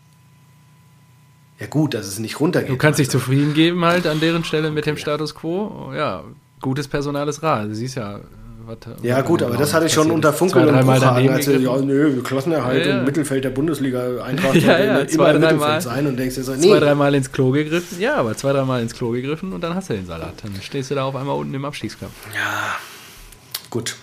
[1.59, 2.69] Ja gut, dass es nicht runtergeht.
[2.69, 3.19] Du kannst dich meinst du?
[3.19, 5.91] zufrieden geben halt an deren Stelle mit dem Status quo.
[5.93, 6.23] Ja,
[6.61, 7.65] gutes Personal ist rar.
[7.65, 8.21] Du siehst ja,
[8.69, 10.31] was Ja gut, aber das hatte ich schon unter.
[10.31, 12.99] Funkel Zwei, und daneben als sie, ja, nö, Klassenerhalt Ja, ja.
[12.99, 15.51] und Mittelfeld der Bundesliga, Eintracht Ja, sollte ja, immer zwei, im dreimal.
[15.53, 17.99] Mittelfeld sein und denkst dir so, Zwei, nee, dreimal ins Klo gegriffen.
[17.99, 20.33] Ja, aber zwei, dreimal ins Klo gegriffen und dann hast du den Salat.
[20.43, 22.13] Dann stehst du da auf einmal unten im Abstiegskampf.
[23.69, 23.95] gut.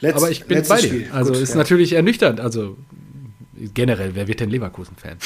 [0.00, 0.86] Letz, Aber ich bin bei dir.
[0.86, 1.08] Spiel.
[1.12, 1.56] Also Gut, ist ja.
[1.56, 2.40] natürlich ernüchternd.
[2.40, 2.76] Also
[3.74, 5.16] generell, wer wird denn Leverkusen-Fan?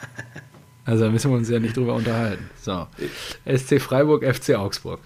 [0.86, 2.48] also da müssen wir uns ja nicht drüber unterhalten.
[2.62, 2.86] So.
[3.46, 5.00] SC Freiburg, FC Augsburg.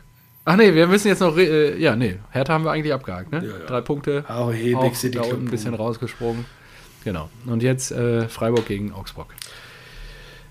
[0.46, 3.38] Ach nee, wir müssen jetzt noch, äh, ja, nee, Hertha haben wir eigentlich abgehakt, ne?
[3.38, 3.66] Ja, ja.
[3.66, 4.24] Drei Punkte.
[4.28, 6.44] Oh je, auch Big City da unten ein bisschen rausgesprungen.
[7.04, 7.30] Genau.
[7.46, 9.28] Und jetzt äh, Freiburg gegen Augsburg.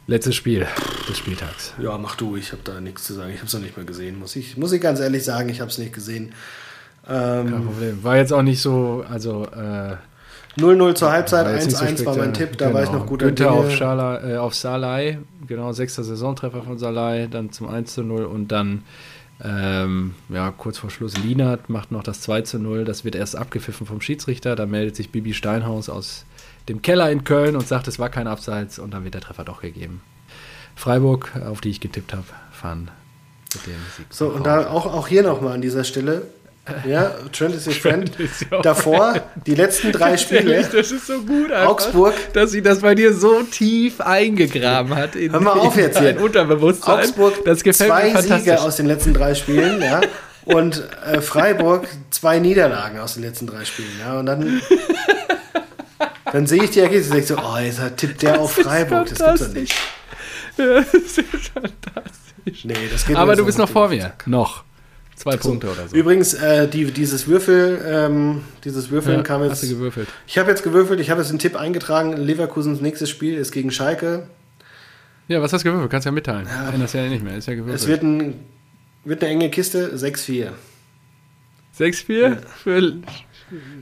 [0.08, 0.68] Letztes Spiel
[1.08, 1.74] des Spieltags.
[1.82, 3.30] Ja, mach du, ich habe da nichts zu sagen.
[3.32, 5.62] Ich habe es noch nicht mal gesehen, muss ich, muss ich ganz ehrlich sagen, ich
[5.62, 6.34] habe es nicht gesehen.
[7.06, 8.04] Kein Ähm, Problem.
[8.04, 9.96] War jetzt auch nicht so, also äh,
[10.60, 12.34] 0-0 zur Halbzeit, War jetzt nicht so 1-1 war mein.
[12.34, 13.00] Tipp, da war ich Genau.
[13.02, 13.58] noch guter Günther Dinge.
[13.60, 18.26] auf, Schala, äh, auf Salai, genau, sechster Saisontreffer von Salai, dann zum 1 zu 0
[18.26, 18.84] und dann,
[19.42, 23.36] ähm, ja, kurz vor Schluss, Lienert macht noch das 2 zu 0, das wird erst
[23.36, 26.26] abgepfiffen vom Schiedsrichter, da meldet sich Bibi Steinhaus aus
[26.70, 29.44] dem Keller in Köln und sagt, es war kein Abseits und dann wird der Treffer
[29.44, 30.02] doch gegeben.
[30.76, 32.90] Freiburg, auf die ich getippt habe, fahren
[33.54, 34.06] mit dem Sieg.
[34.10, 36.28] So, und da auch, auch hier nochmal an dieser Stelle.
[36.88, 38.12] Ja, Trent ist your friend.
[38.62, 40.68] Davor, die letzten drei Spiele.
[40.72, 42.14] Das ist so gut, einfach, Augsburg.
[42.34, 45.16] Dass sie das bei dir so tief eingegraben hat.
[45.16, 46.20] In, Hör mal auf jetzt hier.
[46.22, 47.00] Unterbewusstsein.
[47.00, 50.02] Augsburg, das gefällt zwei mir Siege aus den letzten drei Spielen, ja.
[50.46, 54.20] Und äh, Freiburg, zwei Niederlagen aus den letzten drei Spielen, ja.
[54.20, 54.62] Und dann
[56.32, 59.08] dann sehe ich die Ergebnisse und denke so, oh, jetzt tippt der auf Freiburg.
[59.08, 59.76] Das gibt's doch nicht.
[60.58, 61.22] Ja, das ist
[61.54, 62.66] fantastisch.
[62.66, 64.14] Nee, das geht Aber du bist noch vor mir.
[64.26, 64.64] Noch.
[65.16, 65.50] Zwei so.
[65.50, 65.96] Punkte oder so.
[65.96, 69.52] Übrigens, äh, die, dieses Würfel, ähm, dieses Würfeln ja, kam jetzt.
[69.52, 70.08] Hast du gewürfelt?
[70.28, 72.18] Ich habe jetzt gewürfelt, ich habe jetzt einen Tipp eingetragen.
[72.18, 74.28] Leverkusens nächstes Spiel ist gegen Schalke.
[75.28, 75.92] Ja, was hast du gewürfelt?
[75.92, 76.48] Kannst ja mitteilen.
[76.48, 76.70] Ja.
[76.70, 77.80] Änderst ja nicht mehr, ist ja gewürfelt.
[77.80, 78.40] Es wird, ein,
[79.06, 80.50] wird eine enge Kiste, 6-4.
[81.78, 82.14] 6-4?
[82.14, 82.38] Ja.
[82.64, 82.94] Für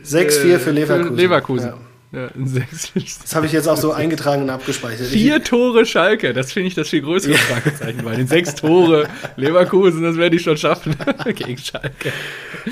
[0.03, 1.15] 6-4 für Leverkusen.
[1.15, 1.67] Für Leverkusen.
[1.67, 1.77] Ja.
[2.13, 5.07] Ja, das habe ich jetzt auch so so abgespeichert.
[5.07, 9.07] Vier Tore Schalke, das finde ich das viel größere Fragezeichen, weil den sechs Tore
[9.37, 10.93] Leverkusen, das werde ich schon schaffen
[11.25, 12.11] gegen Schalke.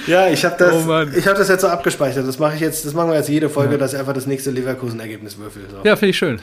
[0.08, 2.28] Ja, ich habe das, oh hab das jetzt so abgespeichert.
[2.28, 3.78] Das mache ich jetzt, das machen wir jetzt jede Folge, ja.
[3.78, 5.62] dass ich einfach das nächste Leverkusen-Ergebnis würfel.
[5.72, 5.88] So.
[5.88, 6.42] Ja, finde ich schön.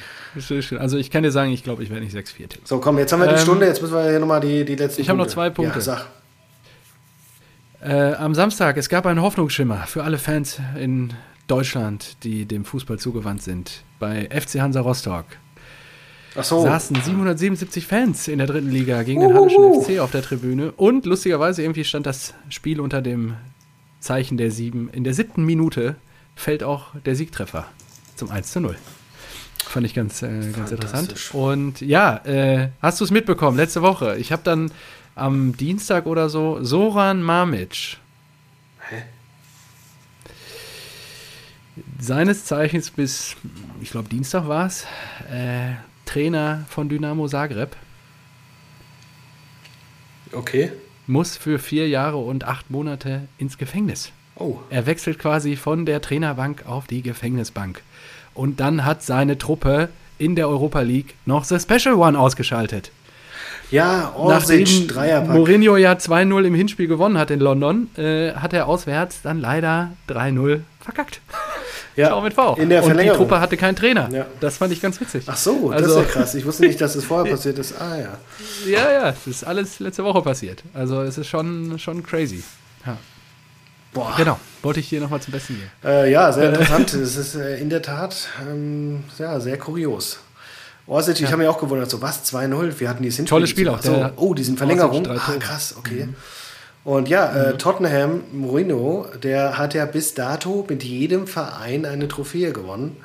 [0.79, 2.61] Also ich kann dir sagen, ich glaube, ich werde nicht 6-4 tippen.
[2.65, 4.75] So, komm, jetzt haben wir die ähm, Stunde, jetzt müssen wir hier nochmal die, die
[4.75, 5.79] letzten Ich habe noch zwei Punkte.
[5.79, 6.07] Ja, sag.
[7.83, 11.13] Äh, am Samstag, es gab einen Hoffnungsschimmer für alle Fans in
[11.47, 13.85] Deutschland, die dem Fußball zugewandt sind.
[13.99, 15.25] Bei FC Hansa Rostock
[16.43, 16.63] so.
[16.63, 20.73] saßen 777 Fans in der dritten Liga gegen den Hallischen FC auf der Tribüne.
[20.73, 23.35] Und lustigerweise irgendwie stand das Spiel unter dem
[24.01, 24.91] Zeichen der sieben.
[24.91, 25.97] In der siebten Minute
[26.35, 27.67] fällt auch der Siegtreffer
[28.15, 28.77] zum 1 zu 0.
[29.65, 31.31] Fand ich ganz, äh, ganz interessant.
[31.33, 34.17] Und ja, äh, hast du es mitbekommen, letzte Woche?
[34.19, 34.71] Ich habe dann
[35.15, 37.99] am Dienstag oder so Soran Mamic.
[42.01, 43.37] Seines Zeichens bis,
[43.81, 44.85] ich glaube, Dienstag war es,
[45.33, 45.75] äh,
[46.05, 47.77] Trainer von Dynamo Zagreb.
[50.33, 50.73] Okay.
[51.07, 54.13] Muss für vier Jahre und acht Monate ins Gefängnis.
[54.37, 54.59] Oh.
[54.71, 57.83] Er wechselt quasi von der Trainerbank auf die Gefängnisbank.
[58.35, 59.89] Und dann hat seine Truppe
[60.19, 62.91] in der Europa League noch The Special One ausgeschaltet.
[63.71, 65.35] Ja, Orsic, Dreierpack.
[65.35, 69.93] Mourinho ja 2-0 im Hinspiel gewonnen hat in London, äh, hat er auswärts dann leider
[70.09, 71.21] 3-0 verkackt.
[71.97, 72.55] Ja, Schau mit V.
[72.57, 74.09] In der Und die Truppe hatte keinen Trainer.
[74.13, 74.27] Ja.
[74.41, 75.25] Das fand ich ganz witzig.
[75.27, 76.35] Ach so, das also, ist ja krass.
[76.35, 77.75] Ich wusste nicht, dass das vorher passiert ist.
[77.81, 78.19] Ah ja.
[78.67, 80.63] Ja, ja, das ist alles letzte Woche passiert.
[80.75, 82.43] Also es ist schon, schon crazy.
[82.85, 82.99] Ja.
[83.93, 84.13] Boah.
[84.17, 85.71] Genau, wollte ich hier nochmal zum Besten geben.
[85.85, 86.93] Äh, ja, sehr interessant.
[86.93, 90.19] es ist äh, in der Tat ähm, ja, sehr kurios.
[90.87, 91.27] Orsic, ja.
[91.27, 93.83] ich habe mich auch gewundert, so was, 2-0, wir hatten die Tolles Spiel auch.
[93.83, 95.07] So, oh, die sind Verlängerung.
[95.09, 96.07] Ah, krass, okay.
[96.07, 96.15] Mhm.
[96.87, 97.59] Und ja, äh, mhm.
[97.59, 102.97] Tottenham, Mourinho, der hat ja bis dato mit jedem Verein eine Trophäe gewonnen.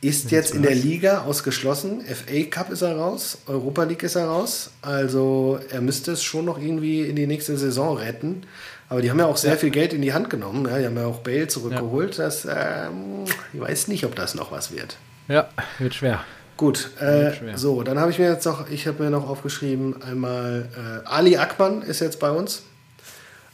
[0.00, 2.00] Ist jetzt in der Liga ausgeschlossen.
[2.00, 4.72] FA Cup ist er raus, Europa League ist er raus.
[4.82, 8.42] Also er müsste es schon noch irgendwie in die nächste Saison retten.
[8.88, 9.58] Aber die haben ja auch sehr ja.
[9.58, 10.66] viel Geld in die Hand genommen.
[10.68, 12.16] Ja, die haben ja auch Bale zurückgeholt.
[12.16, 12.24] Ja.
[12.24, 14.96] Das, ähm, ich weiß nicht, ob das noch was wird.
[15.28, 16.24] Ja, wird schwer.
[16.56, 20.68] Gut, äh, so, dann habe ich mir jetzt noch, ich habe mir noch aufgeschrieben, einmal
[20.76, 22.64] äh, Ali Akman ist jetzt bei uns.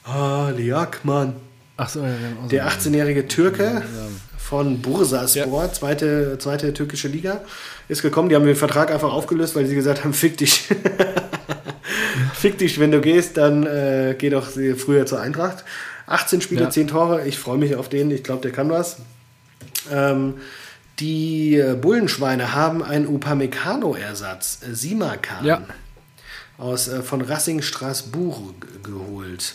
[0.09, 1.35] Ali Akman.
[1.77, 2.11] Ach so, ja,
[2.51, 3.83] Der 18-jährige Türke
[4.37, 5.73] von Bursaspor, ja.
[5.73, 7.43] zweite, zweite türkische Liga,
[7.89, 8.29] ist gekommen.
[8.29, 10.69] Die haben den Vertrag einfach aufgelöst, weil sie gesagt haben, fick dich.
[12.35, 15.65] fick dich, wenn du gehst, dann äh, geh doch früher zur Eintracht.
[16.07, 16.71] 18 Spiele, ja.
[16.71, 17.27] 10 Tore.
[17.27, 18.11] Ich freue mich auf den.
[18.11, 18.97] Ich glaube, der kann was.
[19.93, 20.35] Ähm,
[20.99, 25.63] die äh, Bullenschweine haben einen Upamecano-Ersatz, äh, Simakan, ja.
[26.57, 29.55] aus, äh, von Racing Straßburg geholt.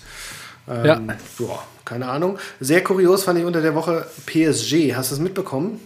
[0.68, 1.02] Ähm, ja.
[1.38, 2.38] Boah, keine Ahnung.
[2.60, 4.96] Sehr kurios fand ich unter der Woche PSG.
[4.96, 5.80] Hast du es mitbekommen?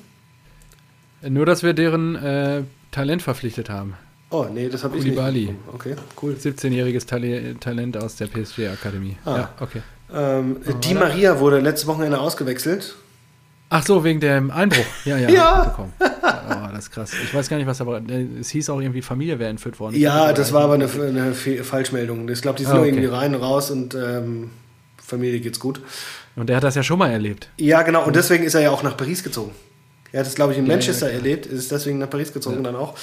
[1.22, 3.96] Nur, dass wir deren äh, Talent verpflichtet haben.
[4.30, 5.16] Oh, nee, das habe ich nicht.
[5.16, 5.56] Bali.
[5.74, 6.36] Okay, cool.
[6.40, 7.06] 17-jähriges
[7.60, 9.18] Talent aus der PSG-Akademie.
[9.24, 9.38] Ah.
[9.38, 9.82] Ja, okay.
[10.14, 12.96] Ähm, die Maria wurde letzte Wochenende ausgewechselt.
[13.70, 14.86] Ach so, wegen dem Einbruch.
[15.06, 15.30] Ja, ja.
[15.30, 15.76] ja.
[15.80, 17.12] Oh, das ist krass.
[17.24, 18.02] Ich weiß gar nicht, was aber.
[18.08, 19.96] Äh, es hieß auch irgendwie, Familie wäre entführt worden.
[19.96, 22.30] Ja, das war aber eine, eine Falschmeldung.
[22.30, 22.90] Ich glaube, die sind ah, okay.
[22.90, 24.52] irgendwie rein, raus und ähm,
[25.08, 25.82] Familie geht's gut.
[26.36, 27.50] Und er hat das ja schon mal erlebt.
[27.58, 28.06] Ja, genau.
[28.06, 29.52] Und deswegen ist er ja auch nach Paris gezogen.
[30.12, 32.64] Er hat es, glaube ich, in ja, Manchester ja, erlebt, ist deswegen nach Paris gezogen
[32.64, 32.96] dann auch.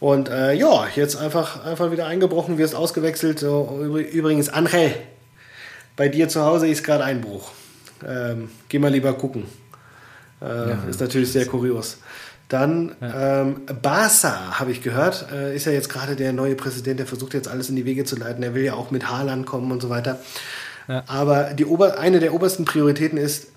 [0.00, 3.42] Und äh, ja, jetzt einfach, einfach wieder eingebrochen, wirst ausgewechselt.
[3.42, 4.94] Übrigens, Angel,
[5.96, 7.52] bei dir zu Hause ist gerade Einbruch.
[8.06, 9.44] Ähm, geh mal lieber gucken.
[10.42, 11.98] Äh, ja, ist natürlich sehr kurios.
[12.48, 13.42] Dann ja.
[13.42, 17.34] ähm, Barca, habe ich gehört, äh, ist ja jetzt gerade der neue Präsident, der versucht
[17.34, 18.42] jetzt alles in die Wege zu leiten.
[18.42, 20.18] Er will ja auch mit Haaland kommen und so weiter.
[20.88, 21.04] Ja.
[21.06, 23.48] Aber die Ober eine der obersten Prioritäten ist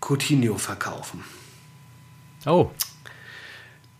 [0.00, 1.24] Coutinho verkaufen.
[2.46, 2.70] Oh.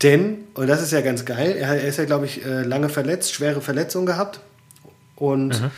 [0.03, 2.89] Denn, und das ist ja ganz geil, er, er ist ja, glaube ich, äh, lange
[2.89, 4.41] verletzt, schwere Verletzungen gehabt.
[5.17, 5.71] Und Mhm.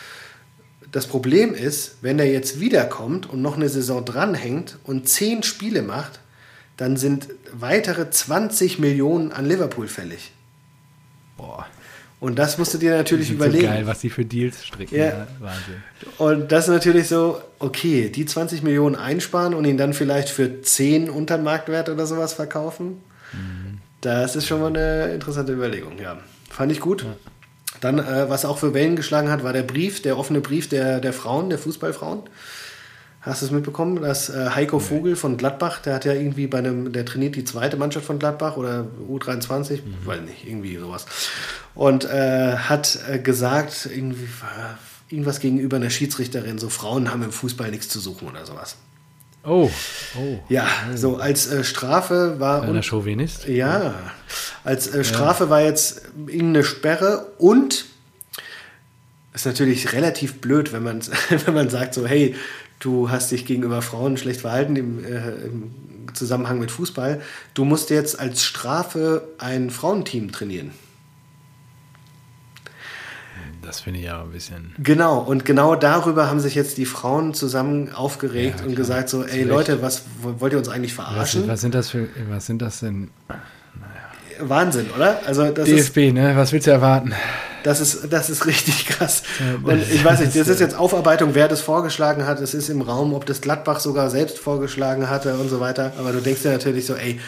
[0.91, 5.81] das Problem ist, wenn er jetzt wiederkommt und noch eine Saison dranhängt und zehn Spiele
[5.81, 6.19] macht,
[6.77, 10.31] dann sind weitere 20 Millionen an Liverpool fällig.
[11.37, 11.65] Boah.
[12.21, 13.65] Und das musst du dir natürlich So überlegen.
[13.65, 14.95] geil, was die für Deals stricken.
[14.95, 15.05] Ja.
[15.05, 15.27] Ja.
[15.39, 15.83] Wahnsinn.
[16.19, 20.61] Und das ist natürlich so, okay, die 20 Millionen einsparen und ihn dann vielleicht für
[20.61, 23.01] 10 unter Marktwert oder sowas verkaufen.
[24.01, 26.19] Das ist schon mal eine interessante Überlegung, ja.
[26.49, 27.05] Fand ich gut.
[27.79, 30.99] Dann, äh, was auch für Wellen geschlagen hat, war der Brief, der offene Brief der,
[30.99, 32.21] der Frauen, der Fußballfrauen.
[33.21, 36.57] Hast du es mitbekommen, dass äh, Heiko Vogel von Gladbach, der hat ja irgendwie bei
[36.57, 41.05] einem, der trainiert die zweite Mannschaft von Gladbach oder U23, weiß nicht, irgendwie sowas.
[41.75, 47.31] Und äh, hat äh, gesagt, irgendwie, äh, irgendwas gegenüber einer Schiedsrichterin, so Frauen haben im
[47.31, 48.77] Fußball nichts zu suchen oder sowas.
[49.43, 49.69] Oh,
[50.17, 50.39] oh.
[50.49, 52.63] Ja, so als äh, Strafe war.
[52.63, 53.47] Einer Chauvinist?
[53.47, 53.93] Ja,
[54.63, 57.85] als äh, Strafe war jetzt irgendeine Sperre und
[59.33, 61.01] ist natürlich relativ blöd, wenn man,
[61.45, 62.35] wenn man sagt so, hey,
[62.81, 65.71] du hast dich gegenüber Frauen schlecht verhalten im, äh, im
[66.13, 67.21] Zusammenhang mit Fußball.
[67.53, 70.71] Du musst jetzt als Strafe ein Frauenteam trainieren.
[73.61, 74.73] Das finde ich ja ein bisschen.
[74.79, 79.23] Genau, und genau darüber haben sich jetzt die Frauen zusammen aufgeregt Ja, und gesagt so,
[79.23, 79.43] ey.
[79.43, 81.47] Leute, was wollt ihr uns eigentlich Was, verarschen?
[81.47, 82.09] was sind das für.
[82.29, 83.11] Was sind das denn?
[84.39, 85.21] Wahnsinn, oder?
[85.27, 86.35] Also das ist DFB, ne?
[86.35, 87.13] Was willst du erwarten?
[87.63, 89.23] Das ist, das ist richtig krass.
[89.63, 92.39] Und ich weiß nicht, das ist jetzt Aufarbeitung, wer das vorgeschlagen hat.
[92.41, 95.93] Es ist im Raum, ob das Gladbach sogar selbst vorgeschlagen hatte und so weiter.
[95.97, 97.19] Aber du denkst dir natürlich so, ey,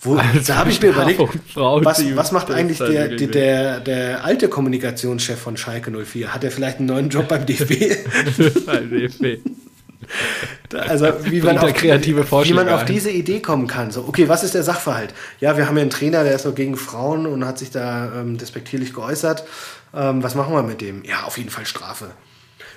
[0.00, 1.20] wo, da habe ich mir überlegt,
[1.54, 6.34] was, was macht eigentlich der, wirklich der, der alte Kommunikationschef von Schalke 04?
[6.34, 8.06] Hat er vielleicht einen neuen Job beim DFB?
[8.66, 9.40] Halt DFB.
[10.88, 13.90] Also wie man, auf, kreative wie man auf diese Idee kommen kann.
[13.90, 15.14] So, okay, was ist der Sachverhalt?
[15.40, 18.20] Ja, wir haben ja einen Trainer, der ist so gegen Frauen und hat sich da
[18.20, 19.44] ähm, despektierlich geäußert.
[19.94, 21.04] Ähm, was machen wir mit dem?
[21.04, 22.10] Ja, auf jeden Fall Strafe.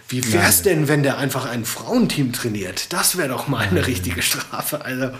[0.08, 2.92] Wie wär's denn, wenn der einfach ein Frauenteam trainiert?
[2.94, 4.84] Das wäre doch mal eine richtige Strafe.
[4.84, 5.12] Also,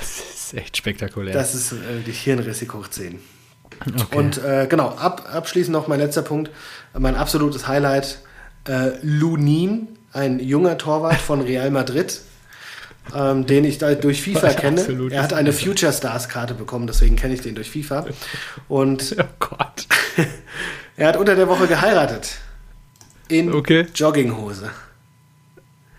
[0.00, 1.32] Das ist echt spektakulär.
[1.32, 3.18] das ist äh, die Hirnrissig hoch 10.
[3.86, 4.16] okay.
[4.16, 6.50] Und äh, genau, ab, abschließend noch mein letzter Punkt.
[6.96, 8.18] Mein absolutes Highlight:
[8.68, 12.20] äh, Lunin, ein junger Torwart von Real Madrid,
[13.14, 15.10] ähm, den ich da durch FIFA kenne.
[15.10, 18.06] Er hat eine Future Stars Karte bekommen, deswegen kenne ich den durch FIFA.
[18.68, 19.86] Und oh Gott.
[20.96, 22.36] er hat unter der Woche geheiratet.
[23.28, 23.86] In Okay.
[23.94, 24.70] Jogginghose.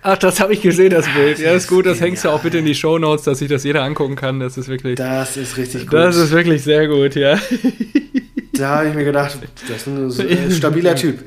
[0.08, 1.40] Ach, das habe ich gesehen, das Bild.
[1.40, 3.50] Ja, das ist gut, das ist hängst du auch bitte in die Shownotes, dass sich
[3.50, 4.40] das jeder angucken kann.
[4.40, 4.98] Das ist wirklich.
[4.98, 5.94] Das ist richtig gut.
[5.94, 7.40] Das ist wirklich sehr gut, ja.
[8.54, 11.24] Da habe ich mir gedacht, das ist ein stabiler Typ.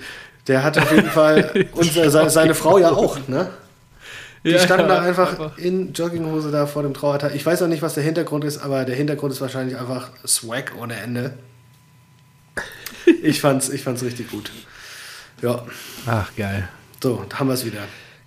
[0.49, 3.51] Der hat auf jeden Fall, und se- seine, seine Frau ja auch, ne?
[4.45, 7.35] Die ja, standen da einfach in Jogginghose da vor dem Trauertag.
[7.35, 10.73] Ich weiß auch nicht, was der Hintergrund ist, aber der Hintergrund ist wahrscheinlich einfach Swag
[10.81, 11.35] ohne Ende.
[13.23, 14.51] Ich fand's, ich fand's richtig gut.
[15.43, 15.65] Ja,
[16.07, 16.69] Ach, geil.
[17.03, 17.81] so, da haben wir es wieder.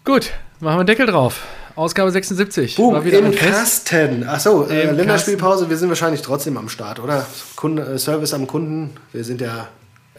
[0.03, 1.43] Gut, machen wir einen Deckel drauf.
[1.75, 2.75] Ausgabe 76.
[2.75, 3.33] Boom, War wieder im.
[3.33, 4.23] Kasten.
[4.27, 7.25] Achso, äh, Länderspielpause, wir sind wahrscheinlich trotzdem am Start, oder?
[7.55, 9.69] Kunde, äh, Service am Kunden, wir sind ja.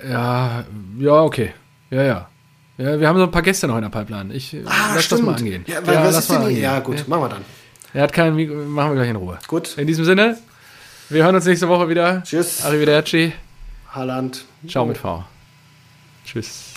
[0.08, 0.64] Ja,
[0.98, 1.52] ja, okay.
[1.92, 2.28] Ja, ja.
[2.78, 4.32] Ja, wir haben so ein paar Gäste noch in der Pipeline.
[4.34, 5.64] Ich äh, lass das mal angehen.
[5.68, 6.62] Ah, Ja, weil, was ist denn angehen.
[6.62, 7.44] Ja, gut, machen wir dann.
[7.92, 9.38] Er hat keinen Mikro, machen wir gleich in Ruhe.
[9.46, 9.76] Gut.
[9.76, 10.38] In diesem Sinne,
[11.10, 12.22] wir hören uns nächste Woche wieder.
[12.24, 12.64] Tschüss.
[12.64, 13.32] Arrivederci.
[13.90, 14.44] Haaland.
[14.66, 15.22] Ciao mit V.
[16.24, 16.71] Tschüss.